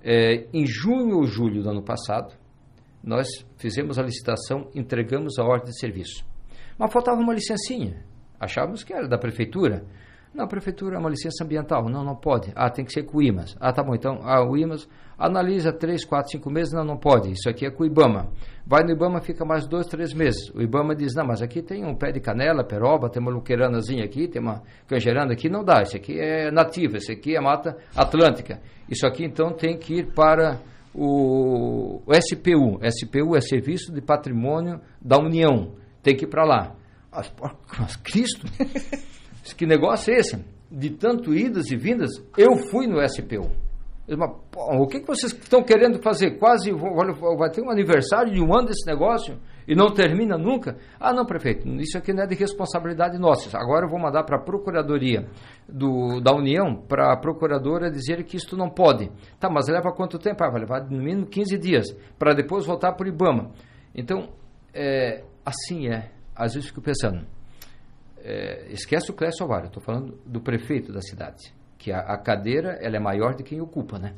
É, 0.09 0.47
em 0.53 0.65
junho 0.65 1.17
ou 1.17 1.27
julho 1.27 1.65
do 1.65 1.69
ano 1.69 1.83
passado, 1.83 2.33
nós 3.03 3.27
fizemos 3.57 3.99
a 3.99 4.05
licitação, 4.05 4.71
entregamos 4.73 5.37
a 5.37 5.43
ordem 5.45 5.73
de 5.73 5.81
serviço. 5.81 6.25
Mas 6.79 6.93
faltava 6.93 7.21
uma 7.21 7.35
licencinha. 7.35 8.05
Achávamos 8.39 8.85
que 8.85 8.93
era 8.93 9.09
da 9.09 9.19
prefeitura. 9.19 9.85
Não, 10.37 10.47
prefeitura 10.47 10.97
é 10.97 10.99
uma 10.99 11.09
licença 11.09 11.43
ambiental. 11.43 11.89
Não, 11.89 12.05
não 12.05 12.15
pode. 12.15 12.53
Ah, 12.55 12.69
tem 12.69 12.85
que 12.85 12.93
ser 12.93 13.05
com 13.05 13.17
o 13.17 13.23
IMAS. 13.23 13.57
Ah, 13.59 13.73
tá 13.73 13.83
bom. 13.83 13.95
Então, 13.95 14.21
ah, 14.23 14.45
o 14.47 14.55
IMAS 14.55 14.87
analisa 15.19 15.73
três, 15.73 16.05
quatro, 16.05 16.31
cinco 16.31 16.51
meses. 16.51 16.75
Não, 16.75 16.85
não 16.85 16.99
pode. 16.99 17.33
Isso 17.33 17.49
aqui 17.49 17.65
é 17.65 17.71
com 17.71 17.85
o 17.85 17.87
IBAMA. 17.87 18.29
Vai 18.67 18.85
no 18.85 18.91
IBAMA, 18.91 19.23
fica 19.23 19.47
mais 19.47 19.67
dois, 19.67 19.87
três 19.87 20.13
meses. 20.13 20.51
O 20.55 20.61
IBAMA 20.61 20.95
diz, 20.95 21.15
não, 21.15 21.27
mas 21.27 21.41
aqui 21.41 21.63
tem 21.63 21.87
um 21.87 21.95
pé 21.95 22.13
de 22.13 22.21
canela, 22.21 22.63
peroba, 22.63 23.09
tem 23.09 23.23
uma 23.23 23.33
luqueiranazinha 23.33 24.05
aqui, 24.05 24.29
tem 24.29 24.43
uma 24.43 24.63
canjerana 24.87 25.33
aqui. 25.33 25.49
Não 25.49 25.65
dá. 25.65 25.81
Isso 25.81 25.97
aqui 25.97 26.21
é 26.21 26.51
nativa. 26.51 26.99
Isso 26.99 27.11
aqui 27.11 27.35
é 27.35 27.41
mata 27.41 27.79
atlântica. 27.97 28.61
Isso 28.91 29.07
aqui, 29.07 29.25
então, 29.25 29.55
tem 29.55 29.79
que 29.79 30.01
ir 30.01 30.13
para 30.13 30.61
o, 30.95 32.03
o 32.07 32.13
SPU. 32.13 32.79
SPU 32.91 33.35
é 33.35 33.41
Serviço 33.41 33.91
de 33.91 34.03
Patrimônio 34.03 34.83
da 35.01 35.17
União. 35.17 35.73
Tem 36.03 36.15
que 36.15 36.27
ir 36.27 36.29
para 36.29 36.45
lá. 36.45 36.75
Mas, 37.11 37.33
mas 37.79 37.97
Cristo... 37.97 38.47
Que 39.55 39.67
negócio 39.67 40.13
é 40.13 40.19
esse? 40.19 40.45
De 40.71 40.91
tanto 40.91 41.35
idas 41.35 41.71
e 41.71 41.77
vindas, 41.77 42.11
eu 42.37 42.57
fui 42.57 42.87
no 42.87 43.01
SPU. 43.09 43.51
Mas, 44.09 44.31
o 44.55 44.87
que, 44.87 45.01
que 45.01 45.07
vocês 45.07 45.33
estão 45.33 45.65
querendo 45.65 46.01
fazer? 46.01 46.39
Quase 46.39 46.71
vai 46.71 47.51
ter 47.51 47.61
um 47.61 47.71
aniversário 47.71 48.33
de 48.33 48.41
um 48.41 48.55
ano 48.57 48.69
desse 48.69 48.87
negócio 48.87 49.37
e 49.67 49.75
não 49.75 49.93
termina 49.93 50.39
nunca? 50.39 50.77
Ah, 51.01 51.13
não, 51.13 51.27
prefeito, 51.27 51.69
isso 51.81 51.99
aqui 51.99 52.13
não 52.13 52.23
é 52.23 52.27
de 52.27 52.37
responsabilidade 52.37 53.19
nossa. 53.19 53.59
Agora 53.59 53.87
eu 53.87 53.91
vou 53.91 53.99
mandar 53.99 54.23
para 54.23 54.37
a 54.37 54.41
Procuradoria 54.41 55.27
do, 55.69 56.21
da 56.21 56.33
União, 56.33 56.77
para 56.77 57.13
a 57.13 57.17
Procuradora 57.17 57.91
dizer 57.91 58.23
que 58.23 58.37
isto 58.37 58.57
não 58.57 58.71
pode. 58.71 59.11
Tá, 59.41 59.51
mas 59.51 59.67
leva 59.67 59.93
quanto 59.93 60.21
tempo? 60.21 60.45
Ah, 60.45 60.51
vai 60.51 60.61
levar 60.61 60.89
no 60.89 61.03
mínimo 61.03 61.27
15 61.27 61.59
dias, 61.59 61.87
para 62.17 62.33
depois 62.33 62.65
voltar 62.65 62.93
para 62.93 63.07
o 63.07 63.09
IBAMA. 63.09 63.51
Então, 63.93 64.29
é, 64.73 65.25
assim 65.45 65.89
é. 65.89 66.13
Às 66.33 66.55
vezes 66.55 66.69
fico 66.69 66.83
pensando, 66.83 67.27
é, 68.27 68.67
esquece 68.73 69.09
o 69.09 69.15
Clécio 69.15 69.45
Alvaro, 69.45 69.69
estou 69.69 69.81
falando 69.81 70.19
do 70.27 70.41
prefeito 70.41 70.93
da 70.93 71.01
cidade, 71.01 71.55
que 71.79 71.93
a, 71.93 72.01
a, 72.01 72.19
cadeira 72.19 72.77
ela 72.83 72.97
é 72.97 73.01
maior 73.01 73.37
de 73.37 73.45
quem 73.45 73.61
ocupa, 73.61 74.01
né? 74.01 74.15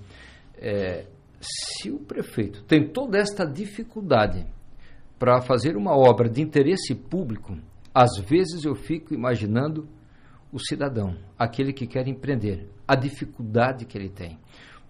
É, 0.57 1.05
se 1.41 1.91
o 1.91 1.99
prefeito 1.99 2.65
tem 2.65 2.89
toda 2.89 3.19
esta 3.19 3.45
dificuldade 3.45 4.47
para 5.19 5.43
fazer 5.43 5.77
uma 5.77 5.95
obra 5.95 6.27
de 6.27 6.41
interesse 6.41 6.95
público, 6.95 7.59
às 7.95 8.19
vezes 8.19 8.65
eu 8.65 8.75
fico 8.75 9.13
imaginando 9.13 9.87
o 10.51 10.59
cidadão, 10.59 11.15
aquele 11.39 11.75
que 11.75 11.87
quer 11.87 12.09
empreender, 12.09 12.67
a 12.87 12.97
dificuldade 12.97 13.85
que 13.85 13.99
ele 13.99 14.09
tem. 14.09 14.39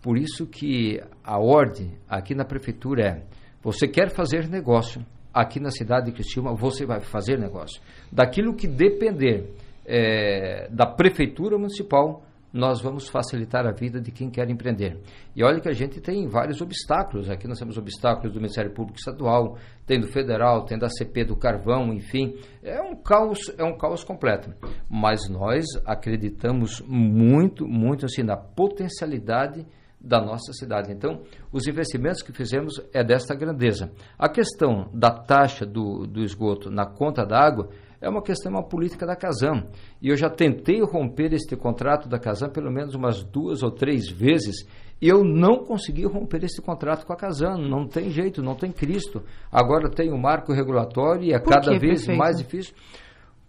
Por 0.00 0.16
isso 0.16 0.46
que 0.46 1.02
a 1.24 1.40
ordem 1.40 1.98
aqui 2.08 2.36
na 2.36 2.44
prefeitura 2.44 3.02
é: 3.02 3.22
você 3.60 3.88
quer 3.88 4.10
fazer 4.10 4.48
negócio, 4.48 5.04
aqui 5.40 5.60
na 5.60 5.70
cidade 5.70 6.06
de 6.06 6.12
Criciúma 6.12 6.52
você 6.52 6.84
vai 6.84 7.00
fazer 7.00 7.38
negócio. 7.38 7.80
Daquilo 8.10 8.54
que 8.54 8.66
depender 8.66 9.54
é, 9.86 10.68
da 10.68 10.84
prefeitura 10.84 11.56
municipal, 11.56 12.24
nós 12.52 12.80
vamos 12.80 13.08
facilitar 13.08 13.64
a 13.64 13.70
vida 13.70 14.00
de 14.00 14.10
quem 14.10 14.30
quer 14.30 14.50
empreender. 14.50 14.98
E 15.36 15.44
olha 15.44 15.60
que 15.60 15.68
a 15.68 15.72
gente 15.72 16.00
tem 16.00 16.26
vários 16.26 16.60
obstáculos. 16.60 17.30
Aqui 17.30 17.46
nós 17.46 17.58
temos 17.58 17.76
obstáculos 17.76 18.32
do 18.32 18.40
Ministério 18.40 18.72
Público 18.72 18.98
Estadual, 18.98 19.56
tem 19.86 20.00
do 20.00 20.08
Federal, 20.08 20.64
tem 20.64 20.76
da 20.76 20.88
CP 20.88 21.24
do 21.24 21.36
Carvão, 21.36 21.92
enfim. 21.92 22.34
É 22.62 22.80
um 22.80 22.96
caos, 22.96 23.38
é 23.56 23.62
um 23.62 23.76
caos 23.76 24.02
completo. 24.02 24.52
Mas 24.90 25.28
nós 25.28 25.64
acreditamos 25.86 26.82
muito, 26.86 27.64
muito 27.64 28.06
assim 28.06 28.24
na 28.24 28.36
potencialidade 28.36 29.64
da 30.00 30.20
nossa 30.20 30.52
cidade. 30.52 30.92
Então, 30.92 31.22
os 31.52 31.66
investimentos 31.66 32.22
que 32.22 32.32
fizemos 32.32 32.80
é 32.92 33.02
desta 33.02 33.34
grandeza. 33.34 33.90
A 34.18 34.28
questão 34.28 34.88
da 34.92 35.10
taxa 35.10 35.66
do, 35.66 36.06
do 36.06 36.22
esgoto 36.22 36.70
na 36.70 36.86
conta 36.86 37.24
d'água 37.24 37.68
é 38.00 38.08
uma 38.08 38.22
questão, 38.22 38.52
uma 38.52 38.62
política 38.62 39.04
da 39.04 39.16
Casam. 39.16 39.68
E 40.00 40.08
eu 40.08 40.16
já 40.16 40.30
tentei 40.30 40.80
romper 40.82 41.32
este 41.32 41.56
contrato 41.56 42.08
da 42.08 42.18
Casam 42.18 42.50
pelo 42.50 42.70
menos 42.70 42.94
umas 42.94 43.24
duas 43.24 43.62
ou 43.62 43.72
três 43.72 44.08
vezes 44.08 44.66
e 45.00 45.08
eu 45.08 45.22
não 45.22 45.64
consegui 45.64 46.04
romper 46.06 46.44
esse 46.44 46.60
contrato 46.60 47.06
com 47.06 47.12
a 47.12 47.16
Casam. 47.16 47.56
Não 47.58 47.86
tem 47.86 48.10
jeito, 48.10 48.42
não 48.42 48.54
tem 48.54 48.70
Cristo. 48.70 49.22
Agora 49.50 49.90
tem 49.90 50.12
o 50.12 50.18
marco 50.18 50.52
regulatório 50.52 51.24
e 51.24 51.32
é 51.32 51.38
Por 51.38 51.52
cada 51.52 51.70
vez 51.78 52.00
perfeito? 52.00 52.18
mais 52.18 52.36
difícil. 52.36 52.74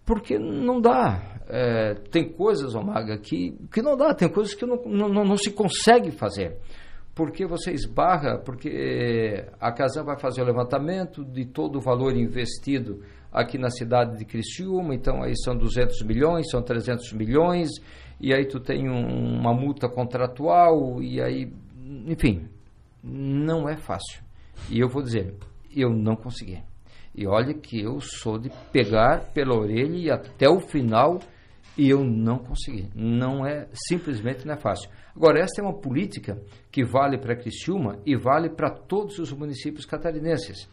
Porque 0.04 0.38
não 0.38 0.80
dá. 0.80 1.22
É, 1.48 1.94
tem 2.10 2.32
coisas, 2.32 2.74
Omaga, 2.74 3.18
que, 3.18 3.56
que 3.72 3.82
não 3.82 3.96
dá, 3.96 4.14
tem 4.14 4.28
coisas 4.28 4.54
que 4.54 4.64
não, 4.64 4.76
não, 4.84 5.24
não 5.24 5.36
se 5.36 5.50
consegue 5.50 6.10
fazer. 6.12 6.56
Porque 7.14 7.44
você 7.44 7.72
esbarra, 7.72 8.38
porque 8.38 9.44
a 9.60 9.72
Casam 9.72 10.04
vai 10.04 10.18
fazer 10.18 10.42
o 10.42 10.44
levantamento 10.44 11.24
de 11.24 11.44
todo 11.44 11.76
o 11.76 11.80
valor 11.80 12.16
investido 12.16 13.02
aqui 13.32 13.58
na 13.58 13.68
cidade 13.68 14.16
de 14.16 14.24
Criciúma, 14.24 14.94
então 14.94 15.22
aí 15.22 15.34
são 15.36 15.56
200 15.56 16.02
milhões, 16.02 16.50
são 16.50 16.62
300 16.62 17.12
milhões, 17.12 17.68
e 18.20 18.32
aí 18.32 18.46
tu 18.46 18.60
tem 18.60 18.88
um, 18.88 19.38
uma 19.38 19.52
multa 19.52 19.88
contratual, 19.88 21.02
e 21.02 21.20
aí, 21.20 21.52
enfim, 22.06 22.48
não 23.02 23.68
é 23.68 23.76
fácil. 23.76 24.22
E 24.70 24.78
eu 24.78 24.88
vou 24.88 25.02
dizer, 25.02 25.34
eu 25.74 25.90
não 25.90 26.16
consegui. 26.16 26.62
E 27.20 27.26
olha 27.26 27.52
que 27.52 27.78
eu 27.78 28.00
sou 28.00 28.38
de 28.38 28.50
pegar 28.72 29.30
pela 29.34 29.54
orelha 29.54 29.94
e 29.94 30.10
até 30.10 30.48
o 30.48 30.58
final 30.58 31.20
e 31.76 31.90
eu 31.90 32.02
não 32.02 32.38
consegui. 32.38 32.88
Não 32.94 33.44
é, 33.46 33.68
simplesmente 33.74 34.46
não 34.46 34.54
é 34.54 34.56
fácil. 34.56 34.88
Agora, 35.14 35.38
esta 35.38 35.60
é 35.60 35.62
uma 35.62 35.78
política 35.78 36.40
que 36.72 36.82
vale 36.82 37.18
para 37.18 37.36
Criciúma 37.36 37.98
e 38.06 38.16
vale 38.16 38.48
para 38.48 38.70
todos 38.70 39.18
os 39.18 39.30
municípios 39.34 39.84
catarinenses. 39.84 40.66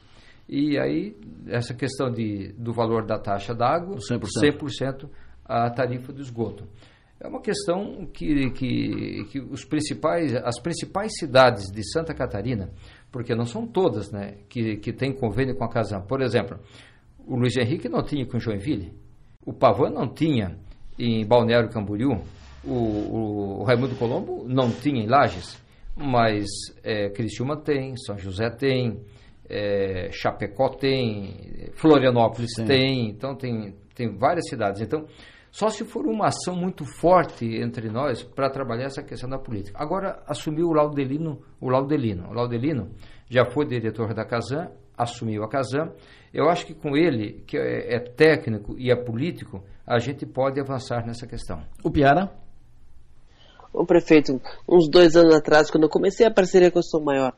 E 0.48 0.80
aí, 0.80 1.18
essa 1.48 1.74
questão 1.74 2.10
de, 2.10 2.54
do 2.54 2.72
valor 2.72 3.06
da 3.06 3.20
taxa 3.20 3.54
d'água, 3.54 3.98
100%. 3.98 4.22
100% 4.42 5.10
a 5.44 5.70
tarifa 5.70 6.14
do 6.14 6.22
esgoto. 6.22 6.66
É 7.20 7.28
uma 7.28 7.42
questão 7.42 8.06
que, 8.06 8.52
que, 8.52 9.26
que 9.32 9.40
os 9.40 9.66
principais, 9.66 10.34
as 10.36 10.62
principais 10.62 11.12
cidades 11.18 11.66
de 11.66 11.84
Santa 11.92 12.14
Catarina, 12.14 12.70
porque 13.12 13.34
não 13.34 13.46
são 13.46 13.66
todas 13.66 14.12
né, 14.12 14.36
que, 14.50 14.78
que 14.78 14.92
têm 14.94 15.14
convênio 15.14 15.56
com 15.56 15.64
a 15.64 15.70
Casam. 15.70 16.02
Por 16.02 16.22
exemplo, 16.22 16.60
o 17.26 17.36
Luiz 17.36 17.56
Henrique 17.58 17.90
não 17.90 18.04
tinha 18.04 18.26
com 18.26 18.40
Joinville, 18.40 18.94
o 19.46 19.54
Pavan 19.54 19.90
não 19.90 20.08
tinha 20.08 20.58
em 21.00 21.26
Balneário 21.26 21.70
Camboriú, 21.70 22.22
o, 22.64 23.60
o 23.60 23.64
Raimundo 23.64 23.96
Colombo 23.96 24.46
não 24.48 24.72
tinha 24.72 25.02
em 25.02 25.08
Lages, 25.08 25.62
mas 25.96 26.46
é, 26.84 27.10
Criciúma 27.10 27.58
tem, 27.58 27.96
São 27.98 28.18
José 28.18 28.50
tem, 28.50 29.00
é, 29.50 30.10
Chapecó 30.12 30.70
tem, 30.70 31.70
Florianópolis 31.74 32.54
Sim. 32.56 32.66
tem, 32.66 33.10
então 33.10 33.36
tem, 33.36 33.76
tem 33.96 34.16
várias 34.16 34.48
cidades. 34.50 34.82
Então, 34.82 35.06
só 35.52 35.70
se 35.70 35.86
for 35.86 36.06
uma 36.06 36.28
ação 36.28 36.56
muito 36.56 36.86
forte 36.86 37.46
entre 37.46 37.90
nós 37.90 38.24
para 38.24 38.50
trabalhar 38.50 38.86
essa 38.86 39.02
questão 39.02 39.30
da 39.30 39.40
política. 39.40 39.78
Agora 39.82 40.22
assumiu 40.28 40.68
o 40.68 40.74
Laudelino, 40.74 41.42
o 41.60 41.70
Laudelino. 41.70 42.30
O 42.30 42.34
Laudelino 42.34 42.92
já 43.30 43.46
foi 43.46 43.66
diretor 43.66 44.14
da 44.14 44.26
Casam, 44.26 44.72
assumiu 44.98 45.44
a 45.44 45.50
Casam. 45.50 45.94
Eu 46.34 46.50
acho 46.50 46.66
que 46.66 46.74
com 46.74 46.96
ele, 46.96 47.44
que 47.48 47.58
é, 47.58 47.96
é 47.96 48.00
técnico 48.00 48.76
e 48.78 48.92
é 48.92 48.96
político, 48.96 49.64
a 49.86 50.00
gente 50.00 50.26
pode 50.26 50.60
avançar 50.60 51.06
nessa 51.06 51.26
questão. 51.26 51.64
O 51.84 51.90
Piara? 51.90 52.30
O 53.74 53.86
prefeito, 53.86 54.42
uns 54.68 54.90
dois 54.90 55.16
anos 55.16 55.36
atrás, 55.36 55.70
quando 55.70 55.84
eu 55.84 55.90
comecei 55.90 56.26
a 56.26 56.32
parceria 56.32 56.72
com 56.72 56.80
o 56.80 56.84
São 56.84 57.02
Maior, 57.02 57.34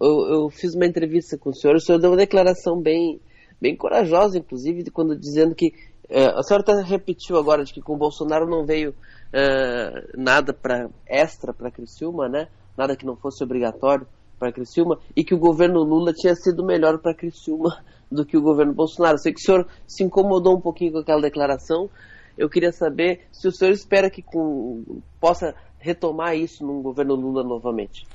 eu, 0.00 0.26
eu, 0.28 0.50
fiz 0.50 0.74
uma 0.74 0.86
entrevista 0.86 1.38
com 1.38 1.50
o 1.50 1.54
senhor, 1.54 1.76
o 1.76 1.80
senhor 1.80 1.98
deu 1.98 2.10
uma 2.10 2.16
declaração 2.16 2.80
bem, 2.80 3.20
bem 3.60 3.76
corajosa, 3.76 4.38
inclusive, 4.38 4.90
quando 4.90 5.16
dizendo 5.16 5.54
que 5.54 5.72
é, 6.14 6.26
a 6.26 6.44
senhora 6.44 6.80
repetiu 6.82 7.36
agora 7.36 7.64
de 7.64 7.72
que 7.72 7.80
com 7.80 7.94
o 7.94 7.98
Bolsonaro 7.98 8.46
não 8.48 8.64
veio 8.64 8.94
é, 9.32 10.12
nada 10.16 10.54
para 10.54 10.88
extra 11.08 11.52
para 11.52 11.72
Criciúma, 11.72 12.28
né? 12.28 12.46
Nada 12.78 12.94
que 12.94 13.04
não 13.04 13.16
fosse 13.16 13.42
obrigatório 13.42 14.06
para 14.38 14.52
Criciúma 14.52 15.00
e 15.16 15.24
que 15.24 15.34
o 15.34 15.38
governo 15.38 15.82
Lula 15.82 16.12
tinha 16.12 16.36
sido 16.36 16.64
melhor 16.64 16.98
para 16.98 17.16
Criciúma 17.16 17.82
do 18.08 18.24
que 18.24 18.36
o 18.36 18.40
governo 18.40 18.72
Bolsonaro. 18.72 19.18
Sei 19.18 19.32
que 19.32 19.40
o 19.40 19.42
senhor 19.42 19.66
se 19.88 20.04
incomodou 20.04 20.56
um 20.56 20.60
pouquinho 20.60 20.92
com 20.92 20.98
aquela 20.98 21.20
declaração. 21.20 21.90
Eu 22.38 22.48
queria 22.48 22.70
saber 22.70 23.22
se 23.32 23.48
o 23.48 23.52
senhor 23.52 23.72
espera 23.72 24.08
que 24.08 24.22
com, 24.22 25.02
possa 25.20 25.52
retomar 25.80 26.36
isso 26.36 26.64
num 26.64 26.80
governo 26.80 27.16
Lula 27.16 27.42
novamente. 27.42 28.06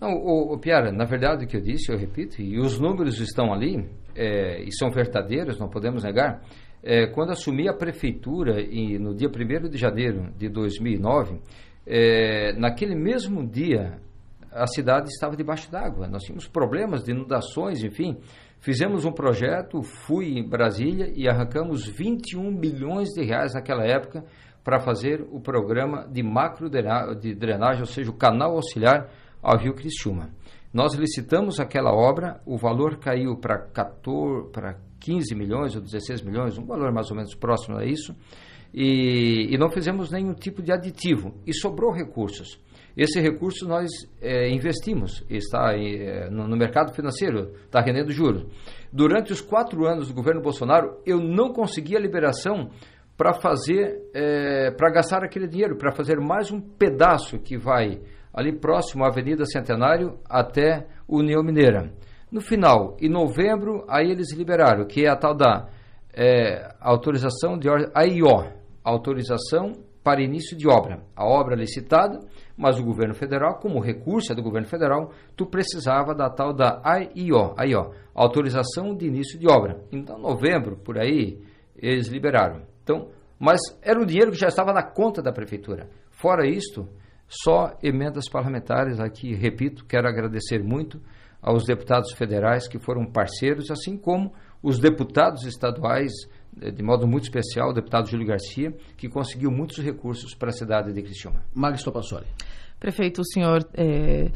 Não, 0.00 0.14
o, 0.14 0.54
o 0.54 0.58
Piara, 0.58 0.90
na 0.90 1.04
verdade 1.04 1.44
o 1.44 1.48
que 1.48 1.58
eu 1.58 1.60
disse, 1.60 1.92
eu 1.92 1.98
repito, 1.98 2.40
e 2.40 2.58
os 2.58 2.80
números 2.80 3.20
estão 3.20 3.52
ali, 3.52 3.86
é, 4.16 4.62
e 4.62 4.72
são 4.72 4.90
verdadeiros, 4.90 5.58
não 5.58 5.68
podemos 5.68 6.02
negar. 6.02 6.42
É, 6.86 7.06
quando 7.06 7.30
assumi 7.30 7.66
a 7.66 7.72
prefeitura 7.72 8.60
e 8.60 8.98
no 8.98 9.14
dia 9.14 9.28
1 9.28 9.70
de 9.70 9.78
janeiro 9.78 10.30
de 10.36 10.50
2009, 10.50 11.40
é, 11.86 12.52
naquele 12.58 12.94
mesmo 12.94 13.42
dia 13.46 13.98
a 14.52 14.66
cidade 14.66 15.08
estava 15.08 15.34
debaixo 15.34 15.70
d'água. 15.72 16.06
Nós 16.06 16.24
tínhamos 16.24 16.46
problemas 16.46 17.02
de 17.02 17.12
inundações, 17.12 17.82
enfim. 17.82 18.18
Fizemos 18.60 19.06
um 19.06 19.12
projeto, 19.12 19.82
fui 19.82 20.38
em 20.38 20.46
Brasília 20.46 21.10
e 21.16 21.26
arrancamos 21.26 21.86
21 21.86 22.54
bilhões 22.54 23.08
de 23.14 23.24
reais 23.24 23.54
naquela 23.54 23.84
época 23.84 24.22
para 24.62 24.78
fazer 24.78 25.26
o 25.32 25.40
programa 25.40 26.06
de 26.06 26.22
macro 26.22 26.68
de 26.68 27.34
drenagem, 27.34 27.80
ou 27.80 27.86
seja, 27.86 28.10
o 28.10 28.16
canal 28.16 28.56
auxiliar 28.56 29.08
ao 29.42 29.58
Rio 29.58 29.74
Criciúma. 29.74 30.30
Nós 30.74 30.92
licitamos 30.94 31.60
aquela 31.60 31.94
obra, 31.94 32.40
o 32.44 32.58
valor 32.58 32.98
caiu 32.98 33.36
para 33.36 33.56
14, 33.56 34.50
para 34.50 34.76
15 34.98 35.32
milhões 35.32 35.76
ou 35.76 35.80
16 35.80 36.20
milhões, 36.22 36.58
um 36.58 36.66
valor 36.66 36.92
mais 36.92 37.08
ou 37.12 37.16
menos 37.16 37.32
próximo 37.36 37.78
a 37.78 37.84
isso. 37.84 38.12
e, 38.74 39.54
e 39.54 39.56
não 39.56 39.70
fizemos 39.70 40.10
nenhum 40.10 40.34
tipo 40.34 40.60
de 40.60 40.72
aditivo. 40.72 41.32
E 41.46 41.54
sobrou 41.54 41.92
recursos. 41.92 42.58
Esse 42.96 43.20
recurso 43.20 43.68
nós 43.68 43.88
é, 44.20 44.48
investimos, 44.50 45.24
está 45.30 45.74
é, 45.76 46.28
no, 46.28 46.48
no, 46.48 46.56
mercado 46.56 46.92
financeiro, 46.92 47.52
está 47.64 47.80
rendendo 47.80 48.10
juros. 48.10 48.44
Durante 48.92 49.32
os 49.32 49.40
quatro 49.40 49.86
anos 49.86 50.08
do 50.08 50.14
governo 50.14 50.42
Bolsonaro, 50.42 51.00
eu 51.06 51.20
não 51.20 51.52
consegui 51.52 51.96
a 51.96 52.00
liberação 52.00 52.70
para 53.16 53.32
fazer, 53.32 54.10
é, 54.12 54.72
para 54.72 54.90
gastar 54.90 55.24
aquele 55.24 55.46
dinheiro, 55.46 55.76
para 55.76 55.92
fazer 55.92 56.18
mais 56.18 56.50
um 56.50 56.60
pedaço 56.60 57.38
que 57.38 57.56
vai 57.56 58.00
ali 58.34 58.52
próximo 58.52 59.04
à 59.04 59.08
Avenida 59.08 59.46
Centenário 59.46 60.18
até 60.28 60.86
União 61.08 61.42
Mineira. 61.42 61.92
No 62.30 62.40
final, 62.40 62.96
em 63.00 63.08
novembro, 63.08 63.84
aí 63.88 64.10
eles 64.10 64.32
liberaram, 64.32 64.84
que 64.84 65.06
é 65.06 65.08
a 65.08 65.16
tal 65.16 65.36
da 65.36 65.68
é, 66.12 66.74
autorização 66.80 67.56
de 67.56 67.68
AIO, 67.94 68.52
autorização 68.82 69.72
para 70.02 70.20
início 70.20 70.56
de 70.56 70.68
obra. 70.68 71.02
A 71.14 71.24
obra 71.24 71.54
licitada, 71.54 72.18
mas 72.56 72.78
o 72.78 72.84
governo 72.84 73.14
federal, 73.14 73.58
como 73.60 73.80
recurso 73.80 74.32
é 74.32 74.34
do 74.34 74.42
governo 74.42 74.66
federal, 74.66 75.12
tu 75.36 75.46
precisava 75.46 76.14
da 76.14 76.28
tal 76.28 76.52
da 76.52 76.80
AIO, 76.84 77.54
AIO, 77.56 77.92
autorização 78.14 78.94
de 78.96 79.06
início 79.06 79.38
de 79.38 79.48
obra. 79.48 79.80
Então, 79.92 80.18
novembro, 80.18 80.76
por 80.76 80.98
aí, 80.98 81.40
eles 81.76 82.08
liberaram. 82.08 82.62
Então, 82.82 83.08
mas 83.38 83.60
era 83.82 83.98
um 83.98 84.04
dinheiro 84.04 84.30
que 84.30 84.38
já 84.38 84.48
estava 84.48 84.72
na 84.72 84.82
conta 84.82 85.22
da 85.22 85.32
prefeitura. 85.32 85.88
Fora 86.10 86.46
isto, 86.46 86.88
só 87.28 87.76
emendas 87.82 88.28
parlamentares 88.28 89.00
aqui, 89.00 89.34
repito, 89.34 89.84
quero 89.84 90.08
agradecer 90.08 90.62
muito 90.62 91.00
aos 91.40 91.64
deputados 91.64 92.12
federais 92.12 92.66
que 92.66 92.78
foram 92.78 93.04
parceiros, 93.04 93.70
assim 93.70 93.96
como 93.96 94.32
os 94.62 94.78
deputados 94.78 95.44
estaduais, 95.44 96.10
eh, 96.60 96.70
de 96.70 96.82
modo 96.82 97.06
muito 97.06 97.24
especial, 97.24 97.68
o 97.70 97.72
deputado 97.72 98.08
Júlio 98.08 98.26
Garcia, 98.26 98.74
que 98.96 99.08
conseguiu 99.08 99.50
muitos 99.50 99.78
recursos 99.78 100.34
para 100.34 100.48
a 100.48 100.52
cidade 100.52 100.92
de 100.92 101.02
Criciúma. 101.02 101.44
Magis 101.54 101.82
Topassoli. 101.82 102.26
Prefeito, 102.80 103.20
o 103.20 103.24
senhor 103.24 103.66
é, 103.74 104.30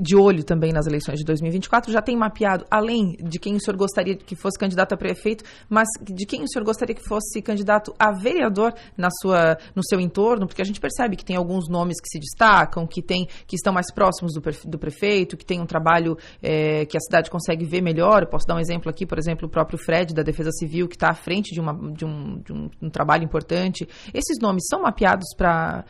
de 0.00 0.16
olho 0.16 0.44
também 0.44 0.72
nas 0.72 0.86
eleições 0.86 1.18
de 1.18 1.24
2024, 1.24 1.92
já 1.92 2.00
tem 2.00 2.16
mapeado, 2.16 2.64
além 2.70 3.16
de 3.22 3.38
quem 3.38 3.54
o 3.56 3.60
senhor 3.60 3.76
gostaria 3.76 4.16
que 4.16 4.36
fosse 4.36 4.58
candidato 4.58 4.92
a 4.92 4.96
prefeito, 4.96 5.44
mas 5.68 5.88
de 6.02 6.26
quem 6.26 6.42
o 6.42 6.48
senhor 6.48 6.64
gostaria 6.64 6.94
que 6.94 7.02
fosse 7.02 7.40
candidato 7.42 7.94
a 7.98 8.12
vereador 8.12 8.74
na 8.96 9.08
sua, 9.20 9.58
no 9.74 9.82
seu 9.84 10.00
entorno, 10.00 10.46
porque 10.46 10.62
a 10.62 10.64
gente 10.64 10.80
percebe 10.80 11.16
que 11.16 11.24
tem 11.24 11.36
alguns 11.36 11.68
nomes 11.68 12.00
que 12.00 12.08
se 12.08 12.18
destacam, 12.18 12.86
que, 12.86 13.02
tem, 13.02 13.26
que 13.46 13.56
estão 13.56 13.72
mais 13.72 13.92
próximos 13.92 14.32
do, 14.32 14.40
do 14.68 14.78
prefeito, 14.78 15.36
que 15.36 15.44
tem 15.44 15.60
um 15.60 15.66
trabalho 15.66 16.16
é, 16.42 16.84
que 16.86 16.96
a 16.96 17.00
cidade 17.00 17.30
consegue 17.30 17.64
ver 17.64 17.80
melhor. 17.80 18.22
Eu 18.22 18.28
posso 18.28 18.46
dar 18.46 18.54
um 18.54 18.60
exemplo 18.60 18.90
aqui, 18.90 19.06
por 19.06 19.18
exemplo, 19.18 19.46
o 19.46 19.50
próprio 19.50 19.78
Fred, 19.78 20.14
da 20.14 20.22
Defesa 20.22 20.50
Civil, 20.52 20.88
que 20.88 20.96
está 20.96 21.10
à 21.10 21.14
frente 21.14 21.52
de, 21.52 21.60
uma, 21.60 21.72
de, 21.92 22.04
um, 22.04 22.38
de 22.38 22.52
um, 22.52 22.70
um 22.82 22.90
trabalho 22.90 23.24
importante. 23.24 23.88
Esses 24.12 24.38
nomes 24.40 24.64
são 24.68 24.82
mapeados 24.82 25.26
para 25.36 25.84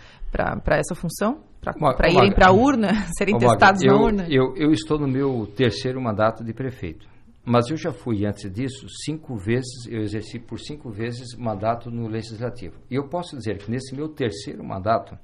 essa 0.66 0.94
função? 0.94 1.40
Para 1.72 2.10
irem 2.10 2.32
para 2.32 2.48
a 2.48 2.52
urna, 2.52 2.88
serem 3.16 3.38
testados 3.38 3.82
eu, 3.82 3.92
na 3.92 4.00
urna? 4.00 4.26
Eu, 4.28 4.54
eu 4.56 4.72
estou 4.72 4.98
no 4.98 5.08
meu 5.08 5.46
terceiro 5.56 6.00
mandato 6.00 6.44
de 6.44 6.52
prefeito. 6.52 7.06
Mas 7.44 7.70
eu 7.70 7.76
já 7.76 7.92
fui, 7.92 8.26
antes 8.26 8.50
disso, 8.52 8.86
cinco 9.04 9.36
vezes, 9.36 9.86
eu 9.88 10.00
exerci 10.00 10.38
por 10.38 10.58
cinco 10.58 10.90
vezes 10.90 11.36
mandato 11.38 11.90
no 11.90 12.08
Legislativo. 12.08 12.74
E 12.90 12.96
eu 12.96 13.08
posso 13.08 13.36
dizer 13.36 13.58
que 13.58 13.70
nesse 13.70 13.94
meu 13.94 14.08
terceiro 14.08 14.64
mandato, 14.64 15.16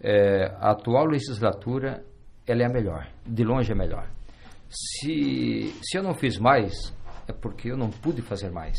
é, 0.00 0.54
a 0.60 0.70
atual 0.70 1.06
legislatura, 1.06 2.04
ela 2.46 2.62
é 2.62 2.66
a 2.66 2.68
melhor, 2.68 3.08
de 3.26 3.42
longe 3.42 3.70
é 3.70 3.74
a 3.74 3.76
melhor. 3.76 4.08
Se, 4.68 5.74
se 5.82 5.98
eu 5.98 6.02
não 6.02 6.14
fiz 6.14 6.38
mais, 6.38 6.72
é 7.26 7.32
porque 7.32 7.70
eu 7.70 7.76
não 7.76 7.90
pude 7.90 8.22
fazer 8.22 8.50
mais. 8.50 8.76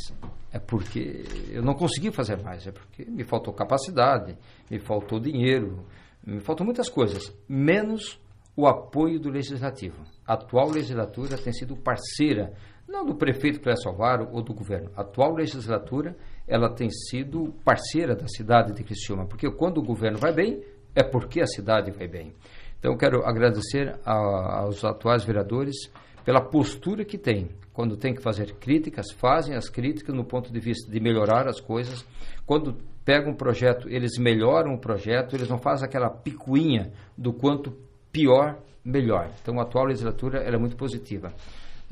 É 0.52 0.60
porque 0.60 1.24
eu 1.52 1.62
não 1.62 1.74
consegui 1.74 2.12
fazer 2.12 2.42
mais. 2.42 2.66
É 2.66 2.72
porque 2.72 3.06
me 3.06 3.24
faltou 3.24 3.54
capacidade, 3.54 4.38
me 4.72 4.80
faltou 4.80 5.20
dinheiro, 5.20 5.86
me 6.34 6.42
faltam 6.42 6.66
muitas 6.66 6.90
coisas, 6.90 7.34
menos 7.48 8.20
o 8.56 8.68
apoio 8.68 9.20
do 9.20 9.30
legislativo. 9.30 10.04
A 10.26 10.34
atual 10.34 10.70
legislatura 10.70 11.38
tem 11.38 11.54
sido 11.54 11.78
parceira, 11.78 12.54
não 12.88 13.06
do 13.06 13.16
prefeito 13.16 13.62
Clécio 13.62 13.90
Alvaro 13.90 14.28
ou 14.32 14.42
do 14.42 14.54
governo. 14.54 14.92
A 14.96 15.02
atual 15.02 15.34
legislatura, 15.34 16.18
ela 16.48 16.70
tem 16.74 16.90
sido 16.90 17.54
parceira 17.64 18.16
da 18.16 18.28
cidade 18.28 18.74
de 18.74 18.84
Criciúma, 18.84 19.26
porque 19.26 19.50
quando 19.52 19.78
o 19.78 19.84
governo 19.84 20.18
vai 20.18 20.34
bem, 20.34 20.62
é 20.94 21.04
porque 21.04 21.40
a 21.40 21.48
cidade 21.48 21.92
vai 21.92 22.08
bem. 22.08 22.34
Então, 22.78 22.92
eu 22.92 22.98
quero 22.98 23.26
agradecer 23.26 23.96
a, 24.06 24.62
aos 24.62 24.84
atuais 24.84 25.24
vereadores 25.24 25.76
pela 26.28 26.42
postura 26.42 27.06
que 27.06 27.18
têm. 27.18 27.48
Quando 27.72 27.96
tem 27.96 28.14
que 28.14 28.22
fazer 28.22 28.56
críticas, 28.56 29.06
fazem 29.14 29.56
as 29.56 29.70
críticas 29.70 30.14
no 30.14 30.26
ponto 30.26 30.52
de 30.52 30.60
vista 30.60 30.92
de 30.92 31.00
melhorar 31.00 31.48
as 31.48 31.62
coisas. 31.62 32.06
Quando 32.46 32.76
pegam 33.06 33.32
um 33.32 33.34
projeto, 33.34 33.88
eles 33.88 34.18
melhoram 34.20 34.74
o 34.74 34.78
projeto, 34.78 35.38
eles 35.38 35.48
não 35.48 35.58
fazem 35.58 35.88
aquela 35.88 36.10
picuinha 36.10 36.92
do 37.18 37.32
quanto 37.32 37.72
pior, 38.12 38.60
melhor. 38.84 39.32
Então, 39.42 39.58
a 39.58 39.64
atual 39.64 39.86
legislatura 39.86 40.40
é 40.40 40.58
muito 40.58 40.76
positiva. 40.76 41.32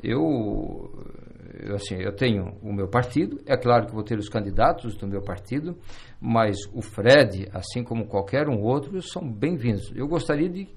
Eu, 0.02 0.92
assim, 1.74 1.94
eu 1.94 2.14
tenho 2.14 2.58
o 2.60 2.74
meu 2.74 2.88
partido, 2.88 3.40
é 3.46 3.56
claro 3.56 3.86
que 3.86 3.94
vou 3.94 4.04
ter 4.04 4.18
os 4.18 4.28
candidatos 4.28 4.98
do 4.98 5.08
meu 5.08 5.22
partido, 5.22 5.78
mas 6.20 6.58
o 6.74 6.82
Fred, 6.82 7.48
assim 7.54 7.82
como 7.82 8.06
qualquer 8.06 8.50
um 8.50 8.60
outro, 8.60 9.00
são 9.00 9.26
bem-vindos. 9.26 9.90
Eu 9.96 10.06
gostaria 10.06 10.50
de 10.50 10.68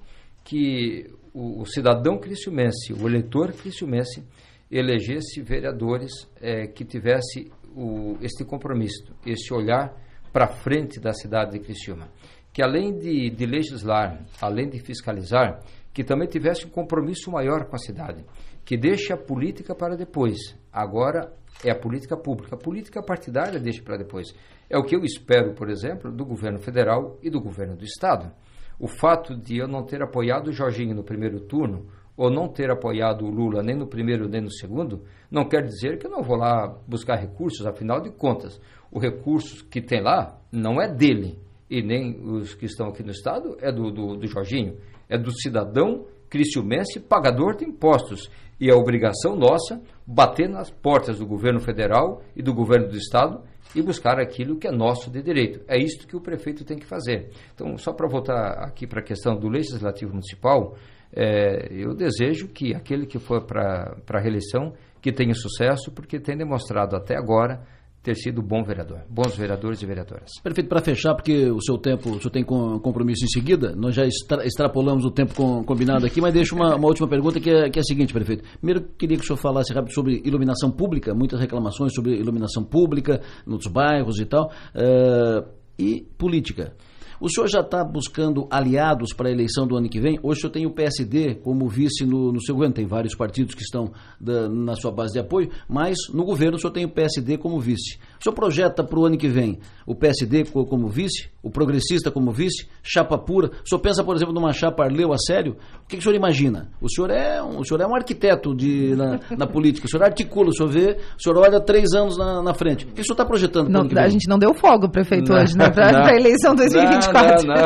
que 0.50 1.06
o, 1.32 1.60
o 1.60 1.64
cidadão 1.64 2.18
criciumense, 2.18 2.92
o 2.92 3.06
eleitor 3.06 3.52
criciumense, 3.52 4.26
elegesse 4.68 5.40
vereadores 5.42 6.10
é, 6.40 6.66
que 6.66 6.84
tivesse 6.84 7.52
o, 7.72 8.16
este 8.20 8.44
compromisso, 8.44 9.14
este 9.24 9.54
olhar 9.54 9.94
para 10.32 10.48
frente 10.48 10.98
da 10.98 11.12
cidade 11.12 11.52
de 11.52 11.60
Criciúma. 11.60 12.08
Que 12.52 12.64
além 12.64 12.98
de, 12.98 13.30
de 13.30 13.46
legislar, 13.46 14.24
além 14.40 14.68
de 14.68 14.80
fiscalizar, 14.80 15.60
que 15.94 16.02
também 16.02 16.26
tivesse 16.26 16.66
um 16.66 16.70
compromisso 16.70 17.30
maior 17.30 17.66
com 17.66 17.76
a 17.76 17.78
cidade, 17.78 18.24
que 18.64 18.76
deixe 18.76 19.12
a 19.12 19.16
política 19.16 19.72
para 19.72 19.96
depois. 19.96 20.56
Agora 20.72 21.32
é 21.64 21.70
a 21.70 21.78
política 21.78 22.16
pública. 22.16 22.56
A 22.56 22.58
política 22.58 23.00
partidária 23.00 23.60
deixe 23.60 23.82
para 23.82 23.96
depois. 23.96 24.34
É 24.68 24.76
o 24.76 24.82
que 24.82 24.96
eu 24.96 25.04
espero, 25.04 25.54
por 25.54 25.70
exemplo, 25.70 26.10
do 26.10 26.24
governo 26.24 26.58
federal 26.58 27.18
e 27.22 27.30
do 27.30 27.40
governo 27.40 27.76
do 27.76 27.84
estado. 27.84 28.32
O 28.80 28.88
fato 28.88 29.36
de 29.36 29.58
eu 29.58 29.68
não 29.68 29.84
ter 29.84 30.02
apoiado 30.02 30.48
o 30.48 30.52
Jorginho 30.52 30.94
no 30.94 31.04
primeiro 31.04 31.40
turno, 31.40 31.86
ou 32.16 32.30
não 32.30 32.48
ter 32.48 32.70
apoiado 32.70 33.26
o 33.26 33.30
Lula 33.30 33.62
nem 33.62 33.76
no 33.76 33.86
primeiro 33.86 34.26
nem 34.26 34.40
no 34.40 34.50
segundo, 34.50 35.04
não 35.30 35.46
quer 35.46 35.62
dizer 35.62 35.98
que 35.98 36.06
eu 36.06 36.10
não 36.10 36.22
vou 36.22 36.36
lá 36.36 36.66
buscar 36.88 37.16
recursos, 37.16 37.66
afinal 37.66 38.00
de 38.00 38.10
contas, 38.10 38.60
o 38.90 38.98
recurso 38.98 39.66
que 39.68 39.82
tem 39.82 40.02
lá 40.02 40.38
não 40.50 40.80
é 40.80 40.88
dele, 40.88 41.38
e 41.68 41.82
nem 41.82 42.18
os 42.20 42.54
que 42.54 42.64
estão 42.64 42.88
aqui 42.88 43.02
no 43.02 43.10
Estado, 43.10 43.56
é 43.60 43.70
do, 43.70 43.90
do, 43.90 44.16
do 44.16 44.26
Jorginho, 44.26 44.78
é 45.08 45.18
do 45.18 45.30
cidadão 45.30 46.06
criciumense 46.30 47.00
pagador 47.00 47.56
de 47.56 47.64
impostos. 47.64 48.30
E 48.58 48.70
é 48.70 48.74
obrigação 48.74 49.36
nossa 49.36 49.80
bater 50.06 50.48
nas 50.48 50.70
portas 50.70 51.18
do 51.18 51.26
governo 51.26 51.60
federal 51.60 52.22
e 52.36 52.42
do 52.42 52.54
governo 52.54 52.88
do 52.88 52.96
Estado 52.96 53.42
e 53.74 53.82
buscar 53.82 54.18
aquilo 54.18 54.58
que 54.58 54.66
é 54.66 54.70
nosso 54.70 55.10
de 55.10 55.22
direito. 55.22 55.60
É 55.68 55.78
isso 55.78 56.06
que 56.06 56.16
o 56.16 56.20
prefeito 56.20 56.64
tem 56.64 56.78
que 56.78 56.86
fazer. 56.86 57.30
Então, 57.54 57.76
só 57.76 57.92
para 57.92 58.08
voltar 58.08 58.64
aqui 58.64 58.86
para 58.86 59.00
a 59.00 59.04
questão 59.04 59.36
do 59.36 59.48
legislativo 59.48 60.12
municipal, 60.12 60.76
é, 61.12 61.68
eu 61.70 61.94
desejo 61.94 62.48
que 62.48 62.74
aquele 62.74 63.06
que 63.06 63.18
for 63.18 63.44
para 63.44 63.96
a 64.08 64.20
reeleição 64.20 64.72
que 65.00 65.12
tenha 65.12 65.34
sucesso, 65.34 65.90
porque 65.92 66.20
tem 66.20 66.36
demonstrado 66.36 66.94
até 66.94 67.16
agora 67.16 67.66
ter 68.02 68.14
sido 68.14 68.40
bom 68.40 68.62
vereador, 68.62 69.02
bons 69.08 69.36
vereadores 69.36 69.82
e 69.82 69.86
vereadoras. 69.86 70.30
Perfeito, 70.42 70.68
para 70.68 70.80
fechar, 70.80 71.14
porque 71.14 71.50
o 71.50 71.60
seu 71.60 71.76
tempo, 71.76 72.10
o 72.10 72.18
senhor 72.18 72.30
tem 72.30 72.42
compromisso 72.44 73.24
em 73.24 73.28
seguida, 73.28 73.74
nós 73.76 73.94
já 73.94 74.06
extra, 74.06 74.46
extrapolamos 74.46 75.04
o 75.04 75.10
tempo 75.10 75.34
com, 75.34 75.62
combinado 75.64 76.06
aqui, 76.06 76.20
mas 76.20 76.32
deixo 76.32 76.54
uma, 76.54 76.76
uma 76.76 76.86
última 76.86 77.06
pergunta 77.06 77.38
que 77.38 77.50
é, 77.50 77.68
que 77.68 77.78
é 77.78 77.82
a 77.82 77.84
seguinte, 77.84 78.12
prefeito. 78.12 78.42
Primeiro, 78.58 78.82
queria 78.98 79.16
que 79.16 79.24
o 79.24 79.26
senhor 79.26 79.36
falasse 79.36 79.72
rápido 79.72 79.92
sobre 79.92 80.22
iluminação 80.24 80.70
pública, 80.70 81.14
muitas 81.14 81.38
reclamações 81.38 81.92
sobre 81.94 82.14
iluminação 82.14 82.64
pública 82.64 83.20
nos 83.46 83.66
bairros 83.66 84.18
e 84.18 84.24
tal, 84.24 84.50
uh, 84.74 85.46
e 85.78 86.06
política. 86.16 86.74
O 87.20 87.28
senhor 87.28 87.48
já 87.48 87.60
está 87.60 87.84
buscando 87.84 88.48
aliados 88.50 89.12
para 89.12 89.28
a 89.28 89.30
eleição 89.30 89.66
do 89.66 89.76
ano 89.76 89.90
que 89.90 90.00
vem? 90.00 90.18
Hoje 90.22 90.38
o 90.38 90.40
senhor 90.40 90.52
tem 90.52 90.64
o 90.64 90.70
PSD 90.70 91.34
como 91.34 91.68
vice 91.68 92.06
no, 92.06 92.32
no 92.32 92.40
seu 92.40 92.54
governo, 92.54 92.74
tem 92.74 92.86
vários 92.86 93.14
partidos 93.14 93.54
que 93.54 93.60
estão 93.60 93.92
da, 94.18 94.48
na 94.48 94.74
sua 94.74 94.90
base 94.90 95.12
de 95.12 95.18
apoio, 95.18 95.50
mas 95.68 95.98
no 96.14 96.24
governo 96.24 96.56
o 96.56 96.58
senhor 96.58 96.72
tem 96.72 96.86
o 96.86 96.88
PSD 96.88 97.36
como 97.36 97.60
vice. 97.60 97.98
O 98.20 98.22
senhor 98.22 98.34
projeta 98.34 98.84
para 98.84 98.98
o 98.98 99.06
ano 99.06 99.16
que 99.16 99.28
vem 99.28 99.58
o 99.86 99.94
PSD 99.94 100.44
como 100.44 100.88
vice, 100.88 101.30
o 101.42 101.50
progressista 101.50 102.10
como 102.10 102.30
vice, 102.30 102.68
chapa 102.82 103.16
pura? 103.16 103.50
O 103.64 103.68
senhor 103.68 103.80
pensa, 103.80 104.04
por 104.04 104.14
exemplo, 104.14 104.34
numa 104.34 104.52
chapa 104.52 104.84
Arleu 104.84 105.10
a 105.10 105.16
sério? 105.16 105.56
O 105.82 105.88
que, 105.88 105.96
que 105.96 106.00
o 106.00 106.02
senhor 106.02 106.14
imagina? 106.14 106.68
O 106.82 106.88
senhor 106.88 107.10
é 107.10 107.42
um, 107.42 107.60
o 107.60 107.64
senhor 107.64 107.80
é 107.80 107.86
um 107.86 107.94
arquiteto 107.94 108.54
de, 108.54 108.94
na, 108.94 109.18
na, 109.38 109.46
política, 109.46 109.86
o 109.86 109.90
senhor 109.90 110.04
articula, 110.04 110.50
o 110.50 110.52
senhor 110.54 110.68
vê, 110.68 110.98
o 111.18 111.22
senhor 111.22 111.38
olha 111.38 111.58
três 111.60 111.94
anos 111.94 112.18
na, 112.18 112.42
na 112.42 112.52
frente. 112.52 112.84
O 112.84 112.88
que, 112.88 113.00
o 113.00 113.04
senhor 113.04 113.14
está 113.14 113.24
projetando 113.24 113.70
para 113.70 113.78
o 113.78 113.80
ano 113.80 113.88
que 113.88 113.94
vem? 113.94 114.04
A 114.04 114.08
gente 114.08 114.28
não 114.28 114.38
deu 114.38 114.52
fogo, 114.52 114.90
prefeito, 114.90 115.32
não, 115.32 115.40
hoje, 115.40 115.56
né, 115.56 115.70
para 115.70 116.10
a 116.10 116.12
eleição 116.14 116.54
2024. 116.54 117.46
Não, 117.48 117.54
não, 117.54 117.62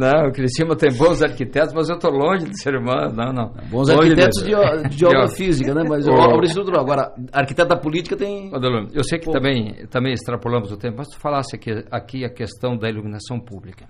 não, 0.00 0.22
não, 0.22 0.28
o 0.30 0.32
Criciúma 0.32 0.74
tem 0.74 0.90
bons 0.96 1.22
arquitetos, 1.22 1.74
mas 1.74 1.90
eu 1.90 1.96
estou 1.96 2.10
longe 2.10 2.46
de 2.46 2.62
ser 2.62 2.74
humano, 2.74 3.14
não, 3.14 3.30
não. 3.30 3.52
Bons 3.70 3.90
longe 3.90 4.08
arquitetos 4.08 4.42
de, 4.42 4.96
de, 4.96 5.04
obra 5.04 5.28
física, 5.28 5.74
né? 5.74 5.84
Mas 5.86 6.08
obra 6.08 6.46
estrutural. 6.46 6.80
Agora, 6.80 7.12
arquiteto 7.30 7.68
da 7.68 7.76
política 7.76 8.16
tem... 8.16 8.50
Eu 8.94 9.04
sei 9.04 9.18
que 9.18 9.26
Pô, 9.26 9.32
também 9.32 9.49
também, 9.50 9.86
também 9.86 10.12
extrapolamos 10.12 10.70
o 10.70 10.76
tempo, 10.76 10.98
mas 10.98 11.08
tu 11.08 11.18
falasse 11.18 11.56
aqui, 11.56 11.70
aqui 11.90 12.24
a 12.24 12.30
questão 12.30 12.76
da 12.76 12.88
iluminação 12.88 13.40
pública. 13.40 13.88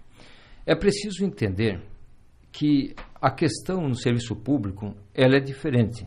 É 0.67 0.75
preciso 0.75 1.25
entender 1.25 1.81
que 2.51 2.95
a 3.21 3.31
questão 3.31 3.83
no 3.83 3.95
serviço 3.95 4.35
público 4.35 4.95
ela 5.15 5.37
é 5.37 5.41
diferente. 5.41 6.07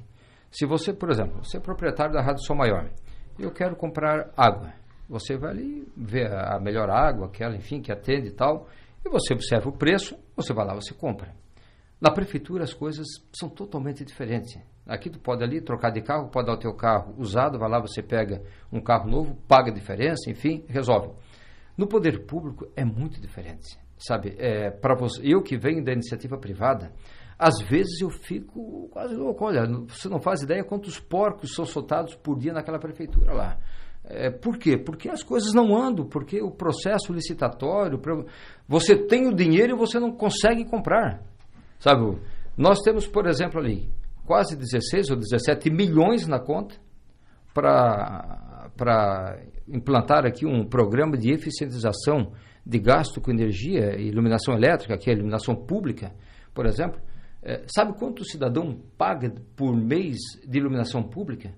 Se 0.52 0.66
você, 0.66 0.94
por 0.94 1.10
exemplo, 1.10 1.44
você 1.44 1.58
é 1.58 1.60
proprietário 1.60 2.14
da 2.14 2.22
Rádio 2.22 2.44
Sol 2.44 2.56
Maior, 2.56 2.90
eu 3.40 3.52
quero 3.52 3.76
comprar 3.76 4.32
água. 4.36 4.74
Você 5.10 5.38
vai 5.38 5.52
ali 5.52 5.88
ver 5.96 6.32
a 6.32 6.60
melhor 6.60 6.90
água, 6.90 7.28
aquela, 7.28 7.56
enfim, 7.56 7.82
que 7.82 7.92
atende 7.92 8.28
e 8.28 8.32
tal, 8.32 8.68
e 9.06 9.10
você 9.10 9.34
observa 9.34 9.70
o 9.70 9.78
preço, 9.78 10.18
você 10.36 10.54
vai 10.54 10.66
lá, 10.66 10.74
você 10.74 10.94
compra. 10.94 11.34
Na 12.00 12.12
prefeitura 12.12 12.64
as 12.64 12.74
coisas 12.74 13.06
são 13.34 13.50
totalmente 13.50 14.04
diferentes. 14.04 14.56
Aqui 14.86 15.10
tu 15.10 15.18
pode 15.18 15.44
ali 15.44 15.62
trocar 15.62 15.92
de 15.92 16.02
carro, 16.02 16.30
pode 16.30 16.48
dar 16.48 16.54
o 16.54 16.60
teu 16.60 16.74
carro 16.74 17.16
usado, 17.18 17.58
vai 17.58 17.70
lá, 17.70 17.80
você 17.80 18.02
pega 18.02 18.42
um 18.72 18.82
carro 18.82 19.10
novo, 19.10 19.36
paga 19.48 19.72
a 19.72 19.74
diferença, 19.74 20.30
enfim, 20.30 20.66
resolve. 20.68 21.10
No 21.78 21.88
poder 21.88 22.26
público 22.26 22.68
é 22.76 22.84
muito 22.84 23.20
diferente, 23.22 23.80
sabe? 23.98 24.36
É, 24.38 24.70
para 24.70 24.96
eu 25.22 25.42
que 25.42 25.58
venho 25.58 25.84
da 25.84 25.94
iniciativa 25.94 26.38
privada, 26.38 26.92
às 27.40 27.62
vezes 27.62 28.02
eu 28.02 28.10
fico 28.10 28.90
quase 28.92 29.16
louco. 29.16 29.46
Olha, 29.46 29.66
você 29.88 30.10
não 30.10 30.20
faz 30.20 30.42
ideia 30.42 30.64
quantos 30.66 31.00
porcos 31.00 31.56
são 31.56 31.66
soltados 31.66 32.14
por 32.16 32.38
dia 32.38 32.52
naquela 32.52 32.78
prefeitura 32.78 33.34
lá. 33.34 33.58
É, 34.04 34.30
por 34.30 34.58
quê? 34.58 34.78
Porque 34.78 35.10
as 35.10 35.24
coisas 35.24 35.54
não 35.54 35.74
andam, 35.76 36.06
porque 36.06 36.42
o 36.42 36.52
processo 36.52 37.14
licitatório, 37.14 38.02
você 38.68 38.98
tem 38.98 39.28
o 39.28 39.34
dinheiro 39.34 39.76
e 39.76 39.80
você 39.80 39.98
não 39.98 40.12
consegue 40.12 40.66
comprar. 40.66 41.24
Sabe, 41.80 42.18
nós 42.58 42.80
temos, 42.82 43.08
por 43.08 43.26
exemplo, 43.28 43.62
ali 43.62 43.90
quase 44.26 44.56
16 44.56 45.12
ou 45.12 45.18
17 45.18 45.70
milhões 45.70 46.28
na 46.28 46.40
conta 46.40 46.76
para 47.54 49.40
implantar 49.68 50.26
aqui 50.26 50.46
um 50.46 50.66
programa 50.66 51.18
de 51.18 51.32
eficientização 51.32 52.34
de 52.66 52.80
gasto 52.80 53.22
com 53.22 53.32
energia 53.32 54.00
iluminação 54.00 54.56
elétrica, 54.56 54.98
que 54.98 55.10
é 55.10 55.14
iluminação 55.14 55.56
pública, 55.56 56.14
por 56.54 56.66
exemplo. 56.66 57.00
É, 57.42 57.64
sabe 57.68 57.98
quanto 58.00 58.22
o 58.22 58.26
cidadão 58.26 58.80
paga 58.98 59.34
por 59.56 59.76
mês 59.76 60.18
de 60.48 60.58
iluminação 60.58 61.04
pública? 61.04 61.54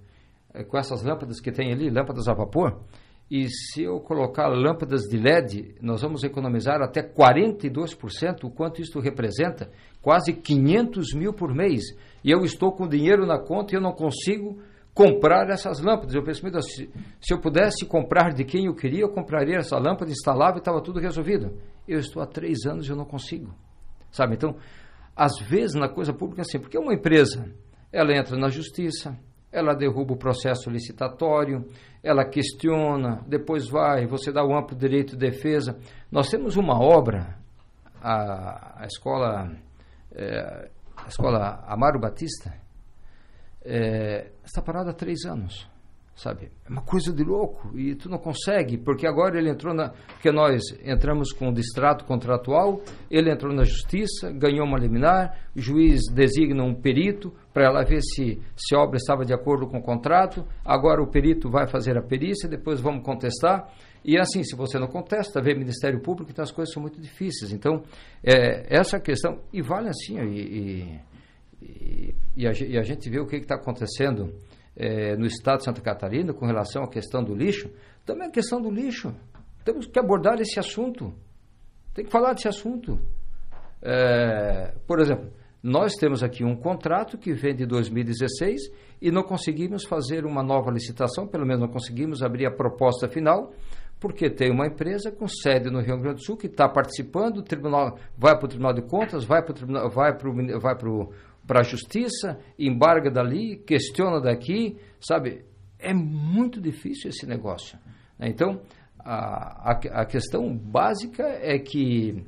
É, 0.53 0.63
com 0.63 0.77
essas 0.77 1.03
lâmpadas 1.03 1.39
que 1.39 1.51
tem 1.51 1.71
ali, 1.71 1.89
lâmpadas 1.89 2.27
a 2.27 2.33
vapor? 2.33 2.81
E 3.29 3.47
se 3.49 3.83
eu 3.83 3.99
colocar 3.99 4.47
lâmpadas 4.47 5.03
de 5.03 5.17
LED, 5.17 5.75
nós 5.81 6.01
vamos 6.01 6.23
economizar 6.23 6.81
até 6.81 7.01
42%, 7.01 8.43
o 8.43 8.51
quanto 8.51 8.81
isso 8.81 8.99
representa? 8.99 9.71
Quase 9.99 10.33
500 10.33 11.13
mil 11.13 11.33
por 11.33 11.53
mês. 11.53 11.83
E 12.23 12.29
eu 12.29 12.43
estou 12.43 12.71
com 12.71 12.87
dinheiro 12.87 13.25
na 13.25 13.39
conta 13.39 13.73
e 13.73 13.77
eu 13.77 13.81
não 13.81 13.93
consigo 13.93 14.59
comprar 14.93 15.49
essas 15.49 15.81
lâmpadas. 15.81 16.13
Eu 16.13 16.23
penso, 16.23 16.43
meu 16.45 16.61
se, 16.61 16.89
se 17.19 17.33
eu 17.33 17.39
pudesse 17.39 17.85
comprar 17.85 18.31
de 18.31 18.45
quem 18.45 18.67
eu 18.67 18.75
queria, 18.75 19.01
eu 19.01 19.09
compraria 19.09 19.57
essa 19.57 19.77
lâmpada, 19.77 20.11
instalava 20.11 20.57
e 20.57 20.59
estava 20.59 20.81
tudo 20.81 20.99
resolvido. 20.99 21.57
Eu 21.87 21.99
estou 21.99 22.21
há 22.21 22.27
três 22.27 22.65
anos 22.65 22.87
e 22.87 22.91
eu 22.91 22.95
não 22.95 23.05
consigo. 23.05 23.53
Sabe? 24.11 24.35
Então, 24.35 24.55
às 25.15 25.33
vezes 25.39 25.75
na 25.75 25.89
coisa 25.89 26.13
pública 26.13 26.41
é 26.41 26.43
assim, 26.43 26.59
porque 26.59 26.77
uma 26.77 26.93
empresa, 26.93 27.51
ela 27.91 28.15
entra 28.15 28.37
na 28.37 28.49
justiça, 28.49 29.17
ela 29.55 29.73
derruba 29.73 30.13
o 30.13 30.17
processo 30.17 30.69
licitatório, 30.69 31.65
ela 32.03 32.25
questiona, 32.25 33.23
depois 33.25 33.69
vai, 33.69 34.05
você 34.05 34.31
dá 34.31 34.43
o 34.43 34.53
amplo 34.53 34.77
direito 34.77 35.11
de 35.11 35.17
defesa. 35.17 35.79
Nós 36.11 36.29
temos 36.29 36.57
uma 36.57 36.77
obra, 36.77 37.37
a, 38.01 38.83
a 38.83 38.85
escola, 38.85 39.49
é, 40.11 40.69
a 40.97 41.07
escola 41.07 41.63
Amaro 41.65 41.99
Batista, 41.99 42.53
é, 43.63 44.31
está 44.43 44.61
parada 44.61 44.91
há 44.91 44.93
três 44.93 45.25
anos 45.25 45.73
sabe? 46.15 46.49
É 46.65 46.69
uma 46.69 46.81
coisa 46.81 47.11
de 47.11 47.23
louco 47.23 47.77
e 47.77 47.93
tu 47.93 48.09
não 48.09 48.17
consegue, 48.17 48.77
porque 48.77 49.05
agora 49.05 49.37
ele 49.37 49.49
entrou 49.49 49.73
na. 49.73 49.89
Porque 49.89 50.31
nós 50.31 50.61
entramos 50.83 51.31
com 51.33 51.49
o 51.49 51.53
distrato 51.53 52.05
contratual, 52.05 52.81
ele 53.11 53.29
entrou 53.29 53.53
na 53.53 53.63
justiça, 53.63 54.31
ganhou 54.31 54.65
uma 54.65 54.79
liminar, 54.79 55.37
o 55.55 55.59
juiz 55.59 56.01
designa 56.11 56.63
um 56.63 56.73
perito 56.73 57.33
para 57.53 57.65
ela 57.65 57.83
ver 57.83 58.01
se, 58.01 58.41
se 58.55 58.75
a 58.75 58.79
obra 58.79 58.97
estava 58.97 59.25
de 59.25 59.33
acordo 59.33 59.67
com 59.67 59.77
o 59.77 59.83
contrato. 59.83 60.45
Agora 60.63 61.03
o 61.03 61.07
perito 61.07 61.49
vai 61.49 61.67
fazer 61.67 61.97
a 61.97 62.01
perícia, 62.01 62.47
depois 62.47 62.79
vamos 62.79 63.03
contestar. 63.03 63.69
E 64.03 64.17
assim, 64.17 64.43
se 64.43 64.55
você 64.55 64.79
não 64.79 64.87
contesta, 64.87 65.41
vê 65.41 65.53
Ministério 65.53 65.99
Público, 65.99 66.31
então 66.31 66.43
as 66.43 66.51
coisas 66.51 66.73
são 66.73 66.81
muito 66.81 67.01
difíceis. 67.01 67.51
Então, 67.51 67.83
é, 68.23 68.65
essa 68.69 68.99
questão. 68.99 69.39
E 69.51 69.61
vale 69.61 69.89
assim, 69.89 70.19
e, 70.19 71.01
e, 71.61 72.15
e, 72.37 72.47
a, 72.47 72.51
e 72.51 72.77
a 72.77 72.83
gente 72.83 73.09
vê 73.09 73.19
o 73.19 73.25
que 73.25 73.35
está 73.37 73.55
acontecendo 73.55 74.31
é, 74.75 75.15
no 75.15 75.25
estado 75.25 75.59
de 75.59 75.65
Santa 75.65 75.81
Catarina 75.81 76.33
com 76.33 76.45
relação 76.45 76.83
à 76.83 76.87
questão 76.87 77.23
do 77.23 77.33
lixo, 77.33 77.69
também 78.05 78.27
a 78.27 78.31
questão 78.31 78.61
do 78.61 78.69
lixo. 78.69 79.13
Temos 79.63 79.87
que 79.87 79.99
abordar 79.99 80.39
esse 80.39 80.59
assunto. 80.59 81.13
Tem 81.93 82.05
que 82.05 82.11
falar 82.11 82.33
desse 82.33 82.47
assunto. 82.47 82.99
É, 83.81 84.73
por 84.85 84.99
exemplo, 84.99 85.31
nós 85.63 85.93
temos 85.95 86.21
aqui 86.21 86.43
um 86.43 86.55
contrato 86.55 87.17
que 87.17 87.33
vem 87.33 87.55
de 87.55 87.65
2016 87.65 88.61
e 89.01 89.11
não 89.11 89.23
conseguimos 89.23 89.85
fazer 89.85 90.25
uma 90.25 90.43
nova 90.43 90.69
licitação, 90.69 91.27
pelo 91.27 91.45
menos 91.45 91.61
não 91.61 91.67
conseguimos 91.67 92.21
abrir 92.21 92.45
a 92.45 92.51
proposta 92.51 93.07
final, 93.07 93.51
porque 93.99 94.29
tem 94.29 94.51
uma 94.51 94.67
empresa 94.67 95.11
com 95.11 95.27
sede 95.27 95.71
no 95.71 95.79
Rio 95.79 95.97
Grande 95.99 96.17
do 96.17 96.23
Sul 96.23 96.37
que 96.37 96.47
está 96.47 96.69
participando, 96.69 97.37
o 97.37 97.43
tribunal 97.43 97.97
vai 98.17 98.37
para 98.37 98.45
o 98.45 98.47
Tribunal 98.47 98.73
de 98.73 98.83
Contas, 98.83 99.23
vai 99.23 99.41
para 99.43 99.55
o 99.65 99.89
vai 99.89 100.75
para 100.75 100.89
o 100.89 101.11
para 101.47 101.61
a 101.61 101.63
justiça, 101.63 102.39
embarga 102.57 103.09
dali, 103.11 103.57
questiona 103.57 104.19
daqui, 104.19 104.77
sabe? 104.99 105.45
É 105.79 105.93
muito 105.93 106.59
difícil 106.59 107.09
esse 107.09 107.25
negócio. 107.25 107.77
Né? 108.17 108.29
Então, 108.29 108.61
a, 108.99 109.71
a, 109.71 110.01
a, 110.01 110.05
questão 110.05 110.57
básica 110.57 111.23
é 111.23 111.59
que 111.59 112.25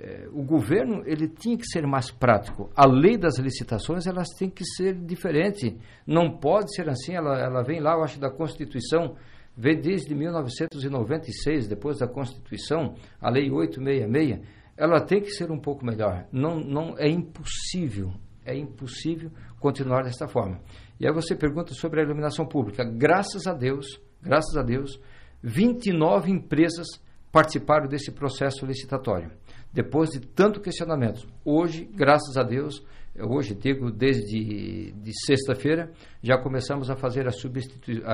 é, 0.00 0.26
o 0.32 0.42
governo 0.42 1.02
ele 1.04 1.28
tinha 1.28 1.56
que 1.56 1.66
ser 1.66 1.86
mais 1.86 2.10
prático. 2.10 2.70
A 2.74 2.86
lei 2.86 3.18
das 3.18 3.38
licitações 3.38 4.06
elas 4.06 4.28
têm 4.30 4.48
que 4.48 4.64
ser 4.64 4.94
diferente. 4.94 5.76
Não 6.06 6.38
pode 6.38 6.74
ser 6.74 6.88
assim. 6.88 7.14
Ela, 7.14 7.38
ela 7.38 7.62
vem 7.62 7.80
lá, 7.80 7.92
eu 7.92 8.02
acho, 8.02 8.18
da 8.18 8.30
Constituição, 8.30 9.16
vem 9.54 9.78
desde 9.78 10.14
1996, 10.14 11.68
depois 11.68 11.98
da 11.98 12.08
Constituição, 12.08 12.94
a 13.20 13.28
Lei 13.28 13.50
866. 13.50 14.64
Ela 14.76 15.00
tem 15.00 15.20
que 15.20 15.30
ser 15.30 15.52
um 15.52 15.58
pouco 15.58 15.84
melhor. 15.84 16.26
Não, 16.32 16.58
não 16.58 16.98
é 16.98 17.08
impossível 17.08 18.12
é 18.44 18.56
impossível 18.56 19.30
continuar 19.58 20.02
desta 20.02 20.28
forma. 20.28 20.60
E 20.98 21.06
aí 21.06 21.12
você 21.12 21.34
pergunta 21.34 21.72
sobre 21.74 22.00
a 22.00 22.04
iluminação 22.04 22.46
pública. 22.46 22.84
Graças 22.84 23.46
a 23.46 23.52
Deus, 23.52 24.00
graças 24.22 24.56
a 24.56 24.62
Deus, 24.62 25.00
29 25.42 26.30
empresas 26.30 26.86
participaram 27.32 27.88
desse 27.88 28.12
processo 28.12 28.64
licitatório. 28.64 29.30
Depois 29.72 30.10
de 30.10 30.20
tanto 30.20 30.60
questionamento. 30.60 31.26
Hoje, 31.44 31.84
graças 31.84 32.36
a 32.36 32.44
Deus, 32.44 32.84
hoje 33.18 33.54
digo 33.54 33.90
desde 33.90 34.92
de 34.92 35.12
sexta-feira, 35.26 35.92
já 36.22 36.38
começamos 36.38 36.90
a 36.90 36.96
fazer 36.96 37.26
a, 37.26 37.32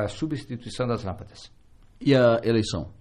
a 0.03 0.09
substituição 0.09 0.87
das 0.87 1.05
lâmpadas. 1.05 1.53
E 2.01 2.15
a 2.15 2.41
eleição? 2.43 2.93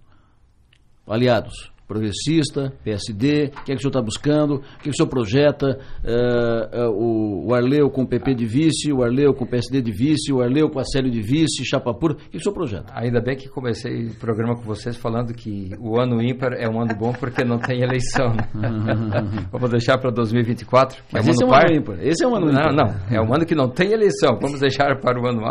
Aliados, 1.07 1.71
progressista, 1.90 2.72
PSD, 2.84 3.46
o 3.46 3.64
que 3.64 3.72
é 3.72 3.76
que 3.76 3.78
o 3.78 3.80
senhor 3.80 3.90
está 3.90 4.02
buscando, 4.02 4.56
o 4.58 4.60
que, 4.60 4.66
é 4.66 4.84
que 4.84 4.90
o 4.92 4.94
senhor 4.96 5.10
projeta, 5.10 5.80
uh, 6.06 6.88
uh, 6.88 6.92
o, 6.92 7.48
o, 7.48 7.54
Arleu 7.56 7.90
com 7.90 8.04
o 8.04 8.08
PP 8.08 8.36
de 8.36 8.46
vice, 8.46 8.94
o 8.94 9.02
Arleu 9.04 9.34
com 9.34 9.44
o 9.44 9.48
PSD 9.48 9.82
de 9.82 9.92
vice, 9.92 10.32
o 10.32 10.40
Arleu 10.40 10.70
com 10.70 10.80
a 10.80 10.84
Célio 10.84 11.10
de 11.10 11.20
vice, 11.20 11.66
chapa 11.66 11.92
pura, 11.92 12.14
o 12.14 12.16
que, 12.18 12.24
é 12.26 12.30
que 12.30 12.38
o 12.38 12.42
senhor 12.44 12.54
projeta? 12.54 12.94
Ainda 12.96 13.20
bem 13.20 13.36
que 13.36 13.50
comecei 13.50 14.06
o 14.06 14.14
programa 14.14 14.56
com 14.56 14.62
vocês 14.62 14.96
falando 14.96 15.34
que 15.34 15.72
o 15.80 16.00
ano 16.00 16.22
ímpar 16.22 16.54
é 16.54 16.70
um 16.70 16.80
ano 16.80 16.96
bom 16.96 17.12
porque 17.12 17.44
não 17.44 17.58
tem 17.58 17.82
eleição. 17.82 18.36
Né? 18.54 18.70
Vamos 19.52 19.72
deixar 19.72 19.98
para 19.98 20.12
2024, 20.12 20.96
que 20.96 21.04
Mas 21.12 21.28
é 21.28 21.32
esse 21.32 21.44
um 21.44 21.48
ano 21.48 21.56
é 21.56 21.58
um 21.58 21.60
par. 21.60 21.70
ano 21.72 21.80
ímpar. 21.80 22.08
Esse 22.08 22.24
é 22.24 22.28
um 22.28 22.36
ano 22.36 22.52
ímpar. 22.52 22.72
Não, 22.72 22.86
não, 22.86 23.18
é 23.18 23.20
um 23.20 23.34
ano 23.34 23.46
que 23.46 23.56
não 23.56 23.68
tem 23.68 23.92
eleição. 23.92 24.38
Vamos 24.40 24.60
deixar 24.60 25.00
para 25.00 25.20
o 25.20 25.28
ano, 25.28 25.42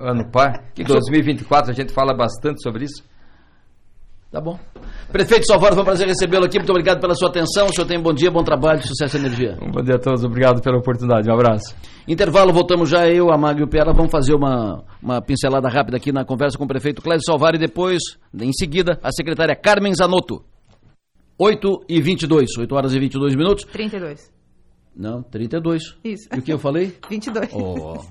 ano 0.00 0.30
par. 0.30 0.62
Que 0.74 0.84
2024 0.84 1.70
a 1.70 1.74
gente 1.74 1.92
fala 1.94 2.14
bastante 2.14 2.62
sobre 2.62 2.84
isso. 2.84 3.02
Tá 4.34 4.40
bom. 4.40 4.58
Prefeito 5.12 5.46
Salvador, 5.46 5.74
foi 5.74 5.82
um 5.82 5.84
prazer 5.84 6.08
recebê-lo 6.08 6.44
aqui. 6.44 6.58
Muito 6.58 6.70
obrigado 6.70 7.00
pela 7.00 7.14
sua 7.14 7.28
atenção. 7.28 7.68
O 7.68 7.72
senhor 7.72 7.86
tem 7.86 7.96
um 7.96 8.02
bom 8.02 8.12
dia, 8.12 8.32
bom 8.32 8.42
trabalho, 8.42 8.84
sucesso 8.84 9.16
e 9.16 9.20
energia. 9.20 9.56
Um 9.62 9.70
bom 9.70 9.80
dia 9.80 9.94
a 9.94 9.98
todos. 10.00 10.24
Obrigado 10.24 10.60
pela 10.60 10.76
oportunidade. 10.76 11.30
Um 11.30 11.34
abraço. 11.34 11.72
Intervalo, 12.08 12.52
voltamos 12.52 12.90
já. 12.90 13.06
Eu, 13.06 13.30
a 13.30 13.38
Mag 13.38 13.60
e 13.60 13.62
o 13.62 13.68
Pera 13.68 13.92
vamos 13.92 14.10
fazer 14.10 14.34
uma, 14.34 14.82
uma 15.00 15.22
pincelada 15.22 15.68
rápida 15.68 15.98
aqui 15.98 16.10
na 16.10 16.24
conversa 16.24 16.58
com 16.58 16.64
o 16.64 16.66
prefeito 16.66 17.00
Clédio 17.00 17.24
Salvar 17.24 17.54
e 17.54 17.58
depois, 17.58 18.02
em 18.34 18.52
seguida, 18.52 18.98
a 19.04 19.12
secretária 19.12 19.54
Carmen 19.54 19.94
Zanotto. 19.94 20.44
8 21.38 21.84
e 21.88 22.00
22. 22.00 22.58
8 22.58 22.74
horas 22.74 22.92
e 22.92 22.98
22 22.98 23.36
minutos. 23.36 23.62
32. 23.66 24.32
Não, 24.96 25.22
32. 25.22 25.96
Isso. 26.02 26.28
E 26.34 26.40
o 26.40 26.42
que 26.42 26.52
eu 26.52 26.58
falei? 26.58 26.92
22. 27.08 27.50
Oh. 27.54 28.04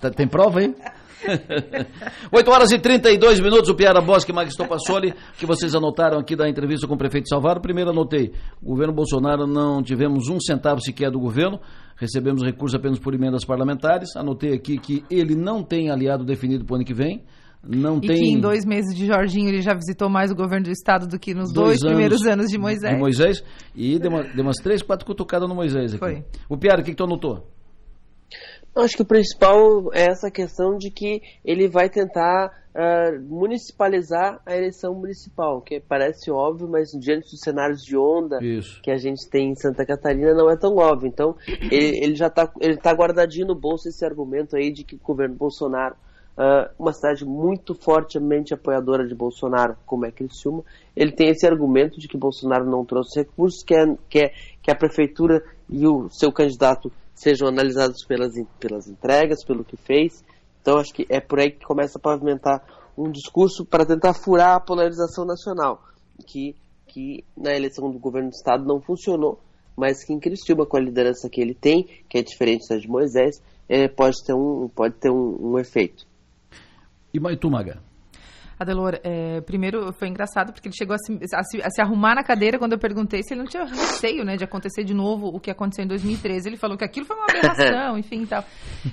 Tá, 0.00 0.08
tem 0.10 0.26
prova 0.26 0.60
aí? 0.60 0.74
8 2.32 2.50
horas 2.50 2.70
e 2.70 2.78
32 2.78 3.40
minutos, 3.40 3.68
o 3.68 3.74
Piara 3.74 4.00
Bosque 4.00 4.30
e 4.30 4.34
Magisto 4.34 4.66
Passoli, 4.66 5.14
que 5.38 5.46
vocês 5.46 5.74
anotaram 5.74 6.18
aqui 6.18 6.36
da 6.36 6.48
entrevista 6.48 6.86
com 6.86 6.94
o 6.94 6.98
prefeito 6.98 7.28
Salvador. 7.28 7.60
Primeiro 7.60 7.90
anotei, 7.90 8.32
o 8.62 8.66
governo 8.66 8.92
Bolsonaro 8.92 9.46
não 9.46 9.82
tivemos 9.82 10.28
um 10.28 10.40
centavo 10.40 10.80
sequer 10.80 11.10
do 11.10 11.18
governo, 11.18 11.60
recebemos 11.96 12.42
recursos 12.42 12.78
apenas 12.78 12.98
por 12.98 13.14
emendas 13.14 13.44
parlamentares. 13.44 14.14
Anotei 14.16 14.52
aqui 14.52 14.78
que 14.78 15.04
ele 15.10 15.34
não 15.34 15.62
tem 15.62 15.90
aliado 15.90 16.24
definido 16.24 16.64
para 16.64 16.74
o 16.74 16.76
ano 16.76 16.84
que 16.84 16.94
vem. 16.94 17.24
não 17.62 17.98
e 17.98 18.06
tem... 18.06 18.16
que 18.16 18.28
em 18.30 18.40
dois 18.40 18.64
meses 18.64 18.94
de 18.94 19.06
Jorginho 19.06 19.48
ele 19.48 19.62
já 19.62 19.74
visitou 19.74 20.08
mais 20.08 20.30
o 20.30 20.34
governo 20.34 20.66
do 20.66 20.70
estado 20.70 21.06
do 21.06 21.18
que 21.18 21.34
nos 21.34 21.52
dois, 21.52 21.80
dois 21.80 21.92
primeiros 21.92 22.22
anos 22.26 22.46
de 22.46 22.58
Moisés. 22.58 22.94
De 22.94 22.98
Moisés, 22.98 23.44
e 23.74 23.98
deu, 23.98 24.10
uma, 24.10 24.22
deu 24.22 24.44
umas 24.44 24.56
três, 24.56 24.82
quatro 24.82 25.04
cutucadas 25.04 25.48
no 25.48 25.54
Moisés 25.54 25.94
aqui. 25.94 25.98
Foi. 25.98 26.24
O 26.48 26.56
Piara, 26.56 26.80
o 26.80 26.84
que, 26.84 26.90
que 26.90 26.96
tu 26.96 27.04
anotou? 27.04 27.46
Acho 28.76 28.96
que 28.96 29.02
o 29.02 29.06
principal 29.06 29.92
é 29.92 30.04
essa 30.08 30.30
questão 30.30 30.76
de 30.76 30.90
que 30.90 31.20
ele 31.44 31.68
vai 31.68 31.88
tentar 31.88 32.52
uh, 32.74 33.20
municipalizar 33.22 34.40
a 34.46 34.56
eleição 34.56 34.94
municipal, 34.94 35.60
que 35.60 35.80
parece 35.80 36.30
óbvio, 36.30 36.68
mas 36.68 36.90
diante 36.92 37.30
dos 37.30 37.40
cenários 37.40 37.82
de 37.82 37.96
onda 37.96 38.38
Isso. 38.40 38.80
que 38.82 38.90
a 38.90 38.96
gente 38.96 39.28
tem 39.28 39.50
em 39.50 39.56
Santa 39.56 39.84
Catarina 39.84 40.32
não 40.32 40.48
é 40.48 40.56
tão 40.56 40.76
óbvio. 40.76 41.08
Então, 41.08 41.34
ele, 41.46 41.98
ele 42.04 42.14
já 42.14 42.28
está 42.28 42.52
ele 42.60 42.76
tá 42.76 42.92
guardadinho 42.92 43.48
no 43.48 43.54
bolso 43.54 43.88
esse 43.88 44.04
argumento 44.04 44.56
aí 44.56 44.72
de 44.72 44.84
que 44.84 44.94
o 44.94 45.00
governo 45.02 45.34
Bolsonaro 45.34 45.96
Uh, 46.38 46.70
uma 46.78 46.92
cidade 46.92 47.24
muito 47.24 47.74
fortemente 47.74 48.54
apoiadora 48.54 49.04
de 49.04 49.12
Bolsonaro, 49.12 49.76
como 49.84 50.06
é 50.06 50.12
Criciúma, 50.12 50.62
ele 50.94 51.10
tem 51.10 51.30
esse 51.30 51.44
argumento 51.44 51.98
de 51.98 52.06
que 52.06 52.16
Bolsonaro 52.16 52.64
não 52.64 52.84
trouxe 52.84 53.18
recursos, 53.18 53.64
que, 53.64 53.74
é, 53.74 53.84
que, 54.08 54.18
é, 54.20 54.32
que 54.62 54.70
a 54.70 54.76
prefeitura 54.76 55.42
e 55.68 55.84
o 55.84 56.08
seu 56.08 56.30
candidato 56.30 56.92
sejam 57.20 57.48
analisados 57.48 58.04
pelas, 58.04 58.34
pelas 58.58 58.88
entregas, 58.88 59.44
pelo 59.44 59.64
que 59.64 59.76
fez. 59.76 60.24
Então 60.60 60.78
acho 60.78 60.92
que 60.92 61.06
é 61.08 61.20
por 61.20 61.40
aí 61.40 61.50
que 61.50 61.64
começa 61.64 61.98
a 61.98 62.00
pavimentar 62.00 62.62
um 62.96 63.10
discurso 63.10 63.64
para 63.64 63.86
tentar 63.86 64.12
furar 64.14 64.56
a 64.56 64.60
polarização 64.60 65.24
nacional, 65.24 65.82
que, 66.26 66.56
que 66.86 67.24
na 67.36 67.54
eleição 67.54 67.90
do 67.90 67.98
governo 67.98 68.30
do 68.30 68.34
estado 68.34 68.64
não 68.64 68.80
funcionou, 68.80 69.40
mas 69.76 70.04
que 70.04 70.12
em 70.12 70.18
Criciúma, 70.18 70.66
com 70.66 70.76
a 70.76 70.80
liderança 70.80 71.28
que 71.30 71.40
ele 71.40 71.54
tem, 71.54 71.84
que 72.08 72.18
é 72.18 72.22
diferente 72.22 72.68
da 72.68 72.76
de 72.76 72.88
Moisés, 72.88 73.40
é, 73.68 73.86
pode 73.86 74.16
ter 74.24 74.34
um, 74.34 74.68
pode 74.68 74.94
ter 74.96 75.10
um, 75.10 75.52
um 75.52 75.58
efeito. 75.58 76.06
E 77.14 77.20
Maitumaga? 77.20 77.80
Adelor, 78.58 78.98
é, 79.04 79.40
primeiro 79.42 79.92
foi 79.92 80.08
engraçado 80.08 80.52
porque 80.52 80.68
ele 80.68 80.76
chegou 80.76 80.94
a 80.94 80.98
se, 80.98 81.12
a, 81.34 81.42
se, 81.44 81.62
a 81.62 81.70
se, 81.70 81.80
arrumar 81.80 82.14
na 82.14 82.24
cadeira 82.24 82.58
quando 82.58 82.72
eu 82.72 82.78
perguntei 82.78 83.22
se 83.22 83.34
ele 83.34 83.40
não 83.40 83.48
tinha 83.48 83.64
receio 83.64 84.24
né, 84.24 84.36
de 84.36 84.44
acontecer 84.44 84.82
de 84.84 84.94
novo 84.94 85.28
o 85.28 85.38
que 85.38 85.50
aconteceu 85.50 85.84
em 85.84 85.88
2013. 85.88 86.48
Ele 86.48 86.56
falou 86.56 86.76
que 86.76 86.84
aquilo 86.84 87.06
foi 87.06 87.16
uma 87.16 87.26
aberração, 87.28 87.96
enfim 87.98 88.22
e 88.22 88.26
tal. 88.26 88.44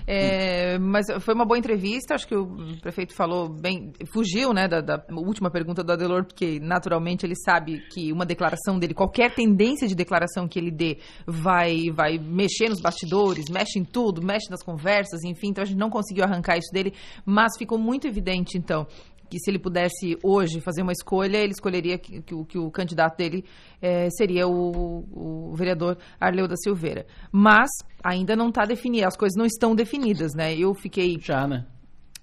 É, 0.08 0.78
mas 0.78 1.08
foi 1.20 1.34
uma 1.34 1.46
boa 1.46 1.58
entrevista, 1.58 2.14
acho 2.14 2.28
que 2.28 2.36
o 2.36 2.78
prefeito 2.82 3.16
falou 3.16 3.50
bem, 3.50 3.92
fugiu 4.14 4.54
né, 4.54 4.68
da, 4.68 4.82
da 4.82 5.04
última 5.12 5.50
pergunta 5.50 5.84
do 5.84 5.92
Adelor, 5.92 6.26
porque 6.26 6.60
naturalmente 6.60 7.26
ele 7.26 7.36
sabe 7.36 7.80
que 7.92 8.12
uma 8.12 8.26
declaração 8.26 8.78
dele, 8.78 8.94
qualquer 8.94 9.34
tendência 9.34 9.88
de 9.88 9.96
declaração 9.96 10.48
que 10.48 10.60
ele 10.60 10.72
dê, 10.72 10.98
vai, 11.26 11.90
vai 11.92 12.18
mexer 12.18 12.70
nos 12.70 12.82
bastidores, 12.82 13.46
mexe 13.50 13.80
em 13.80 13.84
tudo, 13.84 14.22
mexe 14.22 14.50
nas 14.50 14.64
conversas, 14.64 15.24
enfim, 15.24 15.50
então 15.50 15.64
a 15.64 15.66
gente 15.66 15.78
não 15.78 15.90
conseguiu 15.90 16.24
arrancar 16.24 16.58
isso 16.58 16.72
dele, 16.72 16.94
mas 17.26 17.58
ficou 17.58 17.78
muito 17.78 18.08
evidente, 18.08 18.58
então, 18.58 18.86
que 19.30 19.40
se 19.40 19.50
ele 19.50 19.60
pudesse 19.60 20.18
hoje 20.24 20.62
fazer 20.62 20.82
uma 20.82 20.92
escolha, 20.92 21.38
ele 21.38 21.52
escolheria 21.52 21.98
que, 21.98 22.22
que, 22.22 22.46
que 22.46 22.58
o 22.58 22.70
candidato 22.72 23.18
dele 23.18 23.44
é, 23.82 24.10
seria 24.10 24.48
o, 24.48 25.04
o, 25.12 25.56
vereador 25.56 25.98
Arleu 26.20 26.48
da 26.48 26.56
Silveira. 26.56 27.06
Mas 27.32 27.70
ainda 28.04 28.36
não 28.36 28.50
está 28.50 28.66
definido, 28.66 29.08
as 29.08 29.18
coisas 29.18 29.38
não 29.38 29.46
estão 29.46 29.76
definidas, 29.76 30.34
né? 30.34 30.56
Eu 30.56 30.74
fiquei... 30.74 31.18
Já, 31.20 31.48
né? 31.48 31.66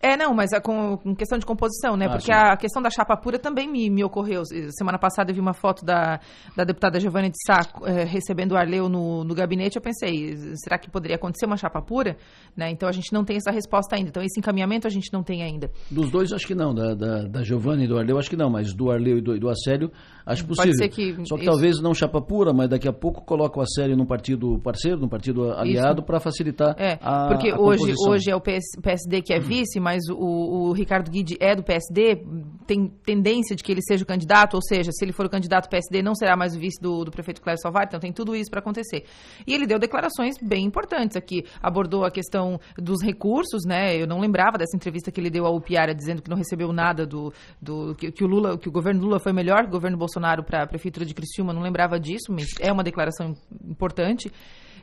É, 0.03 0.17
não, 0.17 0.35
mas 0.35 0.53
é 0.53 0.59
com, 0.59 0.97
com 0.97 1.15
questão 1.15 1.39
de 1.39 1.47
composição, 1.47 1.97
né? 1.97 2.07
Ah, 2.07 2.11
Porque 2.11 2.25
sim. 2.25 2.33
a 2.33 2.57
questão 2.57 2.83
da 2.83 2.91
chapa 2.91 3.17
pura 3.17 3.39
também 3.39 3.71
me, 3.71 3.89
me 3.89 4.03
ocorreu. 4.03 4.43
Semana 4.71 4.99
passada 4.99 5.31
eu 5.31 5.35
vi 5.35 5.41
uma 5.41 5.55
foto 5.55 5.85
da, 5.85 6.19
da 6.57 6.65
deputada 6.65 6.99
Giovanni 6.99 7.31
de 7.31 7.37
Sá 7.47 7.61
eh, 7.85 8.03
recebendo 8.03 8.53
o 8.53 8.57
Arleu 8.57 8.89
no, 8.89 9.23
no 9.23 9.33
gabinete. 9.33 9.77
Eu 9.77 9.83
pensei, 9.83 10.37
será 10.57 10.77
que 10.77 10.91
poderia 10.91 11.15
acontecer 11.15 11.47
uma 11.47 11.57
chapa 11.57 11.81
pura? 11.81 12.17
Né? 12.57 12.69
Então 12.73 12.89
a 12.89 12.93
gente 12.93 13.13
não 13.13 13.25
tem 13.25 13.37
essa 13.37 13.53
resposta 13.53 13.95
ainda. 13.95 14.09
Então 14.09 14.23
esse 14.25 14.41
encaminhamento 14.41 14.89
a 14.89 14.91
gente 14.91 15.13
não 15.13 15.23
tem 15.23 15.41
ainda. 15.41 15.71
Dos 15.89 16.11
dois, 16.11 16.33
acho 16.33 16.49
que 16.49 16.55
não. 16.55 16.75
Da, 16.75 16.95
da, 16.95 17.23
da 17.23 17.45
Giovanni 17.45 17.85
e 17.85 17.89
do 17.89 17.97
Arleu, 17.97 18.19
acho 18.19 18.29
que 18.29 18.37
não. 18.37 18.51
Mas 18.51 18.75
do 18.75 18.91
Arleu 18.91 19.19
e 19.19 19.21
do, 19.21 19.39
do 19.39 19.49
Acélio, 19.49 19.93
acho 20.27 20.45
possível. 20.45 20.73
Pode 20.73 20.79
ser 20.79 20.89
que 20.89 21.15
Só 21.29 21.37
que 21.37 21.43
isso... 21.43 21.51
talvez 21.51 21.81
não 21.81 21.95
chapa 21.95 22.21
pura, 22.21 22.53
mas 22.53 22.69
daqui 22.69 22.89
a 22.89 22.93
pouco 22.93 23.25
coloca 23.25 23.61
o 23.61 23.63
Acélio 23.63 23.97
num 23.97 24.07
partido 24.07 24.59
parceiro, 24.59 24.99
num 24.99 25.09
partido 25.09 25.53
aliado, 25.53 26.03
para 26.03 26.19
facilitar 26.19 26.75
é, 26.77 26.99
a 27.01 27.29
Porque 27.29 27.51
a 27.51 27.61
hoje, 27.61 27.95
hoje 28.09 28.31
é 28.31 28.35
o 28.35 28.41
PS, 28.41 28.81
PSD 28.83 29.23
que 29.23 29.33
é 29.33 29.39
vice, 29.41 29.79
mas 29.79 29.92
o, 30.09 30.17
o 30.17 30.73
o 30.73 30.75
Ricardo 30.75 31.11
Guide 31.11 31.37
é 31.39 31.55
do 31.55 31.63
PSD, 31.63 32.25
tem 32.67 32.89
tendência 33.05 33.55
de 33.55 33.63
que 33.63 33.71
ele 33.71 33.83
seja 33.83 34.03
o 34.03 34.07
candidato, 34.07 34.55
ou 34.55 34.63
seja, 34.63 34.91
se 34.91 35.05
ele 35.05 35.13
for 35.13 35.27
o 35.27 35.31
candidato 35.31 35.69
PSD, 35.69 36.03
não 36.03 36.15
será 36.15 36.37
mais 36.37 36.57
o 36.57 36.59
vice 36.59 36.81
do, 36.81 37.05
do 37.05 37.11
prefeito 37.11 37.43
Cléber 37.43 37.61
Salvar, 37.61 37.85
então 37.87 38.01
tem 38.01 38.13
tudo 38.13 38.35
isso 38.35 38.51
para 38.51 38.61
acontecer. 38.61 39.05
E 39.47 39.55
ele 39.55 39.67
deu 39.67 39.79
declarações 39.79 40.37
bem 40.41 40.65
importantes 40.65 41.17
aqui, 41.17 41.45
abordou 41.63 42.05
a 42.05 42.11
questão 42.11 42.59
dos 42.77 43.03
recursos, 43.03 43.65
né? 43.67 43.97
Eu 43.97 44.07
não 44.07 44.19
lembrava 44.19 44.57
dessa 44.57 44.77
entrevista 44.77 45.13
que 45.13 45.21
ele 45.21 45.31
deu 45.31 45.45
ao 45.45 45.61
Piara 45.61 45.95
dizendo 45.95 46.23
que 46.23 46.31
não 46.31 46.37
recebeu 46.37 46.73
nada 46.73 47.07
do, 47.07 47.33
do 47.61 47.95
que, 47.95 48.11
que, 48.11 48.25
o 48.25 48.27
Lula, 48.27 48.57
que 48.57 48.69
o 48.69 48.73
governo 48.73 49.03
Lula 49.03 49.19
foi 49.19 49.33
melhor 49.33 49.63
que 49.63 49.69
o 49.69 49.73
governo 49.73 49.99
Bolsonaro 49.99 50.43
para 50.43 50.63
a 50.63 50.67
prefeitura 50.67 51.05
de 51.05 51.13
Criciúma, 51.13 51.53
não 51.53 51.61
lembrava 51.61 52.01
disso, 52.01 52.31
mas 52.31 52.47
é 52.61 52.73
uma 52.73 52.83
declaração 52.83 53.35
importante. 53.69 54.33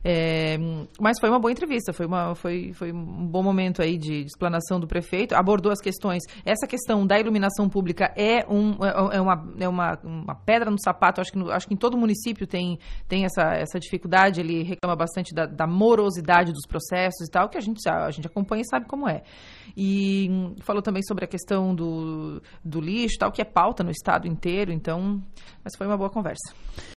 É, 0.03 0.57
mas 0.99 1.17
foi 1.19 1.29
uma 1.29 1.39
boa 1.39 1.51
entrevista, 1.51 1.91
foi, 1.91 2.05
uma, 2.05 2.35
foi, 2.35 2.71
foi 2.73 2.91
um 2.91 3.27
bom 3.27 3.43
momento 3.43 3.81
aí 3.81 3.97
de, 3.97 4.23
de, 4.23 4.25
explanação 4.25 4.79
do 4.79 4.87
prefeito. 4.87 5.35
Abordou 5.35 5.71
as 5.71 5.79
questões. 5.79 6.23
Essa 6.45 6.67
questão 6.67 7.05
da 7.05 7.19
iluminação 7.19 7.69
pública 7.69 8.13
é, 8.15 8.45
um, 8.49 8.71
é, 8.83 9.17
é 9.17 9.21
uma, 9.21 9.53
é 9.59 9.67
uma, 9.67 9.99
uma 10.03 10.35
pedra 10.35 10.71
no 10.71 10.79
sapato. 10.79 11.21
Acho 11.21 11.31
que, 11.31 11.37
no, 11.37 11.51
acho 11.51 11.67
que 11.67 11.73
em 11.73 11.77
todo 11.77 11.97
município 11.97 12.47
tem, 12.47 12.79
tem 13.07 13.25
essa, 13.25 13.53
essa 13.53 13.79
dificuldade. 13.79 14.39
Ele 14.39 14.63
reclama 14.63 14.95
bastante 14.95 15.33
da, 15.33 15.45
da 15.45 15.67
morosidade 15.67 16.51
dos 16.51 16.65
processos 16.65 17.27
e 17.27 17.31
tal, 17.31 17.49
que 17.49 17.57
a 17.57 17.61
gente, 17.61 17.87
a 17.87 18.09
gente 18.11 18.27
acompanha 18.27 18.61
e 18.61 18.69
sabe 18.69 18.85
como 18.85 19.07
é. 19.07 19.23
E 19.75 20.55
falou 20.61 20.81
também 20.81 21.03
sobre 21.03 21.25
a 21.25 21.27
questão 21.27 21.75
do, 21.75 22.41
do 22.63 22.81
lixo, 22.81 23.17
tal, 23.19 23.31
que 23.31 23.41
é 23.41 23.45
pauta 23.45 23.83
no 23.83 23.91
estado 23.91 24.27
inteiro. 24.27 24.71
Então, 24.71 25.21
mas 25.63 25.75
foi 25.77 25.87
uma 25.87 25.97
boa 25.97 26.09
conversa. 26.09 26.53